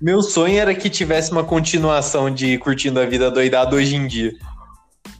[0.00, 4.32] Meu sonho era que tivesse uma continuação de Curtindo a Vida Doidado hoje em dia.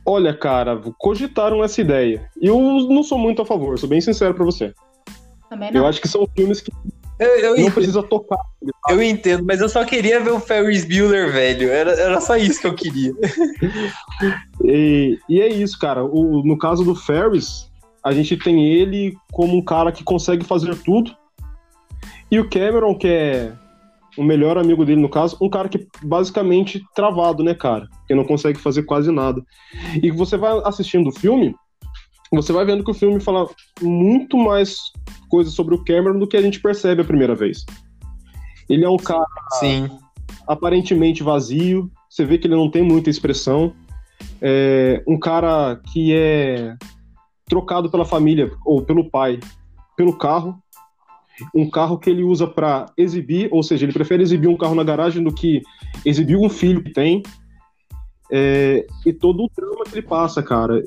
[0.07, 2.31] Olha, cara, cogitaram essa ideia.
[2.41, 2.59] Eu
[2.89, 4.75] não sou muito a favor, sou bem sincero pra você.
[5.49, 5.89] Também Eu não.
[5.89, 6.71] acho que são filmes que
[7.19, 8.39] Eu, eu, não precisa tocar.
[8.89, 11.71] eu entendo, mas eu só queria ver o Ferris Bueller, velho.
[11.71, 13.13] Era, era só isso que eu queria.
[14.67, 16.03] E, e é isso, cara.
[16.03, 17.71] O, no caso do Ferris,
[18.03, 21.15] a gente tem ele como um cara que consegue fazer tudo.
[22.31, 23.53] E o Cameron, que é
[24.17, 27.89] o melhor amigo dele, no caso, um cara que basicamente travado, né, cara?
[28.07, 29.43] Que não consegue fazer quase nada.
[30.03, 31.55] E você vai assistindo o filme,
[32.33, 33.49] você vai vendo que o filme fala
[33.81, 34.77] muito mais
[35.29, 37.65] coisas sobre o Cameron do que a gente percebe a primeira vez.
[38.69, 39.27] Ele é um cara
[39.61, 39.89] Sim.
[40.47, 43.73] aparentemente vazio, você vê que ele não tem muita expressão.
[44.41, 46.77] É um cara que é
[47.47, 49.39] trocado pela família ou pelo pai
[49.97, 50.59] pelo carro.
[51.55, 54.85] Um carro que ele usa para exibir, ou seja, ele prefere exibir um carro na
[54.85, 55.63] garagem do que
[56.05, 57.23] exibir um filho que tem.
[58.31, 60.81] É, e todo o drama que ele passa, cara.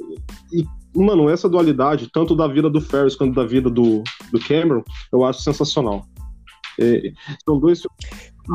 [0.51, 0.65] E,
[0.95, 5.23] mano, essa dualidade, tanto da vida do Ferris quanto da vida do, do Cameron, eu
[5.23, 6.05] acho sensacional.
[6.79, 7.11] É,
[7.43, 7.81] são dois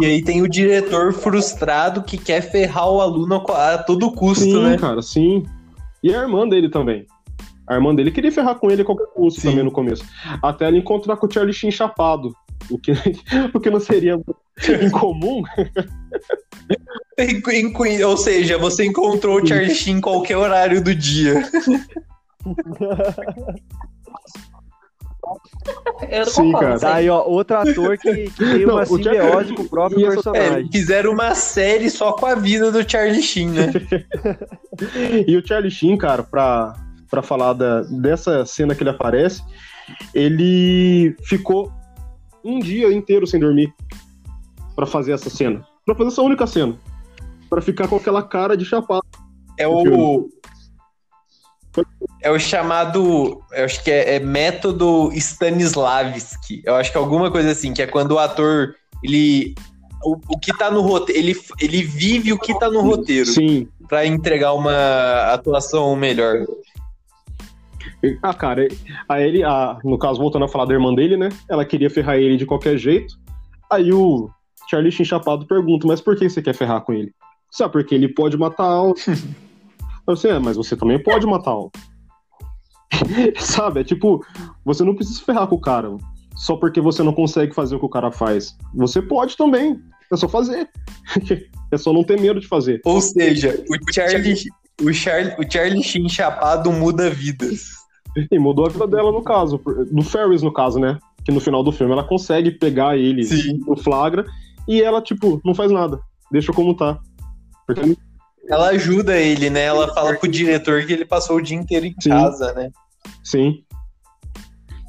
[0.00, 4.62] E aí tem o diretor frustrado que quer ferrar o aluno a todo custo, Sim,
[4.62, 4.78] né?
[4.78, 5.44] cara, sim.
[6.02, 7.06] E a irmã dele também.
[7.66, 9.50] A irmã dele queria ferrar com ele a qualquer custo Sim.
[9.50, 10.04] também no começo.
[10.42, 12.34] Até ela encontrar com o Charlie Sheen chapado.
[12.70, 12.92] O que,
[13.54, 14.20] o que não seria
[14.84, 15.42] incomum.
[18.06, 21.48] Ou seja, você encontrou o Charlie Sheen em qualquer horário do dia.
[26.10, 26.66] Eu Sim, concordo.
[26.66, 26.80] cara.
[26.80, 27.08] Tá aí.
[27.08, 30.68] ó, outro ator que, que tem Não, uma simbiose com o próprio e É, personagem.
[30.70, 33.72] fizeram uma série só com a vida do Charlie Sheen, né?
[35.26, 36.74] E o Charlie Sheen, cara, pra,
[37.10, 39.42] pra falar da, dessa cena que ele aparece,
[40.14, 41.70] ele ficou
[42.44, 43.72] um dia inteiro sem dormir
[44.74, 45.62] pra fazer essa cena.
[45.86, 46.74] Pra fazer essa única cena.
[47.48, 49.02] Pra ficar com aquela cara de chapado.
[49.58, 50.28] É o.
[52.20, 53.42] É o chamado.
[53.52, 56.62] Eu acho que é, é método Stanislavski.
[56.64, 58.74] Eu acho que é alguma coisa assim, que é quando o ator.
[59.02, 59.54] Ele.
[60.04, 61.20] O, o que tá no roteiro.
[61.20, 63.26] Ele, ele vive o que tá no roteiro.
[63.26, 63.68] Sim.
[63.88, 66.44] Pra entregar uma atuação melhor.
[68.20, 68.66] Ah, cara,
[69.08, 71.28] aí ele, a, no caso, voltando a falar da irmã dele, né?
[71.48, 73.14] Ela queria ferrar ele de qualquer jeito.
[73.70, 74.28] Aí o
[74.68, 77.12] Charlie Sheen Chapado pergunta, mas por que você quer ferrar com ele?
[77.50, 78.92] Sabe, porque ele pode matar a.
[80.06, 81.56] Aí você, é, mas você também pode matar.
[83.38, 84.24] Sabe, é tipo,
[84.64, 85.96] você não precisa ferrar com o cara
[86.36, 88.56] só porque você não consegue fazer o que o cara faz.
[88.74, 89.80] Você pode também,
[90.12, 90.68] é só fazer.
[91.70, 92.80] é só não ter medo de fazer.
[92.84, 94.34] Ou seja, o Charlie,
[94.82, 97.82] o Charlie, o Charlie Sheen chapado muda vidas.
[98.30, 99.58] E mudou a vida dela no caso,
[99.90, 100.98] do Ferris no caso, né?
[101.24, 103.58] Que no final do filme ela consegue pegar ele Sim.
[103.66, 104.26] no flagra
[104.68, 105.98] e ela, tipo, não faz nada.
[106.30, 106.98] Deixa como tá.
[107.66, 107.96] Porque,
[108.48, 109.64] Ela ajuda ele, né?
[109.64, 112.10] Ela fala pro diretor que ele passou o dia inteiro em Sim.
[112.10, 112.70] casa, né?
[113.22, 113.64] sim.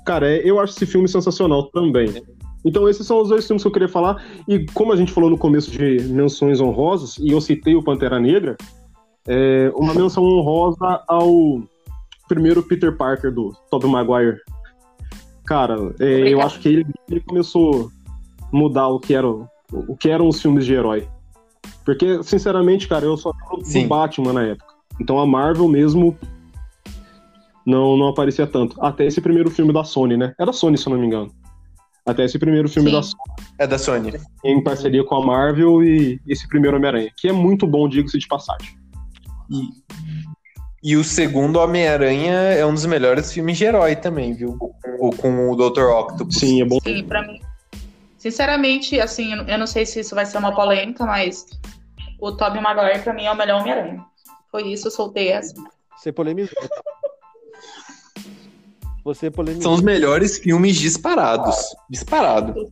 [0.06, 2.24] Cara, é- eu acho esse filme sensacional também.
[2.66, 4.24] Então, esses são os dois filmes que eu queria falar.
[4.48, 8.20] E como a gente falou no começo de menções honrosas, e eu citei o Pantera
[8.20, 8.58] Negra,
[9.28, 11.62] é uma menção honrosa ao
[12.28, 14.38] primeiro Peter Parker do Tobey Maguire.
[15.46, 17.92] Cara, é, eu acho que ele, ele começou
[18.42, 21.08] a mudar o que, era, o o que eram os filmes de herói.
[21.86, 24.74] Porque, sinceramente, cara, eu só do Batman na época.
[25.02, 26.18] Então a Marvel mesmo
[27.66, 28.82] não, não aparecia tanto.
[28.84, 30.34] Até esse primeiro filme da Sony, né?
[30.40, 31.32] Era Sony, se eu não me engano.
[32.06, 32.96] Até esse primeiro filme Sim.
[32.98, 33.24] da Sony,
[33.60, 34.14] É da Sony.
[34.44, 38.28] em parceria com a Marvel e esse primeiro Homem-Aranha, que é muito bom, digo-se de
[38.28, 38.76] passagem.
[39.50, 44.58] E, e o segundo Homem-Aranha é um dos melhores filmes de herói também, viu?
[45.00, 45.84] O, com o Dr.
[45.84, 46.36] Octopus.
[46.36, 46.78] Sim, é bom.
[46.84, 47.40] Sim, pra mim.
[48.24, 51.46] Sinceramente, assim, eu não- sei se isso vai ser uma polêmica, mas
[52.22, 54.02] o Tobey Maguire pra mim é o melhor Homem-Aranha.
[54.50, 55.54] Foi isso, eu soltei essa.
[55.98, 56.56] Você polemizou.
[59.04, 59.64] Você polemizou.
[59.64, 61.54] São os melhores filmes disparados.
[61.90, 62.72] Disparado.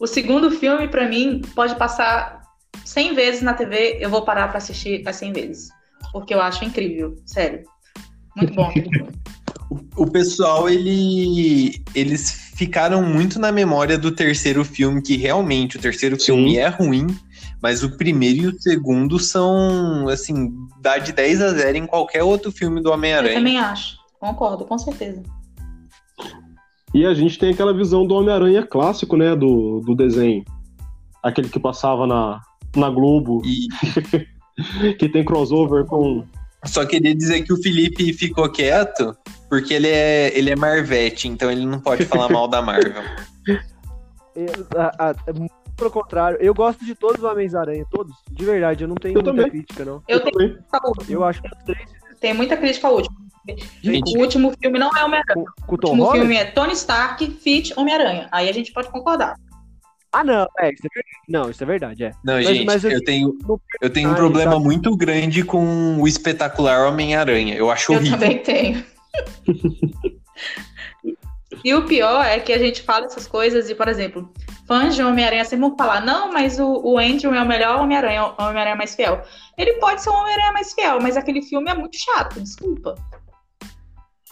[0.00, 2.42] O segundo filme, pra mim, pode passar
[2.84, 5.68] 100 vezes na TV, eu vou parar pra assistir as 100 vezes.
[6.10, 7.62] Porque eu acho incrível, sério.
[8.34, 8.68] Muito bom.
[9.96, 16.18] O pessoal, ele, eles ficaram muito na memória do terceiro filme, que realmente o terceiro
[16.18, 16.26] Sim.
[16.26, 17.06] filme é ruim,
[17.62, 22.24] mas o primeiro e o segundo são, assim, dá de 10 a 0 em qualquer
[22.24, 23.34] outro filme do Eu Homem-Aranha.
[23.34, 23.96] também acho.
[24.18, 25.22] Concordo, com certeza.
[26.92, 29.36] E a gente tem aquela visão do Homem-Aranha clássico, né?
[29.36, 30.44] Do, do desenho.
[31.22, 32.40] Aquele que passava na,
[32.74, 33.68] na Globo, E
[34.98, 36.24] que tem crossover com.
[36.64, 39.16] só queria dizer que o Felipe ficou quieto
[39.48, 43.02] porque ele é, ele é Marvete, então ele não pode falar mal da Marvel.
[44.36, 48.12] Eu- a- a- muito pelo contrário, eu gosto de todos os Homens-Aranha, todos.
[48.32, 49.48] De verdade, eu não tenho Eu muita também.
[49.50, 50.02] crítica, não.
[50.08, 50.58] Eu tenho também.
[50.70, 51.10] favorito.
[51.12, 51.88] Eu acho que os três
[52.20, 53.16] Tem muita crítica ao último.
[53.80, 54.16] Gente.
[54.16, 55.36] O último filme não é Homem-Aranha.
[55.36, 56.18] O O último Holland?
[56.18, 58.28] filme é Tony Stark, Fit, Homem-Aranha.
[58.32, 59.36] Aí a gente pode concordar.
[60.12, 61.16] Ah, não, é, isso é verdade.
[61.28, 62.10] Não, isso é verdade, é.
[62.24, 64.64] Não, Mas- gente, mas eu- eu tenho, no eu tenho um problema sabe?
[64.64, 67.54] muito grande com o espetacular Homem-Aranha.
[67.54, 68.18] Eu acho Eu horrível.
[68.18, 68.84] também tenho.
[71.64, 74.32] e o pior é que a gente fala essas coisas e, por exemplo,
[74.66, 78.26] fãs de Homem-Aranha sempre vão falar, não, mas o, o Andrew é o melhor Homem-Aranha,
[78.26, 79.22] o Homem-Aranha mais fiel.
[79.56, 82.94] Ele pode ser o Homem-Aranha mais fiel, mas aquele filme é muito chato, desculpa.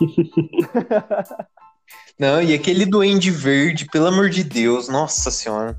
[2.18, 5.76] Não, e aquele Duende Verde, pelo amor de Deus, nossa senhora.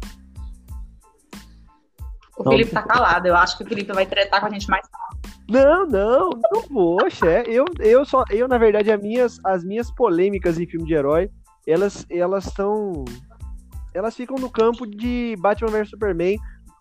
[2.37, 2.43] O.
[2.43, 4.87] Felipe tá calado, eu acho que o Felipe vai tretar com a gente mais
[5.49, 7.43] Não, não, não vou, é.
[7.47, 11.29] Eu, eu só, eu, na verdade, as minhas, as minhas polêmicas em filme de herói,
[11.65, 13.05] elas, elas são.
[13.93, 16.37] Elas ficam no campo de Batman vs Superman.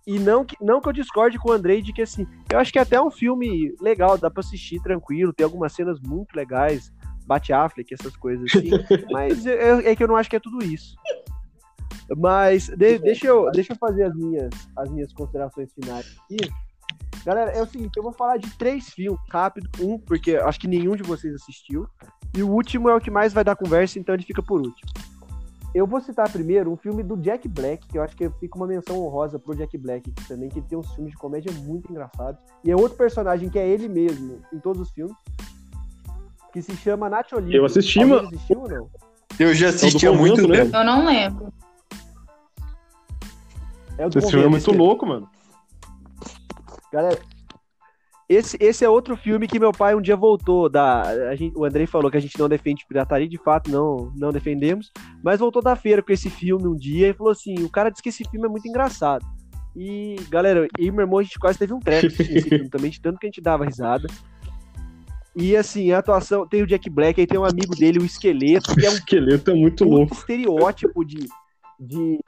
[0.06, 2.72] E não que, não que eu discorde com o Andrei de que assim, eu acho
[2.72, 6.92] que é até um filme legal, dá pra assistir tranquilo, tem algumas cenas muito legais,
[7.26, 8.70] bate Affleck, essas coisas assim,
[9.10, 10.94] mas é, é que eu não acho que é tudo isso.
[12.16, 16.36] Mas de- deixa, eu, deixa eu fazer as minhas, as minhas considerações finais aqui.
[17.24, 19.68] Galera, é o seguinte, eu vou falar de três filmes rápido.
[19.80, 21.86] Um, porque acho que nenhum de vocês assistiu.
[22.36, 24.90] E o último é o que mais vai dar conversa, então ele fica por último.
[25.74, 28.66] Eu vou citar primeiro um filme do Jack Black, que eu acho que fica uma
[28.66, 31.90] menção honrosa pro Jack Black aqui também, que ele tem uns filmes de comédia muito
[31.90, 32.40] engraçados.
[32.64, 35.14] E é outro personagem que é ele mesmo em todos os filmes,
[36.52, 37.56] que se chama Nacho Libre.
[37.56, 38.28] Eu assisti, mano.
[38.28, 38.90] assistiu ou não?
[39.38, 40.64] Eu já assisti há muito né?
[40.64, 40.76] tempo.
[40.76, 41.52] Eu não lembro.
[43.98, 45.28] É o do Esse filme é muito louco, mano.
[46.96, 47.20] Galera,
[48.26, 51.36] esse, esse é outro filme que meu pai um dia voltou da.
[51.36, 54.90] Gente, o Andrei falou que a gente não defende pirataria, de fato, não, não defendemos.
[55.22, 58.02] Mas voltou da feira com esse filme um dia e falou assim: o cara disse
[58.02, 59.24] que esse filme é muito engraçado.
[59.76, 62.08] E, galera, e meu irmão, a gente quase teve um treco
[62.70, 64.08] também, de tanto que a gente dava risada.
[65.36, 66.48] E assim, a atuação.
[66.48, 69.50] Tem o Jack Black, aí tem um amigo dele, o Esqueleto, que é um esqueleto
[69.50, 70.14] é muito puta louco.
[70.14, 71.28] estereótipo de,
[71.78, 72.18] de,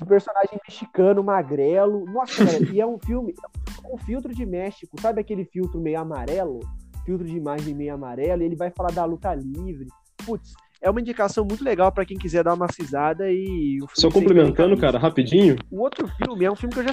[0.00, 2.04] de personagem mexicano, magrelo.
[2.06, 3.34] Nossa, cara, e é um filme
[3.82, 6.60] com filtro de México, sabe aquele filtro meio amarelo?
[7.04, 9.86] Filtro de imagem meio amarelo, e ele vai falar da luta livre.
[10.24, 10.52] Putz,
[10.82, 13.78] é uma indicação muito legal pra quem quiser dar uma cisada e.
[13.94, 15.56] Só complementando, cara, rapidinho.
[15.70, 16.90] O outro filme é um filme que eu já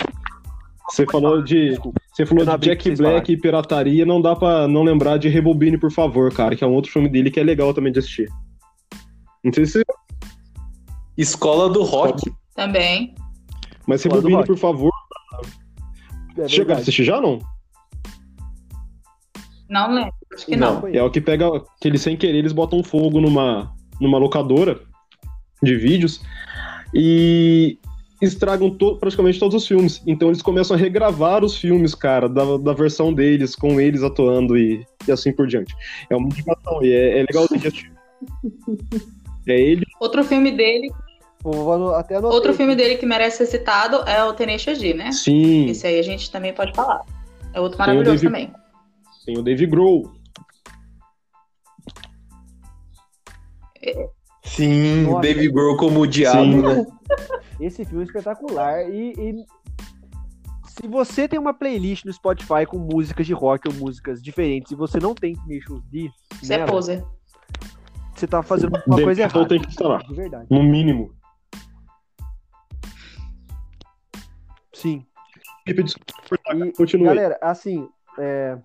[0.90, 1.70] Você falou de.
[1.70, 2.02] Desculpa.
[2.12, 5.92] Você falou de Jack Black e pirataria, não dá pra não lembrar de Rebobine, por
[5.92, 8.28] favor, cara, que é um outro filme dele que é legal também de assistir.
[9.44, 9.84] Não sei se.
[11.18, 12.30] Escola do Rock.
[12.58, 13.14] Também.
[13.86, 14.92] Mas Rebobine, por favor.
[16.40, 17.40] É Chegou a assistir já não?
[19.70, 20.14] Não lembro.
[20.34, 20.82] Acho que não.
[20.82, 20.88] Não.
[20.88, 21.48] É o que pega.
[21.80, 23.72] Que eles sem querer, eles botam fogo numa,
[24.02, 24.82] numa locadora
[25.62, 26.20] de vídeos
[26.94, 27.78] e
[28.22, 30.02] estragam to- praticamente todos os filmes.
[30.08, 34.58] Então eles começam a regravar os filmes, cara, da, da versão deles, com eles atuando
[34.58, 35.76] e, e assim por diante.
[36.10, 37.92] É uma indicação e é, é legal de assistir.
[39.50, 39.86] É ele.
[40.02, 40.92] Outro filme dele,
[41.52, 45.12] Vou até anotei outro filme dele que merece ser citado é o Tenacious D, né?
[45.14, 47.06] Sim, Esse aí a gente também pode falar.
[47.54, 48.54] É outro Tem maravilhoso David- também.
[49.26, 50.12] tem o Dave Grohl.
[54.44, 55.22] Sim, Nossa.
[55.22, 56.62] Dave Grohl como o diabo, Sim.
[56.62, 56.86] né?
[57.60, 58.90] Esse filme é espetacular.
[58.90, 59.46] E, e
[60.68, 64.76] se você tem uma playlist no Spotify com músicas de rock ou músicas diferentes e
[64.76, 66.10] você não tem Tenacious D,
[66.42, 67.04] Você é nela, poser.
[68.16, 69.50] você tá fazendo uma Deve- coisa então errada.
[69.50, 70.04] tem que instalar.
[70.04, 70.48] De verdade.
[70.50, 71.14] No mínimo.
[74.82, 75.06] Sim.
[75.66, 76.14] Felipe, desculpa,
[76.56, 77.06] E, Continue.
[77.06, 77.90] galera, assim,
[78.20, 78.58] é...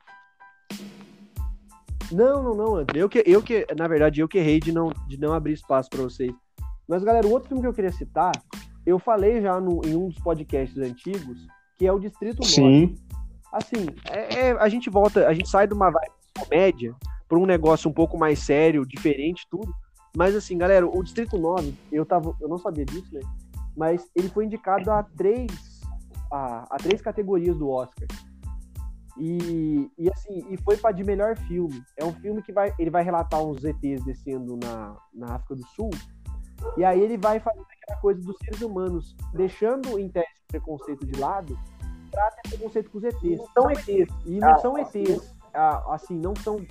[2.10, 3.00] Não, não, não, André.
[3.02, 5.88] Eu que, eu que, na verdade, eu que errei de não, de não abrir espaço
[5.88, 6.32] pra vocês.
[6.86, 8.32] Mas, galera, o outro filme que eu queria citar,
[8.84, 12.46] eu falei já no- em um dos podcasts antigos, que é o Distrito 9.
[12.50, 12.94] Sim,
[13.50, 16.94] assim, é, é- a gente volta, a gente sai de uma vibe de comédia
[17.26, 19.72] para um negócio um pouco mais sério, diferente, tudo.
[20.14, 23.20] Mas assim, galera, o Distrito 9, eu tava, eu não sabia disso, né?
[23.74, 25.46] Mas ele foi indicado a três,
[26.32, 28.08] a, a três categorias do Oscar.
[29.18, 31.82] E, e assim, e foi para de melhor filme.
[31.98, 35.66] É um filme que vai, ele vai relatar uns ETs descendo na, na África do
[35.68, 35.90] Sul.
[36.76, 41.04] E aí ele vai fazer aquela coisa dos seres humanos, deixando em teste o preconceito
[41.04, 41.58] de lado,
[42.10, 43.40] pra ter preconceito com os ETs.
[43.52, 44.14] São ETs.
[44.24, 46.64] E não são ETs, ah, assim, não são,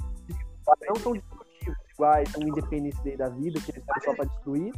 [0.87, 4.73] não são destrutivos iguais, são Independence Day da vida, que eles estão só pra destruir.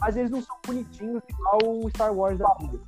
[0.00, 2.78] Mas eles não são bonitinhos igual o Star Wars da vida.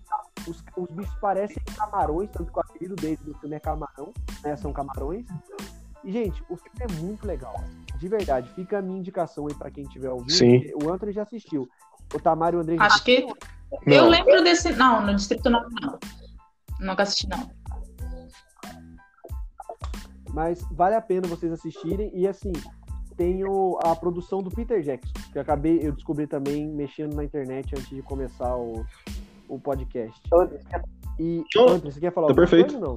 [0.46, 4.12] Os, os bichos parecem camarões, tanto que o apelido deles no filme é camarão,
[4.42, 4.56] né?
[4.56, 5.26] São camarões.
[6.04, 7.54] E, gente, o filme é muito legal.
[7.96, 10.32] De verdade, fica a minha indicação aí pra quem tiver ouvindo.
[10.32, 10.62] Sim.
[10.82, 11.68] O Anthony já assistiu.
[12.14, 13.26] O Tamara e o André já Acho que.
[13.86, 13.94] Não.
[13.94, 14.72] Eu lembro desse.
[14.72, 15.98] Não, no Distrito 9 não.
[16.80, 17.50] Nunca assisti, não.
[20.32, 22.10] Mas vale a pena vocês assistirem.
[22.14, 22.52] E assim,
[23.20, 27.22] tem o- a produção do Peter Jackson, que eu acabei, eu descobri também mexendo na
[27.22, 28.82] internet antes de começar o,
[29.46, 30.18] o podcast.
[31.18, 32.72] E Não, André, você quer falar tá alguma perfeito.
[32.72, 32.96] coisa ou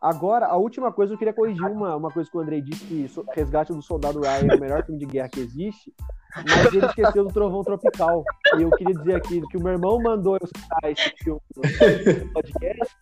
[0.00, 3.08] Agora, a última coisa, eu queria corrigir uma, uma coisa que o Andrei disse, que
[3.36, 5.94] Resgate do Soldado Ryan é o melhor filme de guerra que existe,
[6.34, 8.24] mas ele esqueceu do Trovão Tropical.
[8.58, 12.32] E eu queria dizer aqui que o meu irmão mandou eu citar esse filme no
[12.32, 12.96] podcast,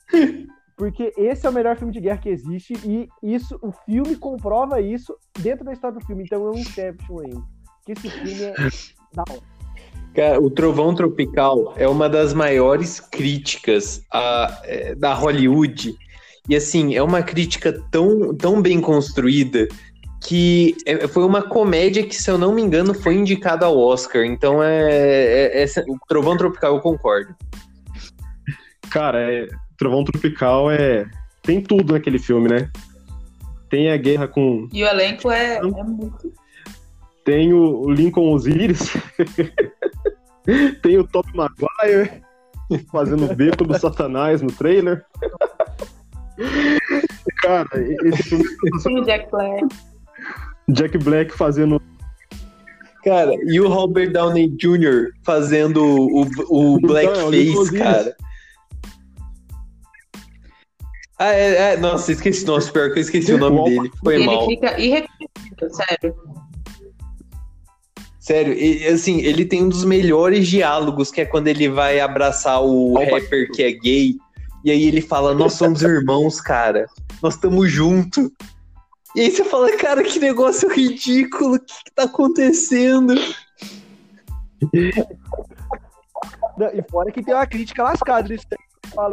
[0.80, 4.80] porque esse é o melhor filme de guerra que existe, e isso, o filme comprova
[4.80, 7.42] isso dentro da história do filme, então é um Inception ainda.
[7.84, 8.54] Que esse filme é
[9.12, 9.42] da hora.
[10.14, 15.94] Cara, o Trovão Tropical é uma das maiores críticas a- é, da Hollywood.
[16.48, 19.68] E assim, é uma crítica tão, tão bem construída
[20.26, 24.24] que é- foi uma comédia que, se eu não me engano, foi indicada ao Oscar.
[24.24, 27.34] Então é, é- é- o Trovão Tropical eu concordo.
[28.90, 29.46] Cara, é,
[29.80, 31.08] Trovão Tropical é.
[31.42, 32.70] Tem tudo naquele filme, né?
[33.70, 34.68] Tem a guerra com.
[34.70, 36.30] E o elenco é, é muito.
[37.24, 38.92] Tem o Lincoln Osiris.
[40.82, 42.22] tem o Top Maguire
[42.92, 45.02] fazendo o beco do Satanás no trailer.
[47.42, 47.68] Cara,
[48.04, 48.44] esse filme.
[48.82, 49.66] Tem o Jack Black.
[50.68, 51.80] Jack Black fazendo.
[53.02, 55.12] Cara, e o Robert Downey Jr.
[55.24, 57.82] fazendo o, o Então, blackface, Osiris.
[57.82, 58.16] cara.
[61.20, 62.46] Ah, é, é, nossa, esqueci.
[62.46, 63.92] Nossa, pior que eu esqueci o nome dele.
[64.02, 64.46] Foi ele mal.
[64.46, 66.14] fica irreconhecível, sério.
[68.18, 72.62] Sério, e, assim, ele tem um dos melhores diálogos, que é quando ele vai abraçar
[72.62, 73.18] o Opa.
[73.18, 74.16] rapper que é gay,
[74.64, 76.86] e aí ele fala, nós somos irmãos, cara.
[77.22, 78.30] Nós estamos juntos.
[79.14, 83.14] E aí você fala, cara, que negócio ridículo, o que, que tá acontecendo?
[86.56, 88.58] Não, E fora que tem uma crítica lascada nisso daí.
[88.94, 89.12] Fala,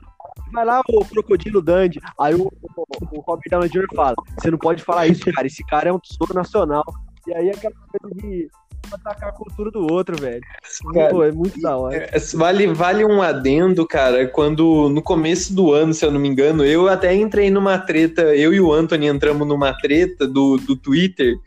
[0.51, 1.99] Vai lá, o Crocodilo Dandy.
[2.19, 3.87] Aí o, o, o Robert Downey Jr.
[3.95, 5.47] fala: Você não pode falar isso, cara.
[5.47, 6.83] Esse cara é um tesouro nacional.
[7.27, 8.49] E aí aquela coisa de
[8.91, 10.41] atacar a cultura do outro, velho.
[10.93, 11.95] Cara, Pô, é muito da hora.
[11.95, 16.27] É, Vale, vale um adendo, cara, quando no começo do ano, se eu não me
[16.27, 20.75] engano, eu até entrei numa treta, eu e o Anthony entramos numa treta do, do
[20.75, 21.37] Twitter,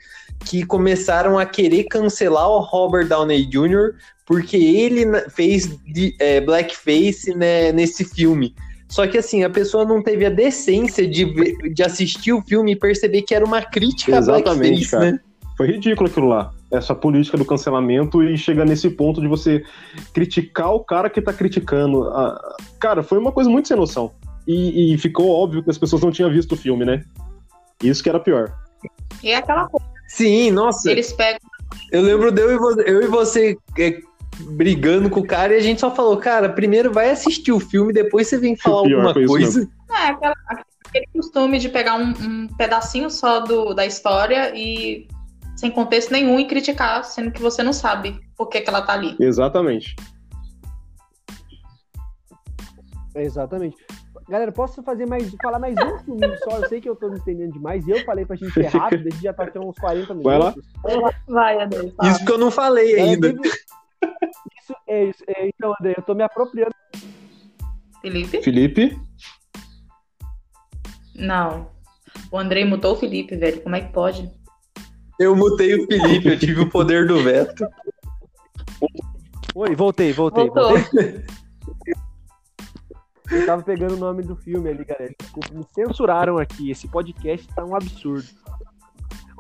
[0.45, 3.95] que começaram a querer cancelar o Robert Downey Jr.
[4.27, 8.55] porque ele fez de, é, blackface né, nesse filme.
[8.91, 12.73] Só que assim, a pessoa não teve a decência de, ver- de assistir o filme
[12.73, 15.13] e perceber que era uma crítica a Exatamente, blackface, cara.
[15.13, 15.21] né?
[15.57, 16.53] Foi ridículo aquilo lá.
[16.73, 19.63] Essa política do cancelamento e chega nesse ponto de você
[20.13, 22.05] criticar o cara que tá criticando.
[22.11, 22.41] Ah,
[22.81, 24.13] Cara, foi uma coisa muito sem noção.
[24.47, 27.05] E, e ficou óbvio que as pessoas não tinham visto o filme, né?
[27.83, 28.53] Isso que era pior.
[29.23, 30.91] E é aquela coisa, Sim, nossa.
[30.91, 31.39] eles pegam.
[31.93, 34.01] Eu lembro de eu e vo- eu e você é,
[34.41, 37.93] brigando com o cara e a gente só falou, cara, primeiro vai assistir o filme,
[37.93, 39.69] depois você vem falar alguma coisa.
[39.91, 40.35] É, aquela,
[40.87, 45.07] aquele costume de pegar um, um pedacinho só do, da história e
[45.57, 48.95] sem contexto nenhum e criticar, sendo que você não sabe por que, que ela tá
[48.95, 49.15] ali.
[49.21, 49.95] Exatamente.
[53.15, 53.77] Exatamente.
[54.29, 56.59] Galera, posso fazer mais, falar mais um filminho só?
[56.59, 57.85] Eu sei que eu tô me estendendo demais.
[57.87, 60.23] E eu falei pra gente ser rápido, a gente já tá tendo uns 40 minutos.
[60.83, 61.13] Vai lá.
[61.27, 61.93] Vai, André.
[62.05, 63.33] Isso que eu não falei Galera, ainda.
[63.35, 63.51] teve-
[64.61, 65.25] Isso, é isso.
[65.27, 66.75] É, então, André, eu tô me apropriando.
[68.01, 68.43] Felipe?
[68.43, 68.99] Felipe,
[71.15, 71.71] Não.
[72.31, 73.61] O Andrei mutou o Felipe, velho.
[73.63, 74.31] Como é que pode?
[75.19, 77.67] Eu mutei o Felipe, eu tive o poder do veto.
[79.55, 80.45] Oi, voltei, voltei.
[80.47, 80.79] Voltou.
[80.79, 81.25] voltei.
[83.31, 85.15] Eu tava pegando o nome do filme ali, galera.
[85.21, 86.71] Desculpa, me censuraram aqui.
[86.71, 88.27] Esse podcast tá um absurdo.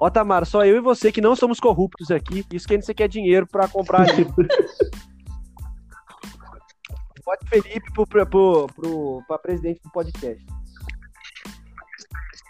[0.00, 2.42] Ó, Tamara, só eu e você que não somos corruptos aqui.
[2.50, 4.34] Isso que a gente quer dinheiro pra comprar livro.
[7.22, 10.42] Pode Felipe pro, pro, pro, pro, pra presidente do podcast.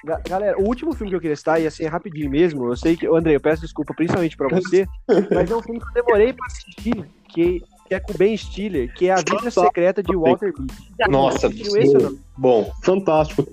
[0.05, 2.67] Ga- Galera, o último filme que eu queria citar, e assim, é rapidinho mesmo.
[2.67, 4.87] Eu sei que, André, eu peço desculpa principalmente pra você,
[5.35, 8.35] mas é um filme que eu demorei pra assistir, que, que é com o Ben
[8.37, 10.75] Stiller, que é A Vida Secreta de Walter Mitty.
[11.11, 12.19] Nossa, esse ou não?
[12.39, 12.73] bom.
[12.83, 13.45] fantástico.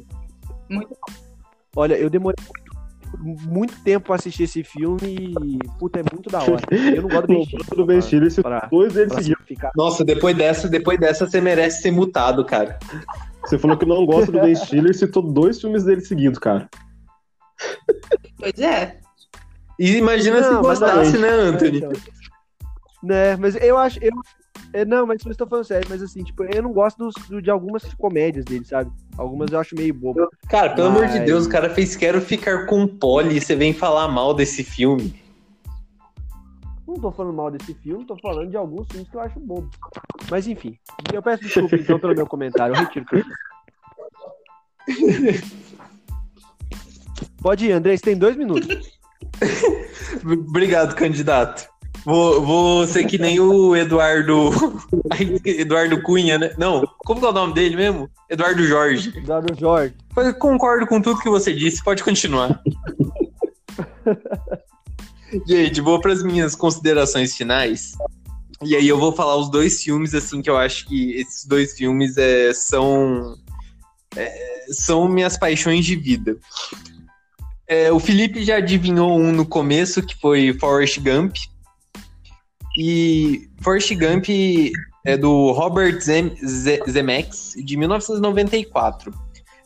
[0.69, 0.95] Muito
[1.75, 2.37] Olha, eu demorei
[3.19, 6.61] muito, tempo pra assistir esse filme e, puta, é muito da hora.
[6.71, 7.75] Eu não gosto do Ben Stiller.
[7.75, 9.39] do Ben Stiller, se Pra- dois deles pra seguidos.
[9.41, 9.71] simplificar.
[9.75, 12.77] Nossa, depois dessa, depois dessa você merece ser mutado, cara.
[13.43, 16.69] Você falou que não gosta do Ben Stiller, citou dois filmes dele seguidos, cara.
[18.37, 18.99] Pois é.
[19.79, 21.77] E imagina se Não, mas gostasse, né, Anthony?
[21.77, 21.91] Então,
[23.03, 23.99] né, mas eu acho.
[24.03, 24.11] Eu,
[24.81, 27.41] é, não, mas eu estou falando sério, mas assim, tipo, eu não gosto dos- do-
[27.41, 28.91] de algumas comédias dele, sabe?
[29.17, 30.27] Algumas eu acho meio bobo.
[30.49, 33.55] Cara, pelo amor de Mas- Deus, o cara fez Quero Ficar com Polly e você
[33.55, 35.13] vem falar mal desse filme.
[36.87, 39.69] Não tô falando mal desse filme, tô falando de alguns filmes que eu acho bobo.
[40.31, 40.77] Mas enfim,
[41.13, 43.35] eu peço desculpa então pelo meu comentário, eu retiro o que eu disse.
[47.41, 48.99] Pode ir, André, você tem dois minutos.
[50.49, 51.67] Obrigado, candidato.
[52.05, 54.51] Vou, vou ser que nem o Eduardo.
[55.45, 56.53] Eduardo Cunha, né?
[56.57, 58.09] Não, como é o nome dele mesmo?
[58.29, 59.13] Eduardo Jorge.
[59.15, 59.93] Eduardo Jorge.
[60.15, 62.61] Eu concordo com tudo que você disse, pode continuar.
[65.45, 67.91] Gente, vou para as minhas considerações finais.
[68.63, 71.73] E aí eu vou falar os dois filmes, assim, que eu acho que esses dois
[71.73, 73.35] filmes é, são.
[74.15, 76.37] É, são minhas paixões de vida.
[77.67, 81.35] É, o Felipe já adivinhou um no começo, que foi Forrest Gump.
[82.77, 84.29] E Forrest Gump
[85.03, 86.35] é do Robert Zem
[86.87, 89.11] Zemeckis, de 1994.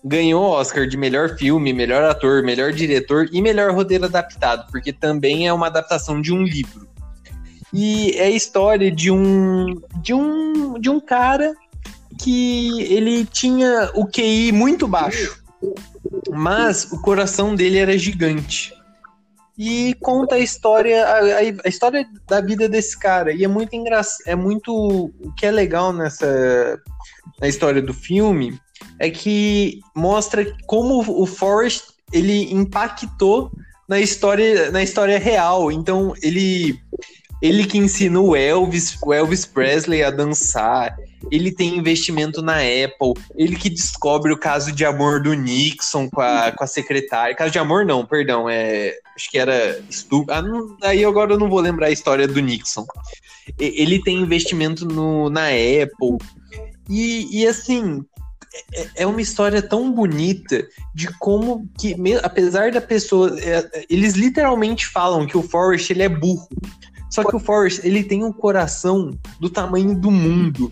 [0.04, 5.46] Ganhou Oscar de melhor filme, melhor ator, melhor diretor e melhor roteiro adaptado, porque também
[5.46, 6.88] é uma adaptação de um livro.
[7.74, 11.54] E é a história de um de um de um cara
[12.18, 15.42] que ele tinha o QI muito baixo.
[16.32, 18.74] Mas o coração dele era gigante.
[19.64, 23.32] E conta a história, a, a história da vida desse cara.
[23.32, 24.24] E é muito engraçado.
[24.26, 24.74] É muito.
[24.74, 26.82] O que é legal nessa.
[27.40, 28.60] Na história do filme
[28.98, 33.52] é que mostra como o Forrest ele impactou
[33.88, 35.72] na história, na história real.
[35.72, 36.80] Então, ele
[37.40, 40.98] ele que ensina o Elvis, o Elvis Presley a dançar.
[41.30, 43.14] Ele tem investimento na Apple.
[43.36, 47.36] Ele que descobre o caso de amor do Nixon com a, com a secretária.
[47.36, 48.50] Caso de amor, não, perdão.
[48.50, 50.34] É, acho que era estupro.
[50.34, 50.44] Ah,
[50.88, 52.86] aí agora eu não vou lembrar a história do Nixon.
[53.60, 56.18] Ele tem investimento no, na Apple.
[56.90, 58.04] E, e assim,
[58.74, 63.40] é, é uma história tão bonita de como que, apesar da pessoa.
[63.40, 66.50] É, eles literalmente falam que o Forrest ele é burro.
[67.10, 70.72] Só que o Forrest, ele tem um coração do tamanho do mundo.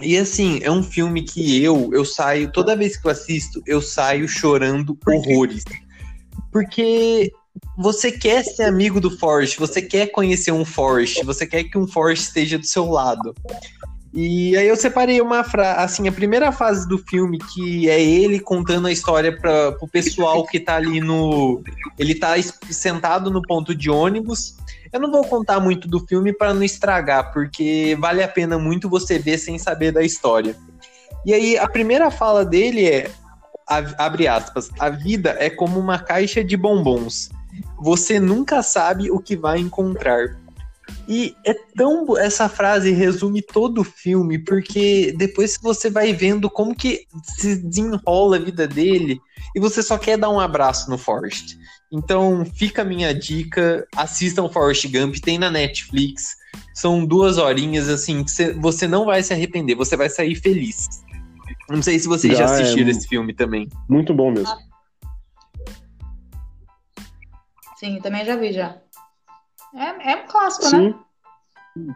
[0.00, 3.82] E assim, é um filme que eu, eu saio, toda vez que eu assisto, eu
[3.82, 5.64] saio chorando horrores.
[6.50, 7.32] Porque
[7.76, 11.86] você quer ser amigo do Forrest, você quer conhecer um Forrest, você quer que um
[11.86, 13.34] Forrest esteja do seu lado.
[14.12, 18.40] E aí eu separei uma frase, assim, a primeira fase do filme que é ele
[18.40, 21.62] contando a história para o pessoal que tá ali no,
[21.96, 22.34] ele tá
[22.70, 24.56] sentado no ponto de ônibus
[24.92, 28.88] eu não vou contar muito do filme para não estragar, porque vale a pena muito
[28.88, 30.56] você ver sem saber da história.
[31.24, 33.10] E aí, a primeira fala dele é:
[33.66, 37.30] abre aspas, a vida é como uma caixa de bombons.
[37.80, 40.36] Você nunca sabe o que vai encontrar.
[41.08, 42.16] E é tão.
[42.18, 48.36] Essa frase resume todo o filme, porque depois você vai vendo como que se desenrola
[48.36, 49.20] a vida dele
[49.54, 51.56] e você só quer dar um abraço no Forrest.
[51.92, 56.36] Então fica a minha dica, assistam Forrest Gump, tem na Netflix.
[56.72, 60.88] São duas horinhas assim que você não vai se arrepender, você vai sair feliz.
[61.68, 62.90] Não sei se vocês já, já assistiram é...
[62.90, 63.68] esse filme também.
[63.88, 64.56] Muito bom mesmo.
[67.76, 68.76] Sim, também já vi já.
[69.74, 70.94] É, é um clássico, Sim.
[71.76, 71.94] né?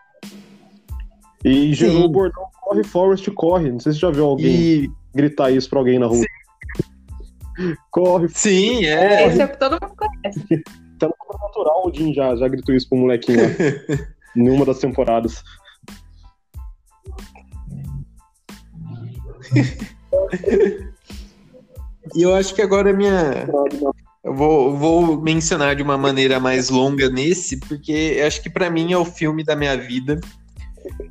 [1.44, 3.70] E gerou o bordão corre, Forrest corre.
[3.70, 4.92] Não sei se já viu alguém e...
[5.14, 6.18] gritar isso pra alguém na rua.
[6.18, 6.43] Sim.
[7.90, 8.28] Corre.
[8.28, 9.28] Sim, é.
[9.28, 10.64] Esse é que todo mundo conhece.
[10.96, 13.40] Tá no natural, o Jim já, já gritou isso pro molequinho
[14.36, 15.42] em uma das temporadas.
[22.14, 23.48] e eu acho que agora é minha.
[24.22, 28.70] Eu vou, vou mencionar de uma maneira mais longa nesse, porque eu acho que para
[28.70, 30.20] mim é o filme da minha vida.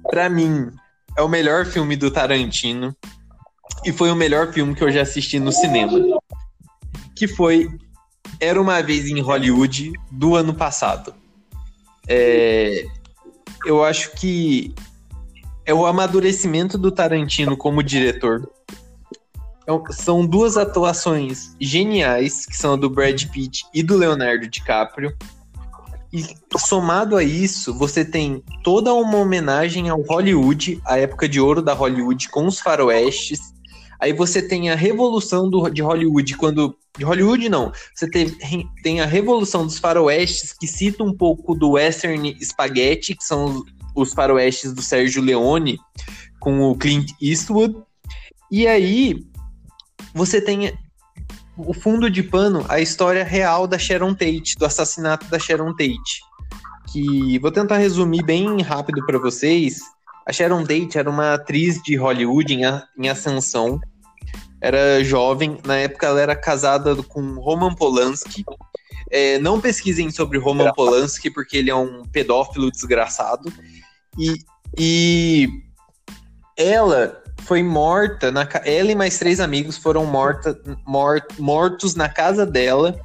[0.10, 0.72] Para mim,
[1.18, 2.96] é o melhor filme do Tarantino.
[3.86, 6.00] E foi o melhor filme que eu já assisti no cinema
[7.16, 7.70] que foi
[8.40, 11.14] Era uma vez em Hollywood do ano passado.
[12.08, 12.86] É,
[13.66, 14.74] eu acho que
[15.66, 18.50] é o amadurecimento do Tarantino como diretor.
[19.66, 25.16] É são duas atuações geniais, que são a do Brad Pitt e do Leonardo DiCaprio.
[26.12, 26.24] E
[26.58, 31.74] somado a isso, você tem toda uma homenagem ao Hollywood, a época de ouro da
[31.74, 33.53] Hollywood, com os faroestes.
[34.04, 37.72] Aí você tem a revolução do, de Hollywood, quando de Hollywood, não.
[37.96, 38.36] Você teve,
[38.84, 43.64] tem a Revolução dos Faroestes, que cita um pouco do Western Spaghetti, que são
[43.96, 45.80] os faroestes do Sérgio Leone,
[46.38, 47.78] com o Clint Eastwood.
[48.52, 49.26] E aí,
[50.14, 50.78] você tem
[51.56, 56.20] o fundo de pano, a história real da Sharon Tate, do assassinato da Sharon Tate.
[56.92, 59.80] Que vou tentar resumir bem rápido para vocês.
[60.28, 62.64] A Sharon Tate era uma atriz de Hollywood em,
[63.00, 63.80] em ascensão
[64.64, 68.46] era jovem, na época ela era casada com Roman Polanski.
[69.12, 73.52] É, não pesquisem sobre Roman Polanski, porque ele é um pedófilo desgraçado.
[74.18, 74.36] E,
[74.78, 75.50] e
[76.58, 80.58] ela foi morta, na, ela e mais três amigos foram morta,
[80.88, 82.98] mort, mortos na casa dela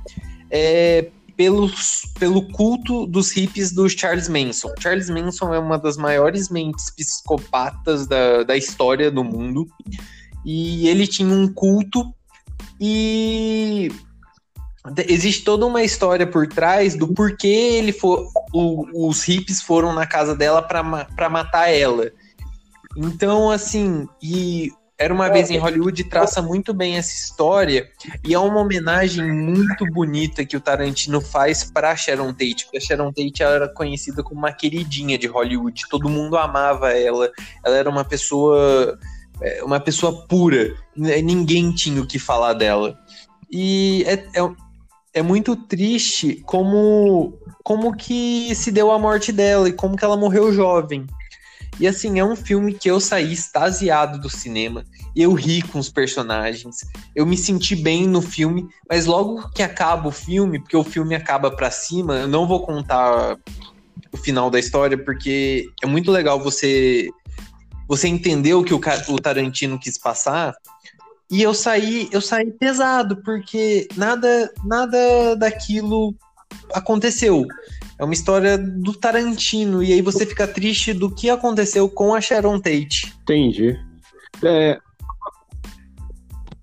[0.52, 4.72] é, pelos, pelo culto dos hippies do Charles Manson.
[4.78, 9.66] Charles Manson é uma das maiores mentes psicopatas da, da história do mundo.
[10.50, 12.10] E ele tinha um culto
[12.80, 13.92] e
[15.06, 20.06] existe toda uma história por trás do porquê ele for, o, os hippies foram na
[20.06, 22.10] casa dela para matar ela.
[22.96, 27.90] Então, assim, e era uma vez em Hollywood traça muito bem essa história
[28.24, 32.80] e é uma homenagem muito bonita que o Tarantino faz para Sharon Tate, porque a
[32.80, 37.30] Sharon Tate era conhecida como uma queridinha de Hollywood, todo mundo amava ela,
[37.62, 38.98] ela era uma pessoa
[39.62, 42.98] uma pessoa pura, ninguém tinha o que falar dela.
[43.50, 44.50] E é, é,
[45.14, 50.16] é muito triste como como que se deu a morte dela e como que ela
[50.16, 51.06] morreu jovem.
[51.78, 54.84] E assim, é um filme que eu saí extasiado do cinema.
[55.14, 56.78] Eu ri com os personagens.
[57.14, 61.14] Eu me senti bem no filme, mas logo que acaba o filme, porque o filme
[61.14, 63.36] acaba para cima, eu não vou contar
[64.10, 67.08] o final da história, porque é muito legal você
[67.88, 70.54] você entender o que o, o Tarantino quis passar.
[71.30, 76.14] E eu saí, eu saí pesado, porque nada nada daquilo
[76.72, 77.46] aconteceu.
[77.98, 82.20] É uma história do Tarantino, e aí você fica triste do que aconteceu com a
[82.20, 83.12] Sharon Tate.
[83.22, 83.76] Entendi.
[84.42, 84.78] É,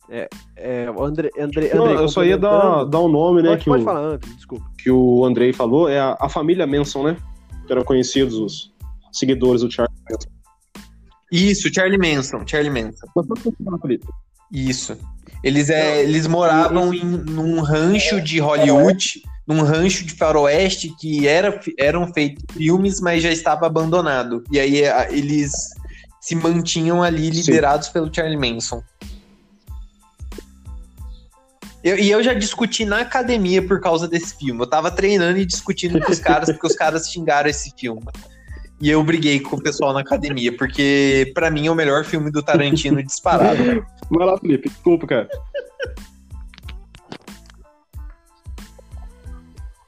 [0.09, 3.49] é, é, o André, André, Não, eu só ia dar, dar um nome, né?
[3.49, 4.65] Pode, que pode o, falar, André, desculpa.
[4.81, 7.17] Que o Andrei falou, é a, a, família Manson, né?
[7.65, 8.73] Que eram conhecidos os
[9.11, 10.34] seguidores do Charlie Manson.
[11.31, 13.07] Isso, Charlie Manson, Charlie Manson.
[14.51, 14.97] Isso.
[15.43, 21.59] Eles, é, eles moravam em num rancho de Hollywood num rancho de faroeste que era,
[21.77, 24.43] eram feitos filmes, mas já estava abandonado.
[24.51, 24.81] E aí
[25.11, 25.51] eles
[26.19, 27.93] se mantinham ali liderados Sim.
[27.93, 28.81] pelo Charlie Manson.
[31.83, 34.59] Eu, e eu já discuti na academia por causa desse filme.
[34.59, 38.01] Eu tava treinando e discutindo com os caras porque os caras xingaram esse filme.
[38.81, 42.29] E eu briguei com o pessoal na academia, porque para mim é o melhor filme
[42.29, 43.85] do Tarantino disparado.
[44.11, 44.69] Vai lá, Felipe.
[44.69, 45.29] Desculpa, cara.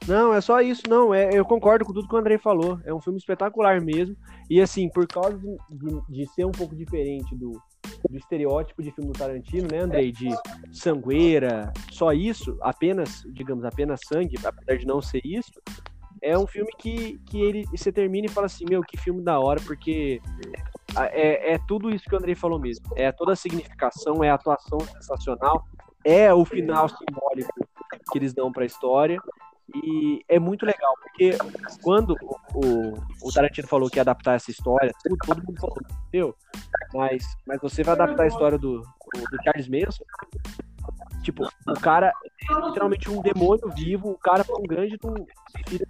[0.08, 1.12] Não, é só isso, não.
[1.12, 2.80] É, eu concordo com tudo que o Andrei falou.
[2.82, 4.16] É um filme espetacular mesmo.
[4.48, 7.60] E assim, por causa de, de, de ser um pouco diferente do,
[8.08, 10.10] do estereótipo de filme do Tarantino, né, Andrei?
[10.10, 10.30] De
[10.72, 15.52] sangueira, só isso, apenas, digamos, apenas sangue, apesar de não ser isso.
[16.22, 19.38] É um filme que, que ele você termina e fala assim, meu, que filme da
[19.38, 20.20] hora, porque
[20.96, 22.86] é, é tudo isso que o Andrei falou mesmo.
[22.96, 25.64] É toda a significação, é a atuação sensacional,
[26.04, 27.52] é o final simbólico
[28.10, 29.18] que eles dão para a história
[29.74, 31.36] e é muito legal, porque
[31.82, 32.16] quando
[32.54, 35.76] o, o, Tarantino falou que ia adaptar essa história, tudo, todo mundo falou,
[36.06, 36.34] entendeu?
[36.94, 40.04] Mas, mas você vai adaptar a história do, do, do Charles Manson,
[41.22, 44.96] tipo, o cara é literalmente um demônio vivo, o cara foi um grande
[45.66, 45.86] filho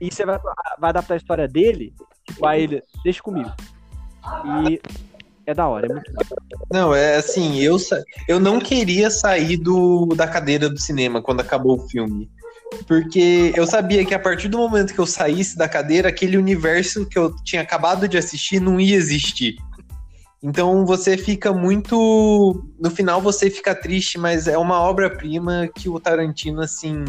[0.00, 0.38] e você vai,
[0.78, 1.92] vai adaptar a história dele,
[2.24, 3.50] tipo, a ele, deixa comigo.
[4.68, 4.80] E
[5.46, 6.24] é da hora, é muito bom.
[6.70, 7.76] Não, é assim, eu,
[8.28, 12.30] eu não queria sair do, da cadeira do cinema quando acabou o filme.
[12.86, 17.06] Porque eu sabia que a partir do momento que eu saísse da cadeira, aquele universo
[17.06, 19.56] que eu tinha acabado de assistir não ia existir.
[20.42, 22.64] Então você fica muito.
[22.78, 27.04] No final você fica triste, mas é uma obra-prima que o Tarantino, assim.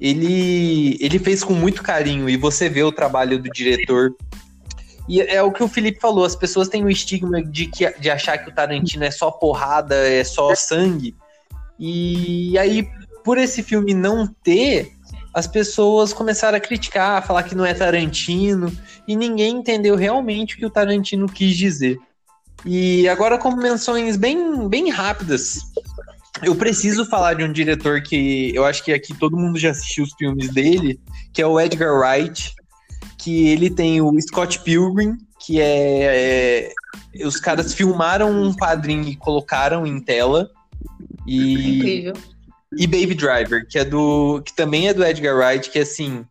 [0.00, 4.12] Ele, ele fez com muito carinho e você vê o trabalho do diretor
[5.08, 8.10] e é o que o Felipe falou, as pessoas têm o estigma de, que, de
[8.10, 11.14] achar que o Tarantino é só porrada, é só sangue.
[11.78, 12.88] E aí,
[13.24, 14.92] por esse filme não ter,
[15.34, 18.72] as pessoas começaram a criticar, a falar que não é Tarantino,
[19.06, 21.98] e ninguém entendeu realmente o que o Tarantino quis dizer.
[22.64, 25.58] E agora, como menções bem, bem rápidas,
[26.42, 30.04] eu preciso falar de um diretor que eu acho que aqui todo mundo já assistiu
[30.04, 31.00] os filmes dele,
[31.32, 32.54] que é o Edgar Wright
[33.22, 36.72] que ele tem o Scott Pilgrim, que é,
[37.16, 40.50] é os caras filmaram um quadrinho e colocaram em tela.
[41.24, 42.14] E, Incrível.
[42.76, 46.24] E Baby Driver, que é do que também é do Edgar Wright, que assim,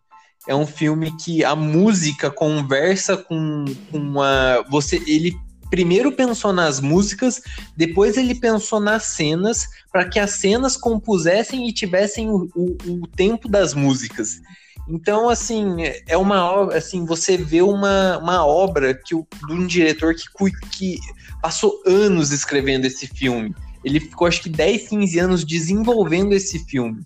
[0.47, 5.33] é um filme que a música conversa com, com uma você ele
[5.71, 7.41] primeiro pensou nas músicas,
[7.75, 13.07] depois ele pensou nas cenas, para que as cenas compusessem e tivessem o, o, o
[13.07, 14.41] tempo das músicas.
[14.87, 19.65] Então, assim, é uma obra, assim, você vê uma, uma obra que o, de um
[19.65, 20.25] diretor que,
[20.69, 20.99] que
[21.41, 23.55] passou anos escrevendo esse filme.
[23.83, 27.01] Ele ficou, acho que, 10, 15 anos desenvolvendo esse filme.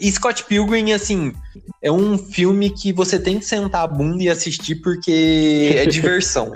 [0.00, 1.32] E Scott Pilgrim, assim,
[1.80, 6.52] é um filme que você tem que sentar a bunda e assistir porque é diversão.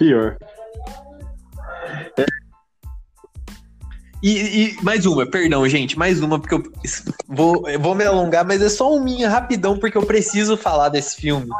[0.00, 0.38] Pior.
[4.22, 6.62] E, e mais uma, perdão, gente, mais uma, porque eu
[7.28, 10.88] vou, eu vou me alongar, mas é só um minha rapidão, porque eu preciso falar
[10.88, 11.50] desse filme.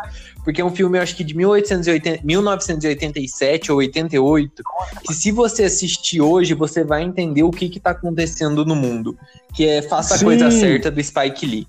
[0.42, 4.62] Porque é um filme, eu acho que de 1880, 1987 ou 88,
[5.06, 9.18] que se você assistir hoje, você vai entender o que que tá acontecendo no mundo.
[9.54, 10.24] Que é Faça Sim.
[10.24, 11.68] a Coisa Certa do Spike Lee.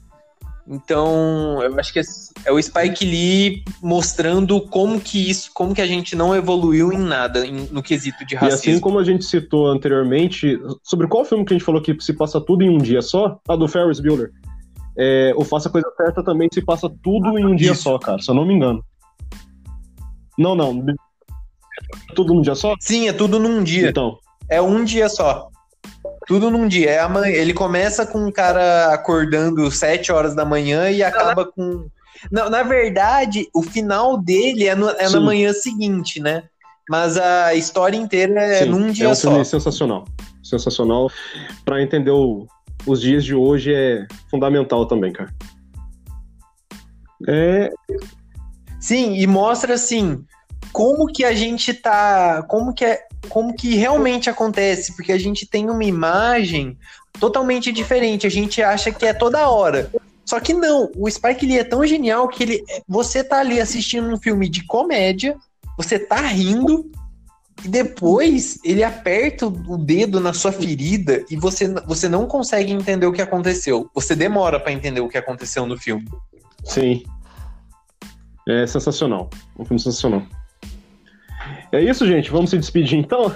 [0.73, 2.03] Então, eu acho que é-
[2.45, 6.97] é o Spike Lee mostrando como que isso, como que a gente não evoluiu em
[6.97, 8.79] nada em- no quesito de E assim racismo.
[8.79, 12.39] como a gente citou anteriormente, sobre qual filme que a gente falou que se passa
[12.39, 13.37] tudo em um dia só?
[13.49, 14.31] Ah, do Ferris Bueller.
[14.97, 17.83] É, o Faça a Coisa Certa também se passa tudo em um dia Isso.
[17.83, 18.81] só, cara, se eu não me engano.
[20.37, 20.85] Não, não.
[22.15, 22.75] Tudo num dia só?
[22.79, 23.89] Sim, é tudo num dia.
[23.89, 24.17] Então.
[24.49, 25.49] É um dia só.
[26.31, 26.91] Tudo num dia.
[26.91, 31.43] É a man- Ele começa com um cara acordando 7 horas da manhã e acaba
[31.43, 31.87] com.
[32.31, 36.43] Não, na verdade, o final dele é, no- é na manhã seguinte, né?
[36.89, 39.29] Mas a história inteira é sim, num dia é um só.
[39.31, 40.05] filme sensacional.
[40.41, 41.11] Sensacional.
[41.65, 42.47] Pra entender o-
[42.85, 45.33] os dias de hoje é fundamental também, cara.
[47.27, 47.71] É,
[48.79, 50.23] Sim, e mostra assim
[50.71, 55.45] como que a gente tá, como que é, como que realmente acontece, porque a gente
[55.45, 56.77] tem uma imagem
[57.19, 59.89] totalmente diferente, a gente acha que é toda hora.
[60.25, 64.07] Só que não, o Spike Lee é tão genial que ele você tá ali assistindo
[64.07, 65.35] um filme de comédia,
[65.77, 66.89] você tá rindo
[67.63, 73.05] e depois ele aperta o dedo na sua ferida e você, você não consegue entender
[73.05, 73.89] o que aconteceu.
[73.93, 76.07] Você demora pra entender o que aconteceu no filme.
[76.63, 77.03] Sim.
[78.47, 79.29] É sensacional.
[79.59, 80.23] Um filme sensacional.
[81.71, 82.29] É isso, gente.
[82.29, 83.31] Vamos se despedir então?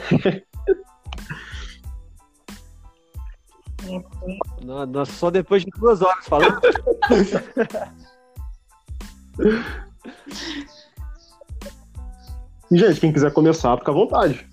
[4.61, 6.59] No- Nossa, só depois de duas horas falando.
[12.71, 14.47] Gente, quem quiser começar, fica à vontade.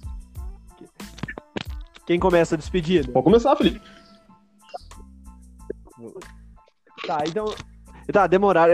[2.06, 3.10] Quem começa a despedida?
[3.10, 3.80] Pode começar, Felipe.
[7.06, 7.46] Tá, então.
[8.12, 8.68] Tá, demorar,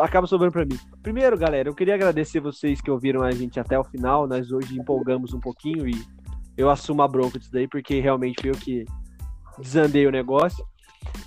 [0.00, 0.78] acaba sobrando pra mim.
[1.02, 4.26] Primeiro, galera, eu queria agradecer vocês que ouviram a gente até o final.
[4.26, 5.94] Nós hoje empolgamos um pouquinho e
[6.56, 8.84] eu assumo a bronca disso daí, porque realmente fui eu que
[9.58, 10.64] desandei o negócio.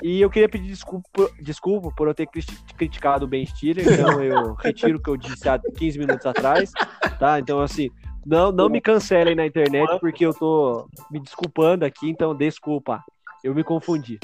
[0.03, 4.21] E eu queria pedir desculpa, desculpa por eu ter criti- criticado o Ben Stiller, então
[4.21, 6.71] eu retiro o que eu disse há 15 minutos atrás,
[7.17, 7.39] tá?
[7.39, 7.89] Então, assim,
[8.25, 13.03] não, não me cancelem na internet, porque eu tô me desculpando aqui, então desculpa,
[13.43, 14.19] eu me confundi.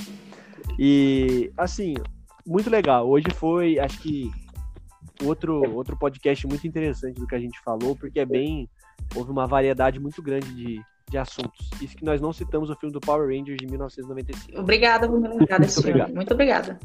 [0.78, 1.96] E, assim,
[2.46, 3.10] muito legal.
[3.10, 4.32] Hoje foi, acho que,
[5.24, 8.70] outro, outro podcast muito interessante do que a gente falou, porque é bem.
[9.16, 11.70] Houve uma variedade muito grande de, de assuntos.
[11.82, 14.60] Isso que nós não citamos o filme do Power Rangers de 1995.
[14.60, 16.02] Obrigada por me lembrar desse Muito filme.
[16.02, 16.16] obrigado.
[16.16, 16.80] Muito obrigada.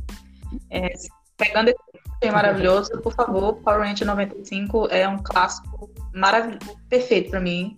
[0.70, 0.93] É,
[1.36, 1.78] pegando esse
[2.20, 7.77] filme maravilhoso, por favor, Power Rangers 95 é um clássico maravilhoso, perfeito pra mim.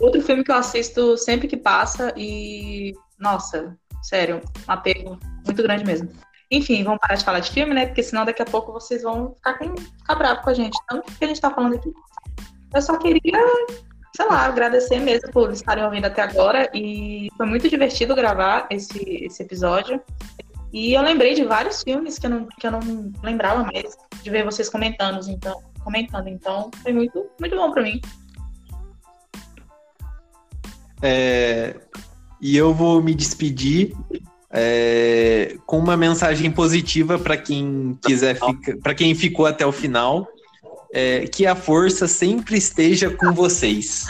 [0.00, 5.84] Outro filme que eu assisto sempre que passa e, nossa, sério, um apego muito grande
[5.84, 6.08] mesmo.
[6.50, 7.86] Enfim, vamos parar de falar de filme, né?
[7.86, 10.78] Porque senão daqui a pouco vocês vão ficar, com, ficar bravos com a gente.
[10.88, 11.92] Tanto que a gente tá falando aqui.
[12.74, 13.40] Eu só queria
[14.16, 16.70] sei lá, agradecer mesmo por estarem ouvindo até agora.
[16.72, 20.00] E foi muito divertido gravar esse, esse episódio.
[20.72, 24.30] E eu lembrei de vários filmes que eu não, que eu não lembrava mais de
[24.30, 26.28] ver vocês comentando, então, comentando.
[26.28, 28.00] Então, foi muito, muito bom pra mim.
[31.02, 31.76] É,
[32.40, 33.94] e eu vou me despedir
[34.58, 40.26] é, com uma mensagem positiva para quem quiser ficar, para quem ficou até o final,
[40.94, 44.06] é, que a força sempre esteja com vocês.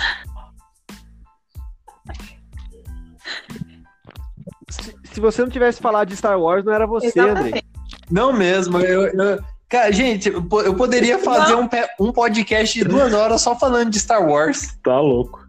[4.71, 7.63] Se, se você não tivesse falado de Star Wars, não era você, André.
[8.11, 11.69] Não mesmo, eu, eu- cara, gente, eu po- eu poderia fazer um,
[12.01, 14.77] um podcast de duas horas só falando de Star Wars.
[14.83, 15.46] Tá louco.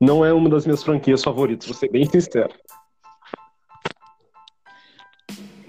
[0.00, 2.52] Não é uma das minhas franquias favoritas, vou ser bem sincero.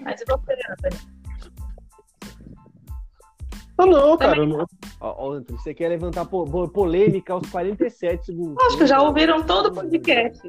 [0.00, 1.10] Mas você, Anthony?
[3.78, 4.46] Ah, não, cara.
[4.46, 4.66] não-
[5.00, 8.62] Ó, Anthony, você quer levantar po- po- polêmica aos 47 segundos.
[8.66, 10.46] Acho que já ouviram todo o podcast.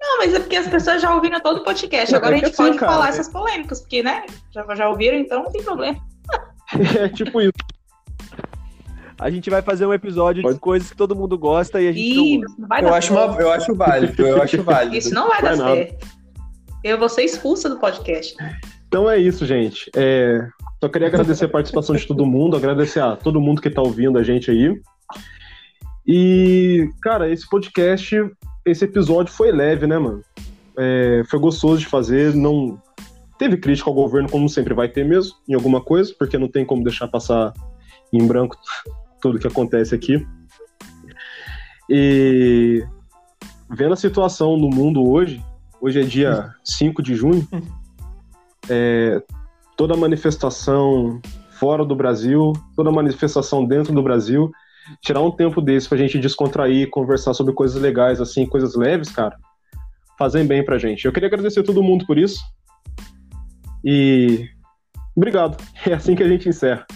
[0.00, 2.10] Não, mas é porque as pessoas já ouviram todo o podcast.
[2.12, 4.26] Não, Agora é a gente assim, pode cara, falar é- essas polêmicas, porque, né?
[4.50, 5.98] Já, já ouviram, então não tem problema.
[6.98, 7.52] É tipo isso.
[9.22, 10.54] A gente vai fazer um episódio Pode.
[10.54, 13.12] de coisas que todo mundo gosta e a gente E não vai Eu dar acho,
[13.12, 14.96] uma, eu acho válido, eu acho válido.
[14.96, 16.06] Isso não vai dar certo.
[16.82, 18.36] Eu vou ser expulsa do podcast.
[18.88, 19.88] Então é isso, gente.
[19.94, 20.44] É,
[20.82, 24.18] Só queria agradecer a participação de todo mundo, agradecer a todo mundo que tá ouvindo
[24.18, 24.80] a gente aí.
[26.04, 28.16] E, cara, esse podcast,
[28.66, 30.22] esse episódio foi leve, né, mano?
[30.76, 32.76] É, foi gostoso de fazer, não
[33.38, 36.64] teve crítica ao governo, como sempre vai ter mesmo, em alguma coisa, porque não tem
[36.64, 37.52] como deixar passar
[38.12, 38.56] em branco
[39.22, 40.26] tudo que acontece aqui.
[41.88, 42.84] E
[43.70, 45.42] vendo a situação no mundo hoje,
[45.80, 47.46] hoje é dia 5 de junho,
[48.68, 49.22] é,
[49.76, 51.20] toda manifestação
[51.52, 54.50] fora do Brasil, toda manifestação dentro do Brasil,
[55.00, 59.36] tirar um tempo desse pra gente descontrair, conversar sobre coisas legais, assim, coisas leves, cara,
[60.18, 61.04] fazem bem pra gente.
[61.04, 62.42] Eu queria agradecer a todo mundo por isso.
[63.84, 64.48] E
[65.16, 65.56] obrigado.
[65.86, 66.86] É assim que a gente encerra.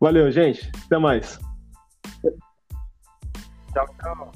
[0.00, 0.70] Valeu, gente.
[0.84, 1.38] Até mais.
[3.76, 4.35] Tchau, tchau.